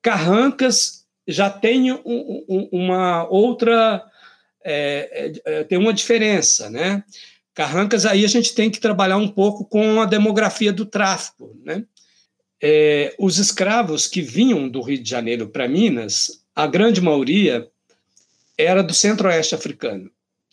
Carrancas 0.00 1.05
já 1.26 1.50
tem 1.50 1.92
um, 1.92 2.44
um, 2.48 2.68
uma 2.72 3.28
outra. 3.28 4.04
É, 4.64 5.32
é, 5.44 5.64
tem 5.64 5.78
uma 5.78 5.92
diferença, 5.92 6.68
né? 6.70 7.04
Carrancas, 7.54 8.04
aí 8.04 8.24
a 8.24 8.28
gente 8.28 8.54
tem 8.54 8.70
que 8.70 8.80
trabalhar 8.80 9.16
um 9.16 9.28
pouco 9.28 9.64
com 9.64 10.00
a 10.00 10.04
demografia 10.04 10.72
do 10.72 10.84
tráfico, 10.84 11.56
né? 11.64 11.84
É, 12.62 13.14
os 13.18 13.38
escravos 13.38 14.06
que 14.06 14.20
vinham 14.20 14.68
do 14.68 14.80
Rio 14.80 15.02
de 15.02 15.08
Janeiro 15.08 15.48
para 15.48 15.68
Minas, 15.68 16.44
a 16.54 16.66
grande 16.66 17.00
maioria 17.00 17.68
era 18.58 18.82
do 18.82 18.94
centro-oeste 18.94 19.54
africano, 19.54 20.10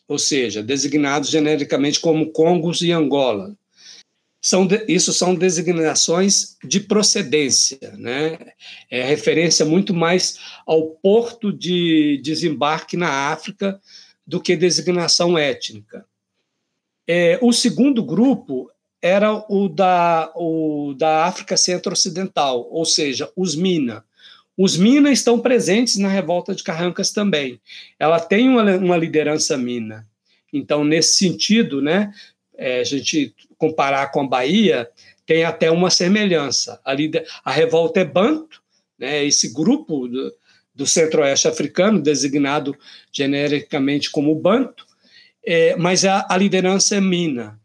ou 0.07 0.19
seja, 0.19 0.61
designados 0.61 1.29
genericamente 1.29 1.99
como 1.99 2.31
Congos 2.31 2.81
e 2.81 2.91
Angola. 2.91 3.55
São 4.45 4.67
de, 4.67 4.83
isso 4.89 5.13
são 5.13 5.33
designações 5.33 6.57
de 6.61 6.81
procedência, 6.81 7.79
né? 7.97 8.37
É 8.91 9.01
referência 9.01 9.65
muito 9.65 9.93
mais 9.93 10.37
ao 10.67 10.89
porto 10.89 11.49
de 11.49 12.19
desembarque 12.21 12.97
na 12.97 13.31
África 13.31 13.79
do 14.27 14.41
que 14.41 14.57
designação 14.57 15.37
étnica. 15.37 16.05
É, 17.07 17.39
o 17.41 17.53
segundo 17.53 18.03
grupo 18.03 18.69
era 19.01 19.33
o 19.49 19.69
da, 19.69 20.29
o 20.35 20.93
da 20.97 21.23
África 21.25 21.55
Centro-Ocidental, 21.55 22.67
ou 22.69 22.83
seja, 22.83 23.31
os 23.37 23.55
Mina. 23.55 24.03
Os 24.57 24.75
Mina 24.75 25.09
estão 25.09 25.39
presentes 25.39 25.95
na 25.95 26.09
revolta 26.09 26.53
de 26.53 26.63
Carrancas 26.63 27.11
também. 27.11 27.61
Ela 27.97 28.19
tem 28.19 28.49
uma, 28.49 28.75
uma 28.75 28.97
liderança 28.97 29.57
Mina. 29.57 30.05
Então, 30.51 30.83
nesse 30.83 31.15
sentido, 31.15 31.81
né, 31.81 32.13
é, 32.63 32.79
a 32.79 32.83
gente 32.85 33.35
comparar 33.57 34.09
com 34.09 34.21
a 34.21 34.27
Bahia, 34.27 34.89
tem 35.25 35.43
até 35.43 35.69
uma 35.69 35.89
semelhança. 35.89 36.79
A, 36.85 36.93
a 37.43 37.51
revolta 37.51 37.99
é 37.99 38.05
Banto, 38.05 38.61
né, 38.97 39.25
esse 39.25 39.53
grupo 39.53 40.07
do, 40.07 40.33
do 40.73 40.87
centro-oeste 40.87 41.45
africano, 41.45 42.01
designado 42.01 42.73
genericamente 43.11 44.09
como 44.09 44.33
Banto, 44.33 44.85
é, 45.45 45.75
mas 45.75 46.05
a, 46.05 46.25
a 46.29 46.37
liderança 46.37 46.95
é 46.95 47.01
Mina. 47.01 47.59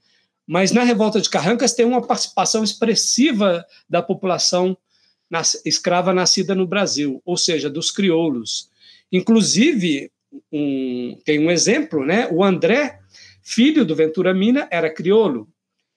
Mas 0.45 0.73
na 0.73 0.83
revolta 0.83 1.21
de 1.21 1.31
Carrancas 1.31 1.75
tem 1.75 1.87
uma 1.87 2.05
participação 2.05 2.65
expressiva 2.65 3.65
da 3.89 4.03
população 4.03 4.77
nas, 5.31 5.63
escrava 5.65 6.13
nascida 6.13 6.57
no 6.57 6.67
Brasil, 6.67 7.23
ou 7.25 7.37
seja, 7.37 7.71
dos 7.71 7.93
crioulos. 7.93 8.69
Inclusive, 9.13 10.11
um, 10.51 11.17
tem 11.25 11.39
um 11.39 11.51
exemplo, 11.53 12.05
né? 12.05 12.29
O 12.33 12.43
André, 12.43 12.98
filho 13.49 13.85
do 13.85 13.97
Ventura 13.97 14.35
Mina, 14.35 14.69
era 14.71 14.93
crioulo. 14.93 15.49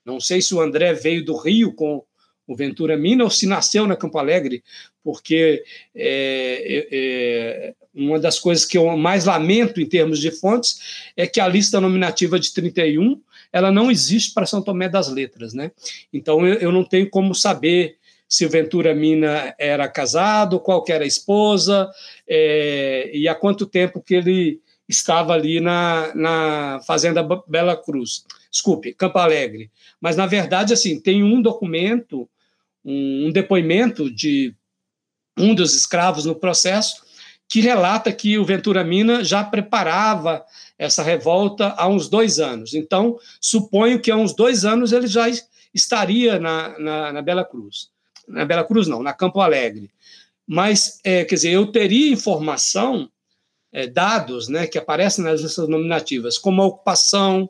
Não 0.05 0.21
sei 0.21 0.41
se 0.41 0.55
o 0.55 0.61
André 0.61 0.93
veio 0.93 1.23
do 1.25 1.35
Rio 1.35 1.73
com 1.73 2.01
o 2.47 2.55
Ventura 2.55 2.95
Mina 2.97 3.25
ou 3.25 3.29
se 3.29 3.45
nasceu 3.45 3.85
na 3.85 3.95
Campo 3.95 4.17
Alegre, 4.17 4.63
porque 5.03 5.63
é, 5.93 6.87
é, 6.91 7.73
uma 7.93 8.19
das 8.19 8.39
coisas 8.39 8.63
que 8.63 8.77
eu 8.77 8.95
mais 8.95 9.25
lamento 9.25 9.81
em 9.81 9.85
termos 9.85 10.19
de 10.19 10.31
fontes 10.31 11.11
é 11.15 11.27
que 11.27 11.41
a 11.41 11.47
lista 11.47 11.81
nominativa 11.81 12.39
de 12.39 12.53
31 12.53 13.21
ela 13.51 13.69
não 13.69 13.91
existe 13.91 14.33
para 14.33 14.45
São 14.45 14.61
Tomé 14.61 14.87
das 14.87 15.09
Letras, 15.09 15.53
né? 15.53 15.71
Então 16.13 16.47
eu, 16.47 16.55
eu 16.55 16.71
não 16.71 16.85
tenho 16.85 17.09
como 17.09 17.35
saber 17.35 17.97
se 18.29 18.45
o 18.45 18.49
Ventura 18.49 18.95
Mina 18.95 19.53
era 19.59 19.89
casado, 19.89 20.57
qual 20.57 20.85
era 20.87 21.03
a 21.03 21.07
esposa 21.07 21.91
é, 22.25 23.11
e 23.13 23.27
há 23.27 23.35
quanto 23.35 23.65
tempo 23.65 24.01
que 24.01 24.15
ele 24.15 24.61
estava 24.91 25.33
ali 25.33 25.59
na, 25.59 26.13
na 26.13 26.81
Fazenda 26.85 27.23
Bela 27.47 27.75
Cruz. 27.75 28.25
Desculpe, 28.51 28.93
Campo 28.93 29.17
Alegre. 29.17 29.71
Mas, 29.99 30.17
na 30.17 30.25
verdade, 30.25 30.73
assim, 30.73 30.99
tem 30.99 31.23
um 31.23 31.41
documento, 31.41 32.29
um, 32.83 33.27
um 33.27 33.31
depoimento 33.31 34.11
de 34.11 34.53
um 35.37 35.55
dos 35.55 35.73
escravos 35.73 36.25
no 36.25 36.35
processo 36.35 37.03
que 37.47 37.61
relata 37.61 38.11
que 38.11 38.37
o 38.37 38.45
Ventura 38.45 38.83
Mina 38.83 39.23
já 39.23 39.43
preparava 39.43 40.45
essa 40.77 41.03
revolta 41.03 41.73
há 41.77 41.87
uns 41.87 42.09
dois 42.09 42.39
anos. 42.39 42.73
Então, 42.73 43.17
suponho 43.39 43.99
que 43.99 44.11
há 44.11 44.15
uns 44.15 44.33
dois 44.33 44.65
anos 44.65 44.91
ele 44.91 45.07
já 45.07 45.27
estaria 45.73 46.39
na, 46.39 46.77
na, 46.79 47.13
na 47.13 47.21
Bela 47.21 47.45
Cruz. 47.45 47.89
Na 48.27 48.45
Bela 48.45 48.63
Cruz, 48.63 48.87
não, 48.87 49.01
na 49.01 49.13
Campo 49.13 49.39
Alegre. 49.39 49.89
Mas, 50.45 50.99
é, 51.03 51.23
quer 51.23 51.35
dizer, 51.35 51.51
eu 51.51 51.67
teria 51.67 52.11
informação, 52.11 53.09
é, 53.71 53.87
dados 53.87 54.47
né, 54.47 54.67
que 54.67 54.77
aparecem 54.77 55.23
nas 55.23 55.41
listas 55.41 55.67
nominativas, 55.67 56.37
como 56.37 56.61
a 56.61 56.65
ocupação, 56.65 57.49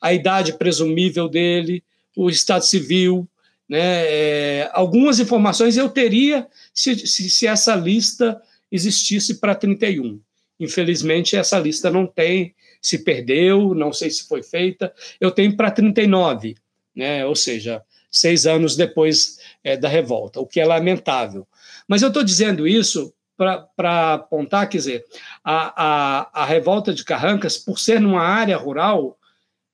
a 0.00 0.12
idade 0.12 0.54
presumível 0.54 1.28
dele, 1.28 1.82
o 2.16 2.30
estado 2.30 2.64
civil, 2.64 3.28
né, 3.68 4.06
é, 4.06 4.70
algumas 4.72 5.20
informações 5.20 5.76
eu 5.76 5.88
teria 5.88 6.46
se, 6.72 7.06
se, 7.06 7.28
se 7.28 7.46
essa 7.46 7.74
lista 7.74 8.40
existisse 8.72 9.38
para 9.38 9.54
31. 9.54 10.20
Infelizmente, 10.58 11.36
essa 11.36 11.58
lista 11.58 11.90
não 11.90 12.06
tem, 12.06 12.54
se 12.80 13.04
perdeu, 13.04 13.74
não 13.74 13.92
sei 13.92 14.10
se 14.10 14.26
foi 14.26 14.42
feita. 14.42 14.92
Eu 15.20 15.30
tenho 15.30 15.56
para 15.56 15.70
39, 15.70 16.56
né? 16.94 17.24
ou 17.24 17.36
seja, 17.36 17.82
seis 18.10 18.46
anos 18.46 18.74
depois 18.74 19.38
é, 19.62 19.76
da 19.76 19.88
revolta, 19.88 20.40
o 20.40 20.46
que 20.46 20.60
é 20.60 20.64
lamentável. 20.64 21.46
Mas 21.86 22.02
eu 22.02 22.08
estou 22.08 22.24
dizendo 22.24 22.66
isso 22.66 23.12
para 23.38 24.14
apontar, 24.14 24.68
quer 24.68 24.78
dizer, 24.78 25.04
a, 25.44 25.72
a, 25.76 26.42
a 26.42 26.44
revolta 26.44 26.92
de 26.92 27.04
Carrancas, 27.04 27.56
por 27.56 27.78
ser 27.78 28.00
numa 28.00 28.22
área 28.22 28.56
rural, 28.56 29.16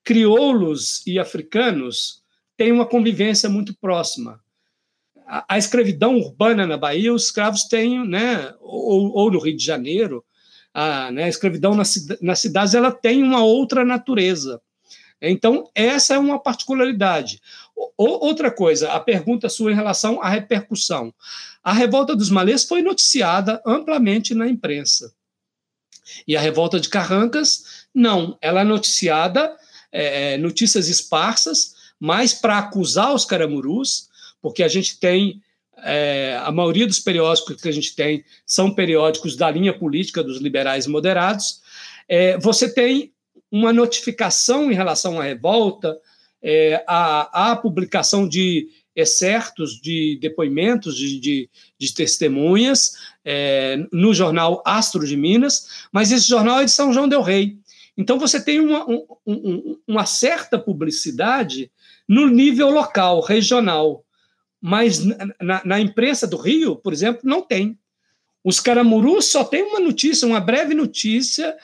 crioulos 0.05 1.05
e 1.07 1.19
africanos 1.19 2.23
têm 2.57 2.71
uma 2.71 2.87
convivência 2.87 3.49
muito 3.49 3.75
próxima. 3.75 4.39
A, 5.27 5.55
a 5.55 5.59
escravidão 5.59 6.17
urbana 6.17 6.67
na 6.67 6.77
Bahia, 6.77 7.13
os 7.13 7.25
escravos 7.25 7.65
têm, 7.65 8.07
né, 8.07 8.55
ou, 8.61 9.11
ou 9.17 9.31
no 9.31 9.39
Rio 9.39 9.57
de 9.57 9.65
Janeiro, 9.65 10.23
a, 10.75 11.11
né, 11.11 11.25
a 11.25 11.29
escravidão 11.29 11.75
nas, 11.75 12.07
nas 12.21 12.41
cidades 12.41 12.75
ela 12.75 12.93
tem 12.93 13.23
uma 13.23 13.43
outra 13.43 13.83
natureza. 13.85 14.61
Então, 15.23 15.71
essa 15.75 16.15
é 16.15 16.19
uma 16.19 16.39
particularidade. 16.39 17.41
O, 17.75 18.27
outra 18.27 18.51
coisa, 18.51 18.93
a 18.93 19.01
pergunta 19.01 19.49
sua 19.49 19.73
em 19.73 19.75
relação 19.75 20.21
à 20.21 20.29
repercussão. 20.29 21.15
A 21.65 21.73
revolta 21.73 22.15
dos 22.15 22.29
malês 22.29 22.65
foi 22.65 22.83
noticiada 22.83 23.61
amplamente 23.67 24.35
na 24.35 24.47
imprensa. 24.47 25.15
E 26.29 26.37
a 26.37 26.41
revolta 26.41 26.79
de 26.79 26.91
Carrancas, 26.91 27.87
não. 27.95 28.37
Ela 28.41 28.61
é 28.61 28.65
noticiada, 28.65 29.57
é, 29.91 30.35
é 30.35 30.39
notícias 30.39 30.89
esparsas, 30.89 31.75
mais 31.99 32.35
para 32.35 32.59
acusar 32.59 33.15
os 33.15 33.25
caramurus, 33.25 34.09
porque 34.43 34.63
a 34.63 34.69
gente 34.69 35.01
tem 35.01 35.43
é, 35.79 36.39
a 36.43 36.53
maioria 36.53 36.87
dos 36.87 37.01
periódicos 37.01 37.61
que 37.61 37.69
a 37.69 37.73
gente 37.73 37.95
tem 37.97 38.25
são 38.47 38.75
periódicos 38.75 39.35
da 39.37 39.51
linha 39.51 39.73
política 39.73 40.23
dos 40.23 40.41
liberais 40.41 40.87
moderados. 40.87 41.63
É, 42.07 42.37
você 42.39 42.73
tem 42.73 43.13
uma 43.51 43.73
notificação 43.73 44.71
em 44.71 44.75
relação 44.75 45.21
à 45.21 45.25
revolta, 45.25 45.99
é, 46.43 46.85
a, 46.87 47.53
a, 47.53 47.57
publicação 47.57 48.29
de 48.29 48.69
excertos 48.95 49.81
de 49.81 50.19
depoimentos 50.21 50.97
de, 50.97 51.19
de, 51.19 51.51
de 51.79 51.95
testemunhas 51.95 52.95
é, 53.25 53.77
no 53.93 54.15
jornal 54.15 54.63
Astro 54.65 55.07
de 55.07 55.17
Minas, 55.17 55.87
mas 55.93 56.13
esse 56.13 56.29
jornal 56.29 56.61
é 56.61 56.65
de 56.65 56.71
São 56.71 56.93
João 56.93 57.09
del 57.09 57.23
Rei. 57.23 57.59
Então 57.97 58.19
você 58.19 58.43
tem 58.43 58.61
uma, 58.61 58.89
um, 58.89 59.07
um, 59.27 59.79
uma 59.87 60.07
certa 60.07 60.59
publicidade 60.59 61.71
no 62.09 62.29
nível 62.29 62.71
local, 62.71 63.21
regional, 63.21 64.05
mas 64.61 65.05
na, 65.41 65.63
na, 65.65 65.81
imprensa 65.81 66.27
do 66.27 66.37
Rio, 66.37 66.77
por 66.77 66.93
exemplo, 66.93 67.23
não 67.25 67.43
tem. 67.43 67.79
Os 68.43 68.61
caramurus 68.61 69.27
só 69.27 69.45
tem 69.45 69.63
uma 69.63 69.81
notícia, 69.81 70.27
uma 70.27 70.41
breve 70.41 70.75
notícia 70.75 71.57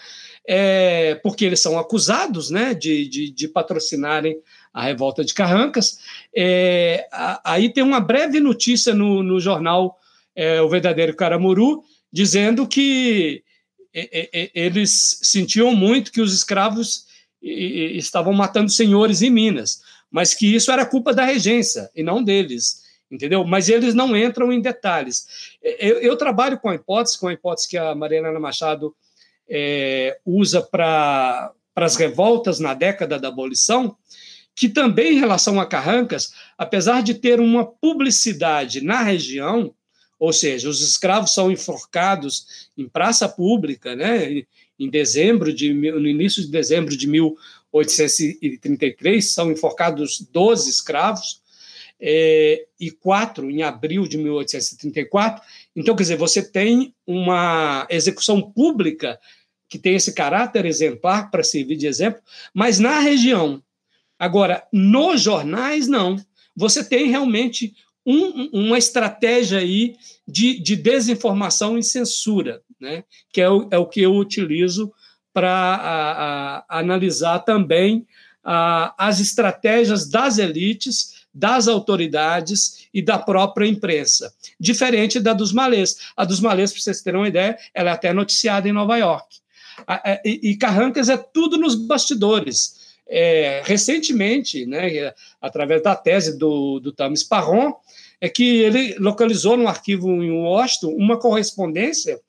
é, 0.46 1.14
porque 1.16 1.44
eles 1.44 1.60
são 1.60 1.78
acusados 1.78 2.50
né, 2.50 2.74
de, 2.74 3.06
de, 3.08 3.30
de, 3.30 3.48
patrocinarem 3.48 4.40
a 4.72 4.82
revolta 4.82 5.24
de 5.24 5.34
Carrancas. 5.34 5.98
É, 6.34 7.08
aí 7.44 7.72
tem 7.72 7.82
uma 7.82 8.00
breve 8.00 8.40
notícia 8.40 8.94
no, 8.94 9.22
no 9.22 9.40
jornal 9.40 9.98
é, 10.34 10.60
O 10.62 10.68
Verdadeiro 10.68 11.14
Caramuru, 11.14 11.82
dizendo 12.12 12.66
que 12.66 13.42
eles 14.54 15.18
sentiam 15.22 15.74
muito 15.74 16.12
que 16.12 16.20
os 16.20 16.32
escravos 16.32 17.06
estavam 17.42 18.32
matando 18.32 18.70
senhores 18.70 19.20
em 19.20 19.30
Minas, 19.30 19.82
mas 20.08 20.32
que 20.32 20.54
isso 20.54 20.70
era 20.70 20.86
culpa 20.86 21.12
da 21.12 21.24
regência 21.24 21.90
e 21.94 22.02
não 22.02 22.22
deles 22.22 22.88
entendeu? 23.10 23.44
Mas 23.44 23.68
eles 23.68 23.94
não 23.94 24.16
entram 24.16 24.52
em 24.52 24.60
detalhes. 24.60 25.26
Eu, 25.60 25.98
eu, 26.00 26.16
trabalho 26.16 26.58
com 26.58 26.68
a 26.68 26.74
hipótese, 26.74 27.18
com 27.18 27.26
a 27.26 27.32
hipótese 27.32 27.68
que 27.68 27.76
a 27.76 27.94
Mariana 27.94 28.38
Machado 28.38 28.94
é, 29.48 30.18
usa 30.24 30.62
para 30.62 31.52
as 31.74 31.96
revoltas 31.96 32.60
na 32.60 32.72
década 32.72 33.18
da 33.18 33.28
abolição, 33.28 33.96
que 34.54 34.68
também 34.68 35.14
em 35.14 35.18
relação 35.18 35.58
a 35.60 35.66
Carrancas, 35.66 36.32
apesar 36.58 37.02
de 37.02 37.14
ter 37.14 37.40
uma 37.40 37.64
publicidade 37.64 38.82
na 38.82 39.02
região, 39.02 39.74
ou 40.18 40.32
seja, 40.32 40.68
os 40.68 40.82
escravos 40.82 41.32
são 41.32 41.50
enforcados 41.50 42.68
em 42.76 42.86
praça 42.86 43.26
pública, 43.28 43.96
né, 43.96 44.42
em 44.78 44.90
dezembro 44.90 45.50
de 45.52 45.72
no 45.72 46.08
início 46.08 46.42
de 46.42 46.48
dezembro 46.48 46.96
de 46.96 47.06
1833 47.06 49.32
são 49.32 49.50
enforcados 49.50 50.20
12 50.30 50.70
escravos 50.70 51.40
é, 52.00 52.66
e 52.78 52.90
quatro 52.90 53.50
em 53.50 53.62
abril 53.62 54.06
de 54.06 54.16
1834. 54.16 55.42
Então, 55.76 55.94
quer 55.94 56.02
dizer, 56.02 56.16
você 56.16 56.42
tem 56.42 56.94
uma 57.06 57.86
execução 57.90 58.40
pública 58.40 59.20
que 59.68 59.78
tem 59.78 59.94
esse 59.94 60.12
caráter 60.12 60.64
exemplar 60.64 61.30
para 61.30 61.44
servir 61.44 61.76
de 61.76 61.86
exemplo, 61.86 62.20
mas 62.52 62.78
na 62.78 62.98
região. 62.98 63.62
Agora, 64.20 64.62
nos 64.70 65.22
jornais, 65.22 65.88
não. 65.88 66.16
Você 66.54 66.84
tem 66.84 67.08
realmente 67.08 67.72
um, 68.04 68.50
uma 68.52 68.76
estratégia 68.76 69.60
aí 69.60 69.96
de, 70.28 70.60
de, 70.60 70.76
desinformação 70.76 71.78
e 71.78 71.82
censura, 71.82 72.60
né? 72.78 73.02
que 73.32 73.40
é 73.40 73.48
o, 73.48 73.66
é 73.70 73.78
o 73.78 73.86
que 73.86 74.02
eu 74.02 74.14
utilizo 74.14 74.92
para 75.32 76.66
analisar 76.68 77.38
também 77.40 78.06
a, 78.44 78.94
as 78.98 79.20
estratégias 79.20 80.06
das 80.10 80.36
elites, 80.36 81.24
das 81.32 81.66
autoridades 81.66 82.88
e 82.92 83.00
da 83.00 83.18
própria 83.18 83.66
imprensa, 83.66 84.34
diferente 84.58 85.18
da 85.18 85.32
dos 85.32 85.52
malês. 85.52 85.96
A 86.14 86.26
dos 86.26 86.40
malês, 86.40 86.72
para 86.72 86.82
vocês 86.82 87.00
terem 87.00 87.20
uma 87.20 87.28
ideia, 87.28 87.56
ela 87.72 87.88
é 87.88 87.92
até 87.94 88.12
noticiada 88.12 88.68
em 88.68 88.72
Nova 88.72 88.98
York. 88.98 89.38
A, 89.86 90.20
e, 90.24 90.50
e 90.50 90.56
Carrancas 90.56 91.08
é 91.08 91.16
tudo 91.16 91.56
nos 91.56 91.74
bastidores. 91.74 92.79
É, 93.12 93.60
recentemente, 93.64 94.64
né, 94.66 95.12
através 95.40 95.82
da 95.82 95.96
tese 95.96 96.38
do, 96.38 96.78
do 96.78 96.92
Tamis 96.92 97.24
Parron, 97.24 97.74
é 98.20 98.28
que 98.28 98.60
ele 98.60 98.94
localizou 98.98 99.56
no 99.56 99.66
arquivo 99.66 100.08
em 100.22 100.30
Washington 100.30 100.94
uma 100.94 101.18
correspondência 101.18 102.20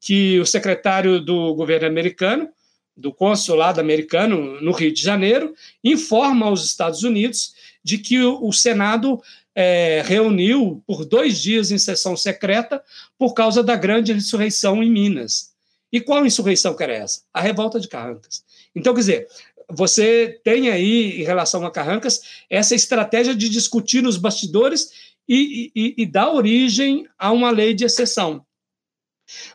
que 0.00 0.40
o 0.40 0.46
secretário 0.46 1.20
do 1.20 1.54
governo 1.54 1.86
americano, 1.86 2.48
do 2.96 3.12
consulado 3.12 3.80
americano 3.80 4.60
no 4.60 4.72
Rio 4.72 4.92
de 4.92 5.02
Janeiro, 5.02 5.54
informa 5.84 6.46
aos 6.46 6.64
Estados 6.64 7.02
Unidos 7.02 7.54
de 7.84 7.98
que 7.98 8.22
o, 8.22 8.52
Senado 8.52 9.22
é, 9.54 10.02
reuniu 10.04 10.82
por 10.86 11.04
dois 11.04 11.38
dias 11.38 11.70
em 11.70 11.78
sessão 11.78 12.16
secreta 12.16 12.82
por 13.18 13.34
causa 13.34 13.62
da 13.62 13.76
grande 13.76 14.12
insurreição 14.12 14.82
em 14.82 14.90
Minas. 14.90 15.50
E 15.92 16.00
qual 16.00 16.24
insurreição 16.24 16.74
que 16.74 16.82
era 16.82 16.94
essa? 16.94 17.22
A 17.32 17.40
revolta 17.40 17.80
de 17.80 17.88
Carrancas. 17.88 18.44
Então, 18.74 18.94
quer 18.94 19.00
dizer, 19.00 19.28
você 19.72 20.40
tem 20.44 20.70
aí, 20.70 21.20
em 21.20 21.24
relação 21.24 21.64
a 21.64 21.70
Carrancas, 21.70 22.20
essa 22.48 22.74
estratégia 22.74 23.34
de 23.34 23.48
discutir 23.48 24.02
nos 24.02 24.16
bastidores 24.16 24.90
e, 25.28 25.70
e, 25.74 25.94
e 25.98 26.06
dar 26.06 26.32
origem 26.32 27.06
a 27.18 27.30
uma 27.30 27.50
lei 27.50 27.74
de 27.74 27.84
exceção. 27.84 28.44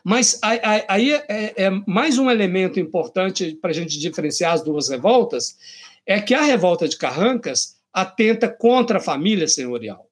Mas 0.02 0.40
aí 0.88 1.12
é, 1.12 1.24
é, 1.28 1.64
é 1.64 1.70
mais 1.86 2.18
um 2.18 2.30
elemento 2.30 2.80
importante 2.80 3.54
para 3.60 3.70
a 3.70 3.74
gente 3.74 3.98
diferenciar 3.98 4.54
as 4.54 4.64
duas 4.64 4.88
revoltas, 4.88 5.56
é 6.06 6.20
que 6.20 6.34
a 6.34 6.42
revolta 6.42 6.88
de 6.88 6.96
Carrancas 6.96 7.76
atenta 7.92 8.48
contra 8.48 8.98
a 8.98 9.02
família 9.02 9.48
senhorial. 9.48 10.08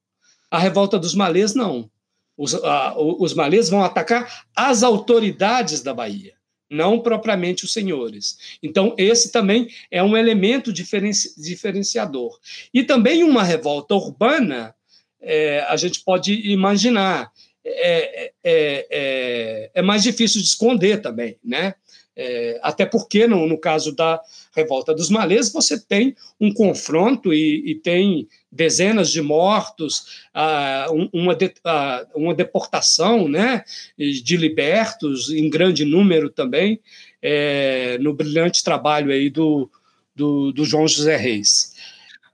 A 0.50 0.58
revolta 0.58 0.98
dos 0.98 1.14
malês, 1.14 1.54
não. 1.54 1.90
Os, 2.36 2.54
os 2.96 3.32
malês 3.32 3.68
vão 3.68 3.84
atacar 3.84 4.44
as 4.56 4.82
autoridades 4.82 5.82
da 5.82 5.94
Bahia, 5.94 6.34
não 6.70 7.00
propriamente 7.00 7.64
os 7.64 7.72
senhores. 7.72 8.58
Então, 8.62 8.94
esse 8.98 9.30
também 9.30 9.68
é 9.90 10.02
um 10.02 10.16
elemento 10.16 10.72
diferenci, 10.72 11.40
diferenciador. 11.40 12.38
E 12.72 12.82
também 12.82 13.22
uma 13.22 13.42
revolta 13.42 13.94
urbana, 13.94 14.74
é, 15.20 15.60
a 15.68 15.76
gente 15.76 16.00
pode 16.00 16.32
imaginar 16.50 17.30
é, 17.66 18.32
é, 18.44 18.86
é, 18.90 19.70
é, 19.74 19.82
mais 19.82 20.02
difícil 20.02 20.40
de 20.42 20.46
esconder 20.46 21.00
também, 21.00 21.38
né? 21.42 21.74
É, 22.16 22.60
até 22.62 22.86
porque, 22.86 23.26
no, 23.26 23.46
no, 23.46 23.58
caso 23.58 23.92
da 23.92 24.20
revolta 24.54 24.94
dos 24.94 25.10
malês, 25.10 25.52
você 25.52 25.78
tem 25.78 26.14
um 26.40 26.52
confronto 26.52 27.34
e, 27.34 27.72
e 27.72 27.74
tem 27.74 28.28
dezenas 28.52 29.10
de 29.10 29.20
mortos, 29.20 30.22
ah, 30.32 30.86
uma, 31.12 31.34
de, 31.34 31.52
ah, 31.64 32.06
uma 32.14 32.32
deportação 32.32 33.28
né, 33.28 33.64
de 33.98 34.36
libertos, 34.36 35.28
em 35.30 35.50
grande 35.50 35.84
número 35.84 36.30
também, 36.30 36.80
é, 37.20 37.98
no 37.98 38.14
brilhante 38.14 38.62
trabalho 38.62 39.10
aí 39.10 39.28
do, 39.28 39.68
do, 40.14 40.52
do 40.52 40.64
João 40.64 40.86
José 40.86 41.16
Reis. 41.16 41.74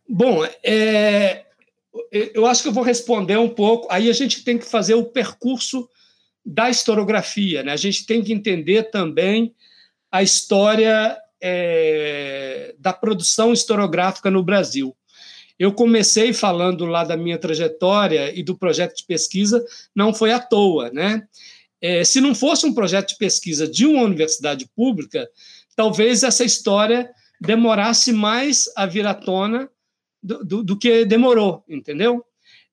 Bom, 0.07 0.45
é, 0.62 1.45
eu 2.12 2.45
acho 2.45 2.62
que 2.62 2.68
eu 2.68 2.72
vou 2.72 2.85
responder 2.85 3.39
um 3.39 3.49
pouco. 3.49 3.87
Aí 3.91 4.11
a 4.11 4.12
gente 4.12 4.45
tem 4.45 4.59
que 4.59 4.66
fazer 4.66 4.95
o 4.95 5.05
percurso 5.05 5.89
da 6.45 6.68
historiografia, 6.68 7.62
né? 7.62 7.72
A 7.72 7.76
gente 7.76 8.05
tem 8.05 8.22
que 8.22 8.33
entender 8.33 8.91
também 8.91 9.55
a 10.11 10.22
história 10.22 11.16
é, 11.40 12.74
da 12.78 12.92
produção 12.92 13.52
historiográfica 13.52 14.30
no 14.30 14.42
Brasil. 14.42 14.96
Eu 15.58 15.72
comecei 15.72 16.32
falando 16.32 16.86
lá 16.86 17.04
da 17.04 17.16
minha 17.16 17.38
trajetória 17.38 18.32
e 18.34 18.42
do 18.42 18.56
projeto 18.56 18.96
de 18.96 19.04
pesquisa, 19.04 19.64
não 19.94 20.12
foi 20.14 20.32
à 20.32 20.38
toa, 20.38 20.90
né? 20.90 21.26
É, 21.80 22.04
se 22.04 22.20
não 22.20 22.34
fosse 22.34 22.66
um 22.66 22.74
projeto 22.74 23.11
de 23.11 23.18
pesquisa 23.18 23.66
de 23.66 23.86
uma 23.86 24.02
universidade 24.02 24.68
pública, 24.74 25.28
talvez 25.74 26.22
essa 26.22 26.44
história 26.44 27.11
demorasse 27.40 28.12
mais 28.12 28.70
a 28.76 28.84
vir 28.84 29.06
à 29.06 29.14
tona 29.14 29.68
do, 30.22 30.44
do, 30.44 30.62
do 30.62 30.78
que 30.78 31.04
demorou, 31.06 31.64
entendeu? 31.68 32.24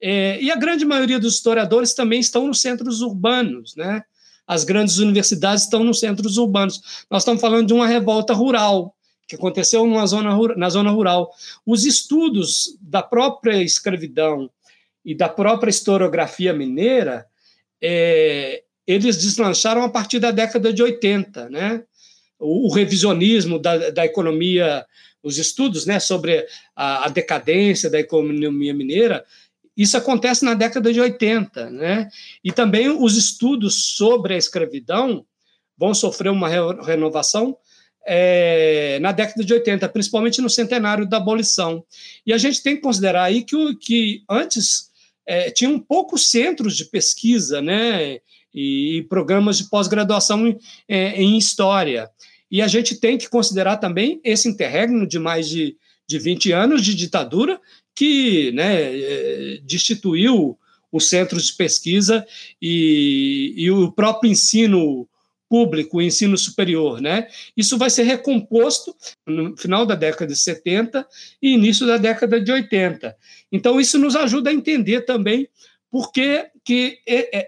É, 0.01 0.41
e 0.41 0.51
a 0.51 0.55
grande 0.55 0.85
maioria 0.85 1.19
dos 1.19 1.35
historiadores 1.35 1.93
também 1.93 2.19
estão 2.19 2.47
nos 2.47 2.61
centros 2.61 3.01
urbanos, 3.01 3.75
né? 3.75 4.03
As 4.48 4.64
grandes 4.64 4.98
universidades 4.98 5.64
estão 5.64 5.84
nos 5.84 6.00
centros 6.00 6.38
urbanos. 6.38 7.06
Nós 7.12 7.22
estamos 7.24 7.41
falando 7.41 7.68
de 7.68 7.74
uma 7.74 7.86
revolta 7.86 8.34
rural, 8.34 8.95
que 9.28 9.36
aconteceu 9.36 9.86
zona, 10.06 10.56
na 10.56 10.70
zona 10.70 10.89
rural. 10.89 11.30
Os 11.66 11.86
estudos 11.86 12.78
da 12.82 13.04
própria 13.04 13.62
escravidão 13.62 14.50
e 15.04 15.14
da 15.14 15.28
própria 15.28 15.70
historiografia 15.70 16.54
mineira, 16.54 17.26
é, 17.82 18.64
eles 18.86 19.18
deslancharam 19.18 19.84
a 19.84 19.89
partir 19.89 20.20
da 20.20 20.32
década 20.32 20.72
de 20.72 20.82
80, 20.82 21.50
né? 21.50 21.84
O, 22.39 22.68
o 22.68 22.74
revisionismo 22.74 23.60
da, 23.60 23.89
da 23.89 24.06
economia 24.06 24.86
os 25.28 25.38
estudos 25.38 25.86
né, 25.86 26.00
sobre 26.00 26.45
a, 26.76 27.06
a, 27.06 27.10
decadência 27.10 27.89
da 27.89 28.00
economia 28.00 28.74
mineira, 28.74 29.26
isso 29.78 29.95
acontece 29.95 30.43
na 30.43 30.55
década 30.55 30.91
de 30.91 30.99
80. 30.99 31.69
Né? 31.69 32.09
E 32.43 32.51
também 32.51 32.89
os 32.89 33.15
estudos 33.15 33.95
sobre 33.95 34.34
a 34.34 34.38
escravidão 34.38 35.23
vão 35.78 35.93
sofrer 35.93 36.32
uma 36.32 36.49
re 36.49 36.57
renovação 36.84 37.55
é, 38.09 38.97
na 39.01 39.11
década 39.11 39.43
de 39.43 39.53
80, 39.53 39.88
principalmente 39.89 40.41
no 40.41 40.49
centenário 40.49 41.07
da 41.07 41.17
abolição. 41.17 41.84
E 42.25 42.34
a 42.34 42.38
gente 42.38 42.63
tem 42.63 42.75
que 42.75 42.82
considerar 42.82 43.25
aí 43.25 43.43
que, 43.43 43.75
que 43.75 44.23
antes 44.30 44.88
é, 45.25 45.51
tinham 45.51 45.78
poucos 45.78 46.32
centros 46.32 46.75
de 46.75 46.86
pesquisa 46.86 47.61
né, 47.61 48.19
e, 48.53 48.97
e 48.97 49.03
programas 49.03 49.57
de 49.57 49.69
pós-graduação 49.69 50.47
em, 50.47 50.57
é, 50.88 51.21
em 51.21 51.38
história. 51.38 52.09
E 52.49 52.61
a 52.61 52.67
gente 52.67 52.95
tem 52.95 53.17
que 53.17 53.30
considerar 53.30 53.75
também 53.78 54.21
esse 54.23 54.47
interregno 54.47 55.05
de 55.05 55.19
mais 55.19 55.49
de, 55.49 55.75
de 56.07 56.17
20 56.17 56.53
anos 56.53 56.82
de 56.82 56.95
ditadura 56.95 57.59
que 57.98 58.52
né, 58.52 58.95
eh, 58.95 59.60
destituiu 59.64 60.56
os 60.91 61.10
centros 61.10 61.48
de 61.48 61.54
pesquisa 61.54 62.24
e, 62.62 63.56
e 63.58 63.72
o 63.72 63.91
próprio 63.91 64.32
ensino 64.32 65.10
público, 65.50 65.98
o 65.98 66.02
ensino 66.02 66.38
superior. 66.38 67.02
Né? 67.02 67.28
Isso 67.56 67.76
vai 67.76 67.89
ser 67.89 68.04
recomposto 68.04 68.95
no 69.26 69.58
final 69.58 69.84
da 69.84 69.95
década 69.95 70.32
de 70.32 70.39
70 70.39 71.08
e 71.41 71.54
início 71.56 71.88
da 71.88 71.98
década 71.98 72.39
de 72.39 72.52
80. 72.52 73.18
Então, 73.52 73.82
isso 73.82 73.98
nos 73.98 74.16
ajuda 74.16 74.52
a 74.52 74.54
entender 74.54 75.02
também 75.02 75.50
por 75.89 76.12
que, 76.12 76.45
que 76.64 77.00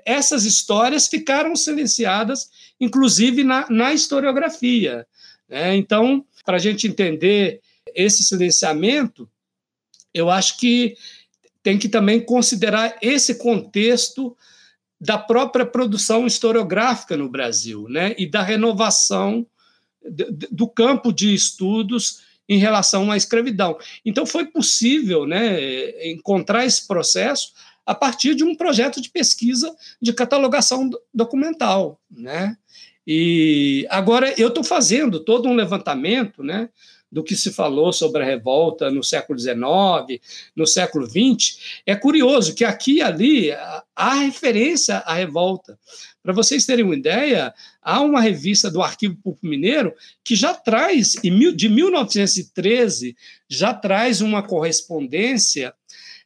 essas 0.04 0.46
histórias 0.46 1.08
ficaram 1.08 1.56
silenciadas 1.56 2.50
inclusive 2.80 3.44
na, 3.44 3.70
na 3.70 3.94
historiografia. 3.94 5.06
Né? 5.48 5.76
Então, 5.76 6.26
para 6.44 6.56
a 6.56 6.60
gente 6.60 6.88
entender 6.88 7.62
esse 7.94 8.24
silenciamento, 8.24 9.30
eu 10.14 10.30
acho 10.30 10.58
que 10.58 10.96
tem 11.62 11.78
que 11.78 11.90
também 11.90 12.20
considerar 12.20 12.98
esse 13.02 13.36
contexto 13.36 14.36
da 15.00 15.18
própria 15.18 15.66
produção 15.66 16.28
historiográfica 16.28 17.16
no 17.16 17.30
Brasil, 17.30 17.88
né? 17.90 18.16
E 18.18 18.26
da 18.26 18.42
renovação 18.42 19.46
do 20.52 20.68
campo 20.68 21.14
de 21.14 21.34
estudos 21.34 22.22
em 22.48 22.58
relação 22.58 23.12
à 23.12 23.18
escravidão. 23.18 23.78
Então 24.04 24.26
foi 24.26 24.46
possível, 24.46 25.28
né, 25.28 26.10
encontrar 26.10 26.66
esse 26.66 26.88
processo 26.88 27.54
a 27.86 27.94
partir 27.94 28.34
de 28.34 28.44
um 28.44 28.56
projeto 28.56 29.00
de 29.02 29.10
pesquisa 29.10 29.76
de 30.02 30.14
catalogação 30.14 30.90
documental, 31.14 32.00
né? 32.10 32.58
E 33.06 33.88
agora 33.90 34.34
eu 34.38 34.50
estou 34.50 34.64
fazendo 34.64 35.20
todo 35.20 35.48
um 35.48 35.56
levantamento, 35.56 36.44
né, 36.44 36.70
do 37.12 37.24
que 37.24 37.36
se 37.36 37.52
falou 37.52 37.92
sobre 37.92 38.22
a 38.22 38.26
revolta 38.26 38.92
no 38.92 39.04
século 39.04 39.38
XIX, 39.40 40.22
no 40.56 40.68
século 40.68 41.08
XX, 41.08 41.82
é 41.86 41.96
curioso 41.96 42.54
que 42.54 42.64
aqui 42.64 42.98
e 42.98 43.02
ali 43.02 43.52
há 43.96 44.14
referência 44.16 44.98
à 44.98 45.14
revolta. 45.14 45.78
Para 46.22 46.34
vocês 46.34 46.66
terem 46.66 46.86
uma 46.86 46.96
ideia, 46.96 47.54
há 47.82 48.02
uma 48.02 48.22
revista 48.22 48.70
do 48.70 48.82
Arquivo 48.82 49.16
Público 49.16 49.48
Mineiro 49.48 49.94
que 50.24 50.36
já 50.36 50.54
traz, 50.54 51.14
de 51.14 51.70
1913, 51.70 53.16
já 53.50 53.74
traz 53.74 54.22
uma 54.22 54.44
correspondência 54.44 55.74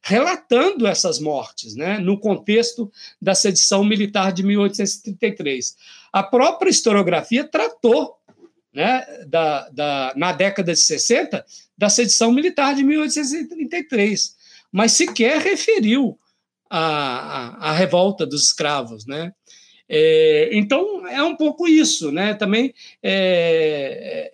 relatando 0.06 0.86
essas 0.86 1.18
mortes, 1.18 1.76
né, 1.76 1.98
no 1.98 2.20
contexto 2.20 2.92
da 3.22 3.34
sedição 3.34 3.86
militar 3.86 4.34
de 4.34 4.44
1833. 4.44 5.78
A 6.12 6.22
própria 6.22 6.70
historiografia 6.70 7.48
tratou, 7.48 8.18
né, 8.74 9.06
da, 9.28 9.70
da, 9.70 10.14
na 10.16 10.32
década 10.32 10.74
de 10.74 10.80
60, 10.80 11.46
da 11.78 11.90
sedição 11.90 12.32
militar 12.32 12.74
de 12.76 12.84
1833, 12.84 14.36
mas 14.72 14.94
sequer 14.94 15.40
referiu 15.40 16.18
a, 16.70 16.80
a, 16.80 17.70
a 17.70 17.72
revolta 17.74 18.26
dos 18.26 18.46
escravos. 18.46 19.06
Né? 19.06 19.32
É, 19.88 20.50
então, 20.54 21.08
é 21.08 21.22
um 21.22 21.36
pouco 21.36 21.68
isso. 21.68 22.12
Né? 22.12 22.34
Também 22.34 22.74
é, 23.02 24.32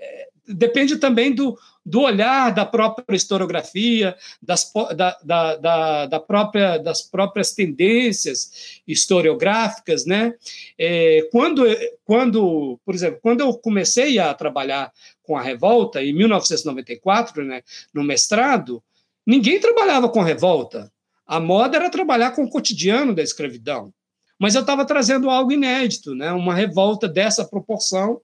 é, 0.48 0.54
depende 0.54 0.98
também 0.98 1.34
do, 1.34 1.58
do 1.90 2.02
olhar 2.02 2.54
da 2.54 2.66
própria 2.66 3.16
historiografia, 3.16 4.16
das, 4.40 4.72
da, 4.96 5.18
da, 5.24 5.56
da, 5.56 6.06
da, 6.06 6.20
própria, 6.20 6.78
das 6.78 7.02
próprias 7.02 7.52
tendências 7.52 8.80
historiográficas. 8.88 10.06
Né? 10.06 10.36
É, 10.78 11.28
quando, 11.32 11.64
quando, 12.06 12.80
por 12.86 12.94
exemplo, 12.94 13.20
quando 13.24 13.42
eu 13.42 13.52
comecei 13.58 14.20
a 14.20 14.32
trabalhar 14.36 14.92
com 15.24 15.36
a 15.36 15.42
revolta, 15.42 16.04
em 16.04 16.14
1994, 16.14 17.44
né, 17.44 17.64
no 17.92 18.04
mestrado, 18.04 18.84
ninguém 19.26 19.60
trabalhava 19.60 20.08
com 20.10 20.22
revolta. 20.22 20.92
A 21.26 21.40
moda 21.40 21.78
era 21.78 21.90
trabalhar 21.90 22.32
com 22.32 22.44
o 22.44 22.50
cotidiano 22.50 23.16
da 23.16 23.24
escravidão. 23.24 23.92
Mas 24.38 24.54
eu 24.54 24.62
estava 24.62 24.86
trazendo 24.86 25.28
algo 25.28 25.52
inédito, 25.52 26.14
né, 26.14 26.32
uma 26.32 26.54
revolta 26.54 27.08
dessa 27.08 27.44
proporção 27.44 28.22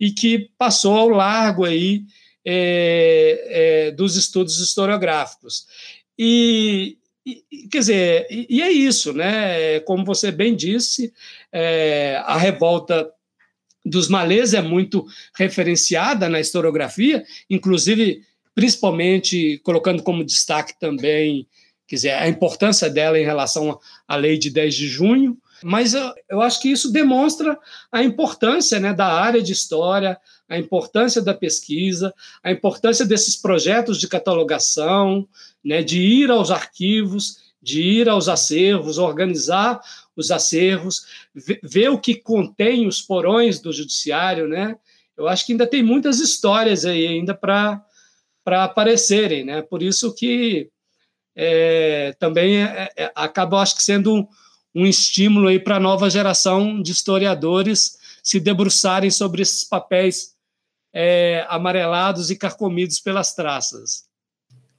e 0.00 0.10
que 0.10 0.50
passou 0.56 0.96
ao 0.96 1.08
largo 1.10 1.66
aí 1.66 2.04
é, 2.44 3.86
é, 3.86 3.90
dos 3.92 4.16
estudos 4.16 4.58
historiográficos. 4.58 5.66
E, 6.18 6.98
e 7.24 7.68
quer 7.70 7.78
dizer, 7.78 8.26
e, 8.30 8.46
e, 8.48 8.62
é 8.62 8.70
isso, 8.70 9.12
né? 9.12 9.80
Como 9.80 10.04
você 10.04 10.30
bem 10.30 10.54
disse, 10.54 11.12
é, 11.52 12.20
a 12.24 12.36
revolta 12.36 13.08
dos 13.84 14.08
malês 14.08 14.54
é 14.54 14.62
muito 14.62 15.04
referenciada 15.36 16.28
na 16.28 16.40
historiografia, 16.40 17.24
inclusive, 17.50 18.22
principalmente 18.54 19.58
colocando 19.64 20.02
como 20.02 20.24
destaque 20.24 20.78
também, 20.78 21.46
quer 21.86 21.96
dizer, 21.96 22.10
a 22.10 22.28
importância 22.28 22.88
dela 22.88 23.18
em 23.18 23.24
relação 23.24 23.78
à 24.06 24.16
lei 24.16 24.38
de 24.38 24.50
10 24.50 24.74
de 24.74 24.86
junho, 24.86 25.36
mas 25.62 25.94
eu, 25.94 26.12
eu 26.28 26.40
acho 26.40 26.60
que 26.60 26.70
isso 26.70 26.92
demonstra 26.92 27.58
a 27.90 28.02
importância 28.02 28.80
né, 28.80 28.92
da 28.92 29.06
área 29.06 29.42
de 29.42 29.52
história, 29.52 30.18
a 30.52 30.58
importância 30.58 31.22
da 31.22 31.32
pesquisa, 31.32 32.12
a 32.42 32.52
importância 32.52 33.06
desses 33.06 33.34
projetos 33.34 33.98
de 33.98 34.06
catalogação, 34.06 35.26
né, 35.64 35.82
de 35.82 35.98
ir 35.98 36.30
aos 36.30 36.50
arquivos, 36.50 37.38
de 37.62 37.80
ir 37.80 38.06
aos 38.06 38.28
acervos, 38.28 38.98
organizar 38.98 39.80
os 40.14 40.30
acervos, 40.30 41.06
ver 41.62 41.88
o 41.88 41.98
que 41.98 42.14
contém 42.14 42.86
os 42.86 43.00
porões 43.00 43.60
do 43.60 43.72
judiciário, 43.72 44.46
né? 44.46 44.76
Eu 45.16 45.26
acho 45.26 45.46
que 45.46 45.52
ainda 45.52 45.66
tem 45.66 45.82
muitas 45.82 46.20
histórias 46.20 46.84
aí 46.84 47.06
ainda 47.06 47.34
para 47.34 47.82
para 48.44 48.64
aparecerem, 48.64 49.44
né? 49.44 49.62
Por 49.62 49.82
isso 49.82 50.12
que 50.12 50.68
é, 51.34 52.14
também 52.18 52.62
é, 52.62 52.90
é, 52.94 53.12
acaba, 53.14 53.62
acho 53.62 53.76
que 53.76 53.82
sendo 53.82 54.12
um, 54.12 54.26
um 54.74 54.84
estímulo 54.84 55.48
aí 55.48 55.60
para 55.60 55.76
a 55.76 55.80
nova 55.80 56.10
geração 56.10 56.82
de 56.82 56.90
historiadores 56.90 57.96
se 58.22 58.38
debruçarem 58.38 59.10
sobre 59.10 59.42
esses 59.42 59.64
papéis 59.64 60.32
é, 60.92 61.46
amarelados 61.48 62.30
e 62.30 62.36
carcomidos 62.36 63.00
pelas 63.00 63.34
traças. 63.34 64.04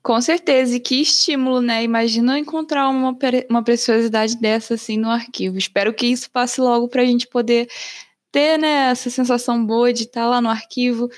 Com 0.02 0.20
certeza, 0.20 0.76
e 0.76 0.80
que 0.82 1.02
estímulo, 1.02 1.62
né? 1.62 1.82
Imagina 1.82 2.38
encontrar 2.38 2.90
uma, 2.90 3.18
uma 3.50 3.64
preciosidade 3.64 4.36
dessa 4.38 4.74
assim 4.74 4.98
no 4.98 5.10
arquivo. 5.10 5.58
Espero 5.58 5.94
que 5.94 6.06
isso 6.08 6.30
passe 6.30 6.60
logo 6.60 6.90
para 6.90 7.02
a 7.02 7.06
gente 7.06 7.26
poder 7.26 7.70
ter 8.30 8.58
né, 8.58 8.90
essa 8.90 9.10
sensação 9.10 9.66
boa 9.66 9.94
de 9.94 10.04
estar 10.04 10.28
lá 10.28 10.42
no 10.42 10.50
arquivo, 10.50 11.10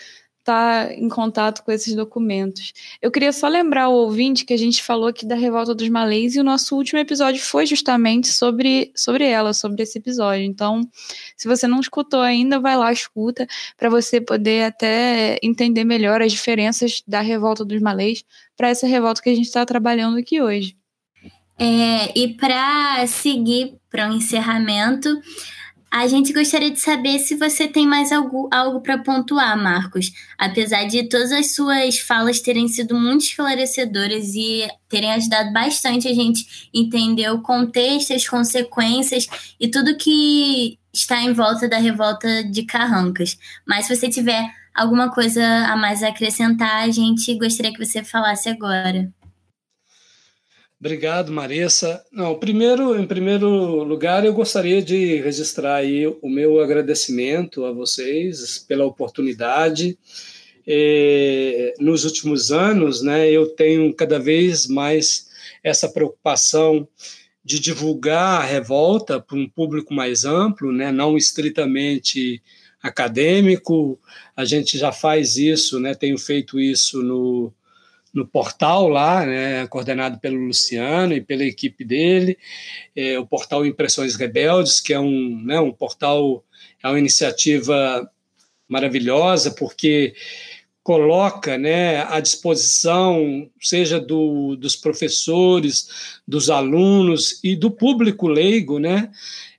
estar 0.46 0.88
tá 0.88 0.94
em 0.94 1.10
contato 1.10 1.64
com 1.64 1.72
esses 1.72 1.96
documentos. 1.96 2.72
Eu 3.02 3.10
queria 3.10 3.34
só 3.34 3.48
lembrar 3.48 3.90
o 3.90 3.94
ouvinte 3.94 4.46
que 4.46 4.54
a 4.54 4.58
gente 4.58 4.84
falou 4.84 5.08
aqui 5.08 5.26
da 5.26 5.36
Revolta 5.36 5.74
dos 5.74 5.90
Malês 5.90 6.36
e 6.36 6.40
o 6.40 6.44
nosso 6.44 6.76
último 6.76 7.00
episódio 7.00 7.42
foi 7.42 7.66
justamente 7.66 8.28
sobre, 8.28 8.92
sobre 8.96 9.26
ela, 9.26 9.54
sobre 9.54 9.82
esse 9.82 9.98
episódio. 9.98 10.46
Então, 10.46 10.88
se 11.36 11.48
você 11.48 11.68
não 11.68 11.80
escutou 11.80 12.22
ainda, 12.22 12.60
vai 12.60 12.78
lá, 12.78 12.94
escuta, 12.94 13.48
para 13.76 13.90
você 13.90 14.22
poder 14.22 14.66
até 14.66 15.40
entender 15.42 15.84
melhor 15.84 16.22
as 16.22 16.32
diferenças 16.32 17.02
da 17.08 17.22
Revolta 17.22 17.66
dos 17.66 17.82
Malês 17.82 18.24
para 18.56 18.70
essa 18.70 18.86
revolta 18.86 19.22
que 19.22 19.30
a 19.30 19.36
gente 19.36 19.48
está 19.48 19.66
trabalhando 19.66 20.18
aqui 20.18 20.42
hoje. 20.42 20.78
É, 21.58 22.18
e 22.18 22.34
para 22.34 23.06
seguir 23.08 23.78
para 23.90 24.08
o 24.08 24.12
um 24.12 24.18
encerramento, 24.18 25.10
a 25.96 26.08
gente 26.08 26.34
gostaria 26.34 26.70
de 26.70 26.82
saber 26.82 27.20
se 27.20 27.36
você 27.36 27.70
tem 27.70 27.88
mais 27.88 28.12
algo, 28.12 28.50
algo 28.52 28.82
para 28.82 28.98
pontuar, 28.98 29.58
Marcos. 29.58 30.12
Apesar 30.38 30.84
de 30.84 31.08
todas 31.08 31.32
as 31.32 31.56
suas 31.56 32.00
falas 32.00 32.42
terem 32.42 32.68
sido 32.68 33.00
muito 33.00 33.24
esclarecedoras 33.24 34.36
e 34.36 34.68
terem 34.90 35.14
ajudado 35.14 35.54
bastante 35.54 36.10
a 36.10 36.14
gente 36.14 36.70
entender 36.74 37.32
o 37.32 37.42
contexto, 37.42 38.12
as 38.12 38.28
consequências 38.28 39.26
e 39.58 39.70
tudo 39.70 39.96
que 39.96 40.78
está 40.94 41.22
em 41.22 41.32
volta 41.32 41.66
da 41.66 41.78
revolta 41.78 42.44
de 42.44 42.64
Carrancas. 42.64 43.38
Mas 43.66 43.86
se 43.86 43.96
você 43.96 44.10
tiver 44.10 44.46
alguma 44.76 45.10
coisa 45.10 45.46
a 45.66 45.78
mais 45.78 46.04
a 46.04 46.10
acrescentar, 46.10 46.84
a 46.84 46.92
gente 46.92 47.34
gostaria 47.36 47.72
que 47.72 47.86
você 47.86 48.04
falasse 48.04 48.50
agora. 48.50 49.10
Obrigado, 50.86 51.32
Marissa. 51.32 52.06
Não, 52.12 52.38
primeiro, 52.38 52.96
em 52.96 53.08
primeiro 53.08 53.50
lugar, 53.84 54.24
eu 54.24 54.32
gostaria 54.32 54.84
de 54.84 55.20
registrar 55.20 55.78
aí 55.78 56.06
o 56.06 56.30
meu 56.30 56.60
agradecimento 56.60 57.66
a 57.66 57.72
vocês 57.72 58.60
pela 58.60 58.86
oportunidade. 58.86 59.98
É, 60.68 61.74
nos 61.80 62.06
últimos 62.06 62.52
anos, 62.52 63.02
né, 63.02 63.28
eu 63.32 63.48
tenho 63.48 63.92
cada 63.96 64.20
vez 64.20 64.68
mais 64.68 65.28
essa 65.64 65.90
preocupação 65.90 66.88
de 67.44 67.60
divulgar 67.60 68.42
a 68.42 68.46
revolta 68.46 69.20
para 69.20 69.38
um 69.38 69.50
público 69.50 69.92
mais 69.92 70.24
amplo, 70.24 70.72
né, 70.72 70.92
não 70.92 71.18
estritamente 71.18 72.44
acadêmico. 72.80 74.00
A 74.38 74.46
gente 74.46 74.78
já 74.78 74.92
faz 74.92 75.36
isso, 75.36 75.80
né, 75.80 75.96
tenho 75.96 76.20
feito 76.20 76.60
isso 76.60 77.02
no, 77.02 77.52
no 78.16 78.26
portal 78.26 78.88
lá, 78.88 79.26
né, 79.26 79.68
coordenado 79.68 80.18
pelo 80.20 80.38
Luciano 80.38 81.14
e 81.14 81.20
pela 81.20 81.44
equipe 81.44 81.84
dele, 81.84 82.38
é, 82.96 83.20
o 83.20 83.28
portal 83.28 83.66
Impressões 83.66 84.16
Rebeldes, 84.16 84.80
que 84.80 84.94
é 84.94 85.00
um, 85.00 85.42
né, 85.44 85.60
um 85.60 85.74
portal, 85.74 86.42
é 86.82 86.88
uma 86.88 86.98
iniciativa 86.98 88.10
maravilhosa, 88.70 89.52
porque 89.52 90.16
coloca 90.82 91.58
né, 91.58 92.04
à 92.04 92.22
disposição, 92.22 93.50
seja 93.60 94.00
do, 94.00 94.56
dos 94.56 94.78
professores, 94.78 95.90
dos 96.26 96.50
alunos 96.50 97.44
e 97.44 97.54
do 97.54 97.70
público 97.70 98.30
leigo, 98.30 98.80
né, 98.80 99.12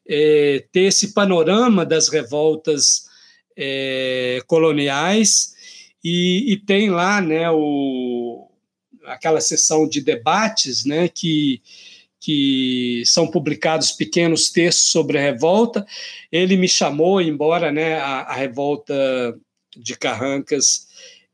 é, 0.09 0.65
ter 0.73 0.85
esse 0.85 1.13
panorama 1.13 1.85
das 1.85 2.09
revoltas 2.09 3.05
é, 3.55 4.41
coloniais, 4.47 5.55
e, 6.09 6.53
e, 6.53 6.57
tem 6.57 6.89
lá 6.89 7.21
né, 7.21 7.51
o, 7.51 7.57
aquela 9.07 9.41
sessão 9.41 9.89
de 9.89 10.01
debates, 10.01 10.85
né, 10.85 11.09
que, 11.09 11.61
que 12.21 13.03
são 13.07 13.27
publicados 13.27 13.93
pequenos 13.93 14.51
textos 14.51 14.91
sobre 14.91 15.19
a 15.19 15.23
revolta. 15.23 15.87
Ele 16.31 16.57
me 16.57 16.69
chamou, 16.69 17.21
embora 17.21 17.73
né, 17.73 17.99
a, 17.99 18.23
a 18.23 18.35
revolta 18.35 18.95
de 19.77 19.97
Carrancas 19.97 20.87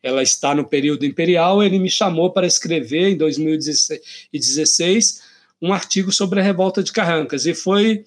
ela 0.02 0.22
está 0.22 0.54
no 0.54 0.66
período 0.66 1.06
imperial, 1.06 1.62
ele 1.62 1.78
me 1.78 1.88
chamou 1.88 2.32
para 2.32 2.46
escrever 2.46 3.10
em 3.10 3.16
2016 3.16 5.22
um 5.60 5.72
artigo 5.72 6.10
sobre 6.10 6.40
a 6.40 6.42
revolta 6.42 6.82
de 6.82 6.90
Carrancas 6.90 7.46
e 7.46 7.54
foi 7.54 8.04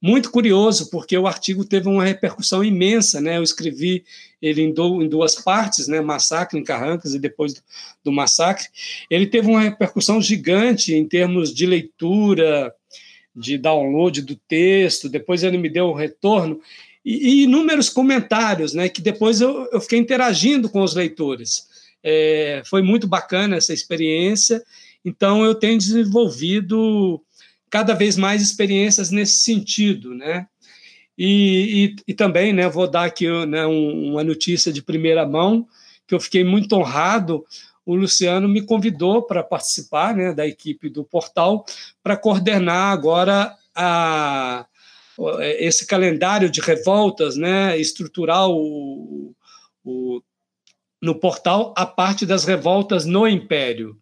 muito 0.00 0.30
curioso, 0.30 0.90
porque 0.90 1.16
o 1.16 1.26
artigo 1.26 1.64
teve 1.64 1.88
uma 1.88 2.04
repercussão 2.04 2.62
imensa, 2.62 3.20
né? 3.20 3.38
Eu 3.38 3.42
escrevi 3.42 4.04
ele 4.40 4.62
em, 4.62 4.72
do, 4.72 5.02
em 5.02 5.08
duas 5.08 5.36
partes, 5.36 5.88
né? 5.88 6.00
Massacre 6.00 6.58
em 6.58 6.64
Carrancas 6.64 7.14
e 7.14 7.18
depois 7.18 7.54
do, 7.54 7.60
do, 8.04 8.12
massacre. 8.12 8.66
Ele 9.10 9.26
teve 9.26 9.48
uma 9.48 9.60
repercussão 9.60 10.20
gigante 10.20 10.94
em 10.94 11.06
termos 11.06 11.52
de 11.52 11.64
leitura, 11.64 12.72
de 13.34 13.56
download 13.56 14.22
do 14.22 14.36
texto. 14.36 15.08
Depois 15.08 15.42
ele 15.42 15.58
me 15.58 15.68
deu 15.68 15.86
o 15.86 15.94
retorno 15.94 16.60
e, 17.04 17.28
e 17.28 17.42
inúmeros 17.44 17.88
comentários, 17.88 18.74
né? 18.74 18.88
Que 18.88 19.00
depois 19.00 19.40
eu, 19.40 19.68
eu 19.72 19.80
fiquei 19.80 19.98
interagindo 19.98 20.68
com 20.68 20.82
os 20.82 20.94
leitores. 20.94 21.66
é, 22.02 22.62
foi 22.66 22.82
muito 22.82 23.08
bacana 23.08 23.56
essa 23.56 23.72
experiência. 23.72 24.62
Então, 25.04 25.44
eu 25.44 25.54
tenho 25.54 25.78
desenvolvido 25.78 27.22
cada 27.76 27.92
vez 27.92 28.16
mais 28.16 28.40
experiências 28.40 29.10
nesse 29.10 29.40
sentido, 29.40 30.14
né? 30.14 30.46
E, 31.18 31.94
e, 32.06 32.12
e 32.12 32.14
também, 32.14 32.50
né, 32.50 32.66
vou 32.70 32.90
dar 32.90 33.04
aqui 33.04 33.28
né, 33.44 33.66
um, 33.66 34.12
uma 34.12 34.24
notícia 34.24 34.72
de 34.72 34.80
primeira 34.80 35.26
mão, 35.26 35.68
que 36.06 36.14
eu 36.14 36.20
fiquei 36.20 36.42
muito 36.42 36.74
honrado. 36.74 37.44
O 37.84 37.94
Luciano 37.94 38.48
me 38.48 38.62
convidou 38.62 39.24
para 39.24 39.42
participar 39.42 40.16
né, 40.16 40.32
da 40.32 40.46
equipe 40.46 40.88
do 40.88 41.04
portal 41.04 41.66
para 42.02 42.16
coordenar 42.16 42.94
agora 42.94 43.54
a, 43.74 44.64
esse 45.58 45.86
calendário 45.86 46.48
de 46.48 46.62
revoltas, 46.62 47.36
né, 47.36 47.78
estruturar 47.78 48.48
o, 48.48 49.34
o, 49.84 50.22
no 51.02 51.14
portal 51.14 51.74
a 51.76 51.84
parte 51.84 52.24
das 52.24 52.46
revoltas 52.46 53.04
no 53.04 53.28
Império. 53.28 54.00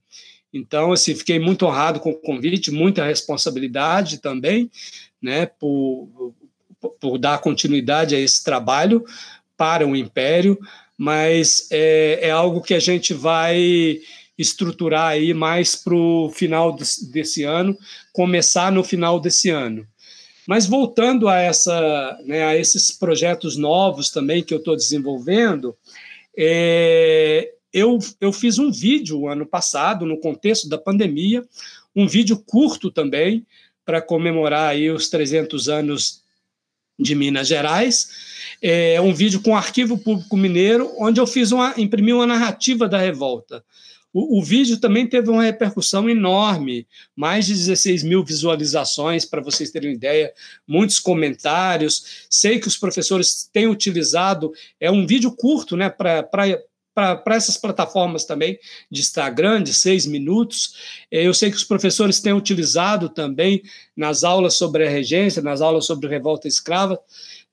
Então, 0.55 0.93
assim, 0.93 1.17
fiquei 1.17 1.41
muito 1.41 1.67
honrado 1.67 1.99
com 1.99 2.13
o 2.13 2.21
convite, 2.21 2.71
muita 2.71 3.05
responsabilidade 3.05 4.19
também, 4.19 4.71
né, 5.21 5.47
por, 5.47 6.33
por 7.01 7.19
dar 7.19 7.41
continuidade 7.41 8.15
a 8.15 8.21
esse 8.21 8.45
trabalho 8.45 9.05
para 9.57 9.85
o 9.85 9.97
Império, 9.97 10.57
mas 10.97 11.67
é, 11.73 12.29
é 12.29 12.31
algo 12.31 12.63
que 12.63 12.73
a 12.73 12.79
gente 12.79 13.13
vai 13.13 13.99
estruturar 14.39 15.09
aí 15.09 15.35
mais 15.35 15.75
para 15.75 15.95
o 15.95 16.31
final 16.31 16.77
desse 17.13 17.43
ano, 17.43 17.77
começar 18.13 18.71
no 18.71 18.85
final 18.85 19.19
desse 19.19 19.51
ano. 19.51 19.85
Mas 20.47 20.67
voltando 20.67 21.27
a, 21.27 21.41
essa, 21.41 22.19
né, 22.25 22.45
a 22.45 22.57
esses 22.57 22.93
projetos 22.93 23.57
novos 23.57 24.11
também 24.11 24.43
que 24.43 24.55
eu 24.55 24.59
estou 24.59 24.77
desenvolvendo, 24.77 25.77
é, 26.37 27.54
eu, 27.75 27.99
eu 28.21 28.33
fiz 28.33 28.61
um 28.61 28.71
vídeo 28.71 29.27
ano 29.27 29.45
passado, 29.45 30.07
no 30.07 30.17
contexto 30.17 30.69
da 30.69 30.79
pandemia, 30.79 31.45
um 31.95 32.07
vídeo 32.07 32.39
curto 32.39 32.89
também, 32.89 33.45
para 33.85 34.01
comemorar 34.01 34.71
aí 34.71 34.89
os 34.91 35.09
300 35.09 35.69
anos 35.69 36.23
de 36.97 37.17
Minas 37.17 37.49
Gerais. 37.49 38.09
É 38.63 39.01
um 39.01 39.13
vídeo 39.13 39.43
com 39.43 39.51
o 39.51 39.57
Arquivo 39.57 39.99
Público 39.99 40.37
Mineiro, 40.37 40.95
onde 40.99 41.21
eu 41.21 41.27
fiz 41.27 41.51
uma, 41.51 41.75
imprimi 41.77 42.13
uma 42.13 42.27
narrativa 42.27 42.89
da 42.89 42.97
revolta. 42.97 43.65
O, 44.13 44.39
o, 44.39 44.43
vídeo 44.45 44.79
também 44.79 45.09
teve 45.09 45.29
uma 45.29 45.43
repercussão 45.43 46.09
enorme, 46.09 46.87
mais 47.17 47.47
de 47.47 47.55
16 47.55 48.05
mil 48.05 48.25
visualizações, 48.25 49.25
para 49.25 49.43
vocês 49.43 49.73
terem 49.73 49.91
uma 49.91 49.97
ideia, 49.97 50.33
muitos 50.69 51.01
comentários. 51.01 52.27
Sei 52.31 52.61
que 52.61 52.69
os 52.69 52.77
professores 52.77 53.51
têm 53.53 53.67
utilizado, 53.67 54.53
é 54.79 54.89
um 54.89 55.05
vídeo 55.05 55.33
curto, 55.33 55.77
né, 55.77 55.91
para 55.91 56.23
para 56.95 57.35
essas 57.35 57.57
plataformas 57.57 58.25
também 58.25 58.59
de 58.91 59.01
Instagram, 59.01 59.63
de 59.63 59.75
seis 59.75 60.07
minutos. 60.07 61.05
É, 61.11 61.27
eu 61.27 61.35
sei 61.35 61.51
que 61.51 61.57
os 61.57 61.65
professores 61.65 62.21
têm 62.21 62.33
utilizado 62.33 63.09
também 63.09 63.63
nas 63.97 64.23
aulas 64.23 64.55
sobre 64.55 64.87
a 64.87 64.91
regência, 64.91 65.43
nas 65.43 65.61
aulas 65.61 65.87
sobre 65.87 66.09
revolta 66.09 66.47
escrava, 66.47 66.99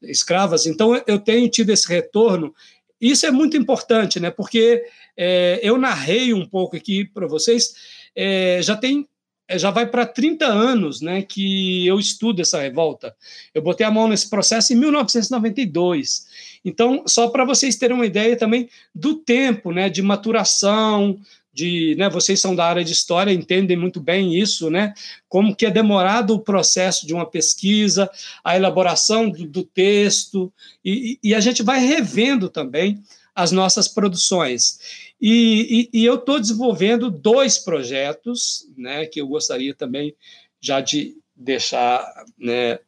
escravas. 0.03 0.65
Então, 0.65 1.01
eu 1.07 1.19
tenho 1.19 1.49
tido 1.49 1.71
esse 1.71 1.87
retorno. 1.87 2.53
Isso 2.99 3.25
é 3.25 3.31
muito 3.31 3.57
importante, 3.57 4.19
né? 4.19 4.29
Porque 4.29 4.83
é, 5.17 5.59
eu 5.63 5.77
narrei 5.77 6.33
um 6.33 6.45
pouco 6.45 6.75
aqui 6.75 7.03
para 7.03 7.25
vocês. 7.25 7.73
É, 8.15 8.61
já 8.61 8.75
tem 8.77 9.07
já 9.49 9.71
vai 9.71 9.85
para 9.85 10.05
30 10.05 10.45
anos 10.45 11.01
né, 11.01 11.21
que 11.21 11.85
eu 11.85 11.99
estudo 11.99 12.41
essa 12.41 12.61
revolta. 12.61 13.15
Eu 13.53 13.61
botei 13.61 13.85
a 13.85 13.91
mão 13.91 14.07
nesse 14.07 14.29
processo 14.29 14.73
em 14.73 14.77
1992. 14.77 16.25
Então, 16.63 17.03
só 17.07 17.29
para 17.29 17.45
vocês 17.45 17.75
terem 17.75 17.95
uma 17.95 18.05
ideia 18.05 18.35
também 18.37 18.69
do 18.93 19.15
tempo 19.15 19.71
né, 19.71 19.89
de 19.89 20.01
maturação, 20.01 21.19
de, 21.53 21.95
né, 21.97 22.09
vocês 22.09 22.39
são 22.39 22.55
da 22.55 22.65
área 22.65 22.83
de 22.83 22.93
história, 22.93 23.33
entendem 23.33 23.75
muito 23.75 23.99
bem 23.99 24.35
isso, 24.35 24.69
né, 24.69 24.93
como 25.27 25.55
que 25.55 25.65
é 25.65 25.71
demorado 25.71 26.33
o 26.33 26.39
processo 26.39 27.05
de 27.05 27.13
uma 27.13 27.25
pesquisa, 27.25 28.09
a 28.43 28.55
elaboração 28.55 29.29
do, 29.29 29.45
do 29.45 29.63
texto, 29.63 30.51
e, 30.83 31.19
e, 31.21 31.35
a 31.35 31.39
gente 31.39 31.61
vai 31.61 31.79
revendo 31.79 32.49
também 32.49 33.03
as 33.35 33.51
nossas 33.51 33.87
produções. 33.87 34.79
E, 35.21 35.89
e, 35.93 36.01
e 36.01 36.05
eu 36.05 36.15
estou 36.15 36.39
desenvolvendo 36.39 37.11
dois 37.11 37.59
projetos, 37.59 38.67
né, 38.75 39.05
que 39.05 39.21
eu 39.21 39.27
gostaria 39.27 39.75
também 39.75 40.15
já 40.59 40.81
de 40.81 41.15
deixar 41.35 42.03
né, 42.37 42.79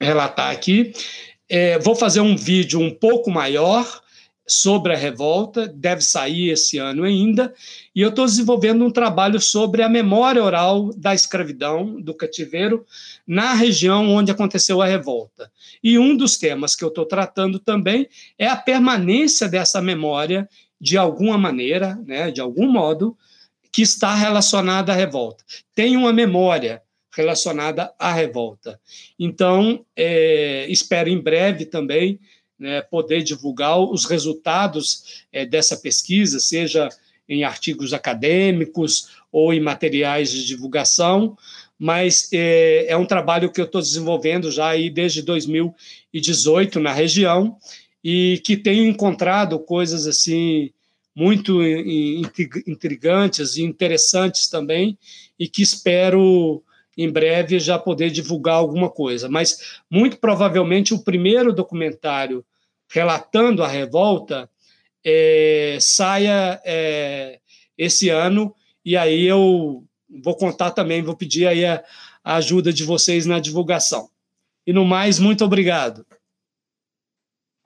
relatar 0.00 0.50
aqui. 0.50 0.92
É, 1.48 1.78
vou 1.78 1.94
fazer 1.94 2.20
um 2.20 2.36
vídeo 2.36 2.80
um 2.80 2.94
pouco 2.94 3.30
maior 3.30 4.00
sobre 4.50 4.92
a 4.92 4.96
revolta, 4.96 5.68
deve 5.68 6.02
sair 6.02 6.50
esse 6.50 6.76
ano 6.76 7.04
ainda, 7.04 7.54
e 7.94 8.00
eu 8.00 8.08
estou 8.08 8.26
desenvolvendo 8.26 8.84
um 8.84 8.90
trabalho 8.90 9.40
sobre 9.40 9.80
a 9.80 9.88
memória 9.88 10.42
oral 10.42 10.90
da 10.96 11.14
escravidão, 11.14 12.00
do 12.00 12.12
cativeiro, 12.12 12.84
na 13.24 13.54
região 13.54 14.10
onde 14.10 14.32
aconteceu 14.32 14.82
a 14.82 14.86
revolta. 14.86 15.52
E 15.82 15.96
um 15.98 16.16
dos 16.16 16.36
temas 16.36 16.74
que 16.74 16.82
eu 16.82 16.88
estou 16.88 17.06
tratando 17.06 17.60
também 17.60 18.08
é 18.36 18.48
a 18.48 18.56
permanência 18.56 19.48
dessa 19.48 19.80
memória, 19.80 20.48
de 20.80 20.96
alguma 20.96 21.36
maneira, 21.36 21.98
né, 22.06 22.30
de 22.30 22.40
algum 22.40 22.70
modo, 22.70 23.16
que 23.72 23.82
está 23.82 24.14
relacionada 24.14 24.92
à 24.92 24.94
revolta. 24.96 25.44
Tem 25.74 25.96
uma 25.96 26.12
memória 26.12 26.82
relacionada 27.14 27.92
à 27.98 28.12
revolta. 28.12 28.80
Então, 29.18 29.84
é, 29.96 30.66
espero 30.68 31.08
em 31.08 31.20
breve 31.20 31.66
também 31.66 32.18
né, 32.58 32.82
poder 32.82 33.22
divulgar 33.22 33.78
os 33.78 34.04
resultados 34.04 35.24
é, 35.32 35.44
dessa 35.44 35.76
pesquisa, 35.76 36.38
seja 36.38 36.88
em 37.28 37.44
artigos 37.44 37.92
acadêmicos 37.92 39.10
ou 39.30 39.52
em 39.54 39.60
materiais 39.60 40.30
de 40.30 40.44
divulgação, 40.44 41.36
mas 41.78 42.28
é, 42.32 42.86
é 42.88 42.96
um 42.96 43.06
trabalho 43.06 43.50
que 43.50 43.60
eu 43.60 43.64
estou 43.64 43.80
desenvolvendo 43.80 44.50
já 44.50 44.68
aí 44.68 44.90
desde 44.90 45.22
2018 45.22 46.80
na 46.80 46.92
região 46.92 47.56
e 48.02 48.40
que 48.44 48.56
tenho 48.56 48.86
encontrado 48.86 49.58
coisas 49.58 50.06
assim 50.06 50.70
muito 51.14 51.60
intrigantes 52.66 53.56
e 53.56 53.62
interessantes 53.62 54.48
também 54.48 54.98
e 55.38 55.48
que 55.48 55.62
espero 55.62 56.62
em 56.96 57.10
breve 57.10 57.58
já 57.58 57.78
poder 57.78 58.10
divulgar 58.10 58.56
alguma 58.56 58.90
coisa. 58.90 59.28
Mas 59.28 59.80
muito 59.90 60.18
provavelmente 60.18 60.94
o 60.94 61.02
primeiro 61.02 61.52
documentário 61.52 62.44
relatando 62.88 63.62
a 63.62 63.68
revolta 63.68 64.48
é, 65.04 65.78
saia 65.80 66.60
é, 66.64 67.38
esse 67.76 68.08
ano 68.08 68.54
e 68.84 68.96
aí 68.96 69.24
eu 69.24 69.84
vou 70.22 70.34
contar 70.34 70.72
também, 70.72 71.02
vou 71.02 71.16
pedir 71.16 71.46
aí 71.46 71.64
a, 71.64 71.82
a 72.24 72.36
ajuda 72.36 72.72
de 72.72 72.84
vocês 72.84 73.26
na 73.26 73.38
divulgação. 73.38 74.08
E 74.66 74.72
no 74.72 74.84
mais, 74.84 75.18
muito 75.18 75.44
obrigado. 75.44 76.04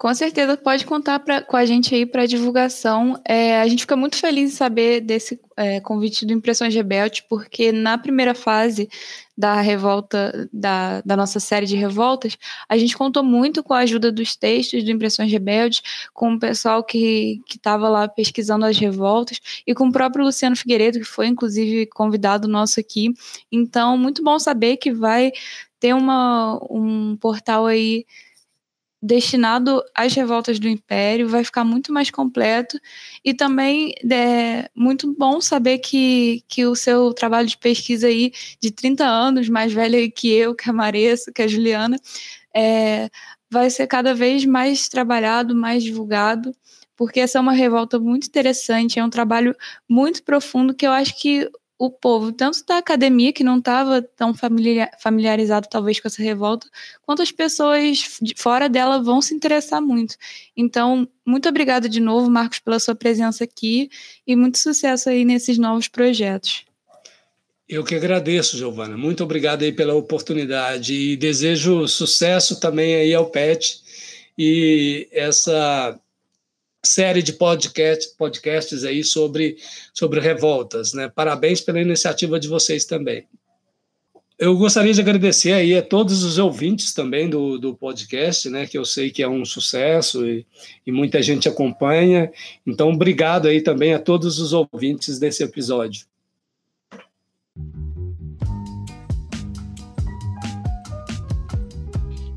Com 0.05 0.13
certeza 0.13 0.55
pode 0.55 0.85
contar 0.85 1.19
pra, 1.21 1.41
com 1.41 1.57
a 1.57 1.65
gente 1.65 1.95
aí 1.95 2.05
para 2.05 2.27
divulgação. 2.27 3.19
É, 3.27 3.59
a 3.63 3.67
gente 3.67 3.81
fica 3.81 3.97
muito 3.97 4.17
feliz 4.17 4.53
em 4.53 4.55
saber 4.55 5.01
desse 5.01 5.41
é, 5.57 5.81
convite 5.81 6.27
do 6.27 6.33
Impressões 6.35 6.75
Rebelde, 6.75 7.25
porque 7.27 7.73
na 7.73 7.97
primeira 7.97 8.35
fase 8.35 8.87
da 9.35 9.63
revolta, 9.63 10.47
da, 10.53 11.01
da 11.01 11.17
nossa 11.17 11.41
série 11.41 11.65
de 11.65 11.75
revoltas, 11.75 12.37
a 12.69 12.77
gente 12.77 12.95
contou 12.95 13.25
muito 13.25 13.63
com 13.63 13.73
a 13.73 13.79
ajuda 13.79 14.13
dos 14.13 14.37
textos 14.37 14.85
do 14.85 14.91
Impressões 14.91 15.33
Rebeldes, 15.33 15.81
com 16.13 16.35
o 16.35 16.39
pessoal 16.39 16.85
que 16.85 17.41
estava 17.49 17.89
lá 17.89 18.07
pesquisando 18.07 18.67
as 18.67 18.77
revoltas 18.77 19.41
e 19.67 19.73
com 19.73 19.89
o 19.89 19.93
próprio 19.93 20.27
Luciano 20.27 20.55
Figueiredo, 20.55 20.99
que 20.99 21.07
foi 21.07 21.29
inclusive 21.29 21.87
convidado 21.87 22.47
nosso 22.47 22.79
aqui. 22.79 23.15
Então, 23.51 23.97
muito 23.97 24.23
bom 24.23 24.39
saber 24.39 24.77
que 24.77 24.93
vai 24.93 25.33
ter 25.81 25.95
uma, 25.95 26.61
um 26.69 27.17
portal 27.17 27.65
aí 27.65 28.05
destinado 29.05 29.83
às 29.95 30.15
revoltas 30.15 30.59
do 30.59 30.67
Império, 30.67 31.29
vai 31.29 31.45
ficar 31.45 31.63
muito 31.63 31.93
mais 31.93 32.11
completo. 32.11 32.81
E 33.23 33.35
também 33.35 33.93
é 34.11 34.71
muito 34.75 35.15
bom 35.15 35.43
saber 35.43 35.79
que, 35.79 36.43
que 36.49 36.65
o 36.65 36.75
seu 36.75 37.13
trabalho 37.13 37.47
de 37.47 37.59
pesquisa 37.59 38.07
aí 38.07 38.33
de 38.61 38.71
30 38.71 39.05
anos, 39.05 39.49
mais 39.51 39.73
velho 39.75 40.11
que 40.11 40.33
eu, 40.33 40.55
que 40.55 40.71
a 40.71 40.73
Maressa, 40.73 41.31
que 41.31 41.43
a 41.43 41.47
Juliana, 41.47 41.99
é, 42.57 43.11
vai 43.51 43.69
ser 43.69 43.87
cada 43.87 44.15
vez 44.15 44.47
mais 44.47 44.89
trabalhado, 44.89 45.55
mais 45.55 45.85
divulgado, 45.85 46.55
porque 46.97 47.21
essa 47.21 47.39
é 47.39 47.41
uma 47.43 47.53
revolta 47.53 47.99
muito 47.99 48.27
interessante, 48.27 48.99
é 48.99 49.05
um 49.05 49.11
trabalho 49.11 49.55
muito 49.89 50.23
profundo 50.23 50.75
que 50.75 50.87
eu 50.87 50.93
acho 50.93 51.21
que 51.21 51.51
o 51.79 51.91
povo, 51.91 52.33
tanto 52.33 52.65
da 52.67 52.79
academia, 52.79 53.33
que 53.33 53.43
não 53.43 53.59
estava 53.59 54.01
tão 54.01 54.33
familiarizado 54.99 55.69
talvez 55.69 55.99
com 56.01 56.09
essa 56.09 56.23
revolta, 56.23 56.69
quanto 57.03 57.23
as 57.23 57.33
pessoas 57.33 58.19
fora 58.37 58.69
dela 58.69 59.03
vão 59.03 59.21
se 59.21 59.35
interessar 59.35 59.83
muito. 59.83 60.17
Então, 60.57 61.09
muito 61.27 61.49
obrigada 61.49 61.89
de 61.89 62.01
novo, 62.01 62.31
Marcos, 62.31 62.61
pela 62.61 62.79
sua 62.79 62.95
presença 62.95 63.45
aqui 63.45 63.91
e 64.27 64.37
muito 64.37 64.59
sucesso 64.59 65.09
aí 65.09 65.25
nesses 65.25 65.59
novos 65.59 65.89
projetos. 65.89 66.65
Eu 67.69 67.83
que 67.83 67.95
agradeço, 67.95 68.59
Giovana. 68.59 68.97
Muito 68.97 69.25
obrigado 69.25 69.63
aí 69.63 69.73
pela 69.73 69.95
oportunidade 69.95 70.95
e 70.95 71.17
desejo 71.17 71.89
sucesso 71.89 72.61
também 72.61 72.95
aí 72.95 73.15
ao 73.15 73.31
PET 73.31 73.83
e 74.39 75.09
essa 75.11 75.99
série 76.85 77.23
de 77.23 77.33
podcast, 77.33 78.15
podcasts 78.17 78.85
aí 78.85 79.03
sobre, 79.03 79.57
sobre 79.93 80.21
revoltas. 80.21 80.93
Né? 80.93 81.09
Parabéns 81.09 81.61
pela 81.61 81.81
iniciativa 81.81 82.39
de 82.39 82.49
vocês 82.49 82.85
também. 82.85 83.27
Eu 84.37 84.57
gostaria 84.57 84.93
de 84.93 85.01
agradecer 85.01 85.53
aí 85.53 85.77
a 85.77 85.83
todos 85.83 86.25
os 86.25 86.39
ouvintes 86.39 86.93
também 86.93 87.31
do, 87.31 87.57
do 87.57 87.73
podcast, 87.73 88.51
né, 88.51 88.67
que 88.67 88.77
eu 88.77 88.85
sei 88.85 89.09
que 89.09 89.23
é 89.23 89.29
um 89.29 89.45
sucesso 89.45 90.27
e, 90.27 90.45
e 90.85 90.91
muita 90.91 91.23
gente 91.23 91.49
acompanha. 91.49 92.33
Então, 92.67 92.91
obrigado 92.91 93.47
aí 93.47 93.61
também 93.61 93.95
a 93.95 93.99
todos 93.99 94.41
os 94.41 94.53
ouvintes 94.53 95.21
desse 95.21 95.45
episódio. 95.45 96.05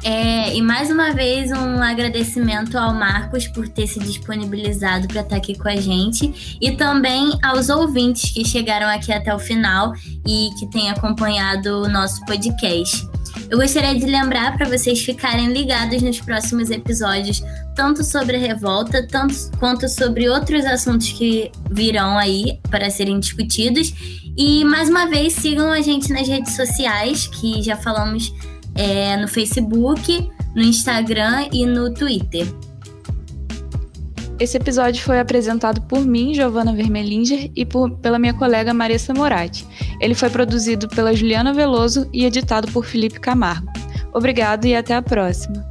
É, 0.09 0.55
e 0.55 0.61
mais 0.61 0.89
uma 0.89 1.11
vez 1.11 1.51
um 1.51 1.84
agradecimento 1.84 2.77
ao 2.77 2.93
Marcos 2.93 3.45
por 3.45 3.67
ter 3.67 3.88
se 3.88 3.99
disponibilizado 3.99 5.05
para 5.05 5.19
estar 5.19 5.35
aqui 5.35 5.53
com 5.53 5.67
a 5.67 5.75
gente 5.75 6.57
e 6.61 6.71
também 6.71 7.38
aos 7.43 7.67
ouvintes 7.67 8.31
que 8.31 8.45
chegaram 8.45 8.88
aqui 8.88 9.11
até 9.11 9.35
o 9.35 9.38
final 9.38 9.91
e 10.25 10.47
que 10.57 10.65
têm 10.67 10.89
acompanhado 10.89 11.81
o 11.81 11.89
nosso 11.89 12.23
podcast. 12.25 13.05
Eu 13.49 13.57
gostaria 13.57 13.99
de 13.99 14.05
lembrar 14.05 14.57
para 14.57 14.69
vocês 14.69 15.03
ficarem 15.03 15.51
ligados 15.51 16.01
nos 16.01 16.21
próximos 16.21 16.71
episódios, 16.71 17.43
tanto 17.75 18.01
sobre 18.01 18.38
a 18.38 18.39
revolta, 18.39 19.05
tanto 19.05 19.35
quanto 19.59 19.89
sobre 19.89 20.29
outros 20.29 20.63
assuntos 20.63 21.11
que 21.11 21.51
virão 21.69 22.17
aí 22.17 22.57
para 22.71 22.89
serem 22.89 23.19
discutidos. 23.19 23.93
E 24.38 24.63
mais 24.63 24.89
uma 24.89 25.07
vez 25.07 25.34
sigam 25.34 25.69
a 25.69 25.81
gente 25.81 26.13
nas 26.13 26.29
redes 26.29 26.55
sociais, 26.55 27.27
que 27.27 27.61
já 27.61 27.75
falamos 27.75 28.31
é, 28.77 29.17
no 29.17 29.27
Facebook, 29.27 30.29
no 30.55 30.61
Instagram 30.61 31.49
e 31.51 31.65
no 31.65 31.93
Twitter. 31.93 32.47
Esse 34.39 34.57
episódio 34.57 35.01
foi 35.03 35.19
apresentado 35.19 35.81
por 35.81 36.05
mim, 36.05 36.33
Giovana 36.33 36.73
Vermelinger, 36.73 37.51
e 37.55 37.65
por, 37.65 37.89
pela 37.97 38.19
minha 38.19 38.35
colega 38.35 38.73
Marissa 38.73 39.13
Moratti. 39.13 39.65
Ele 39.99 40.13
foi 40.13 40.29
produzido 40.29 40.87
pela 40.87 41.15
Juliana 41.15 41.53
Veloso 41.53 42.07
e 42.13 42.23
editado 42.23 42.71
por 42.71 42.85
Felipe 42.85 43.19
Camargo. 43.19 43.67
Obrigado 44.13 44.65
e 44.65 44.75
até 44.75 44.95
a 44.95 45.01
próxima. 45.01 45.66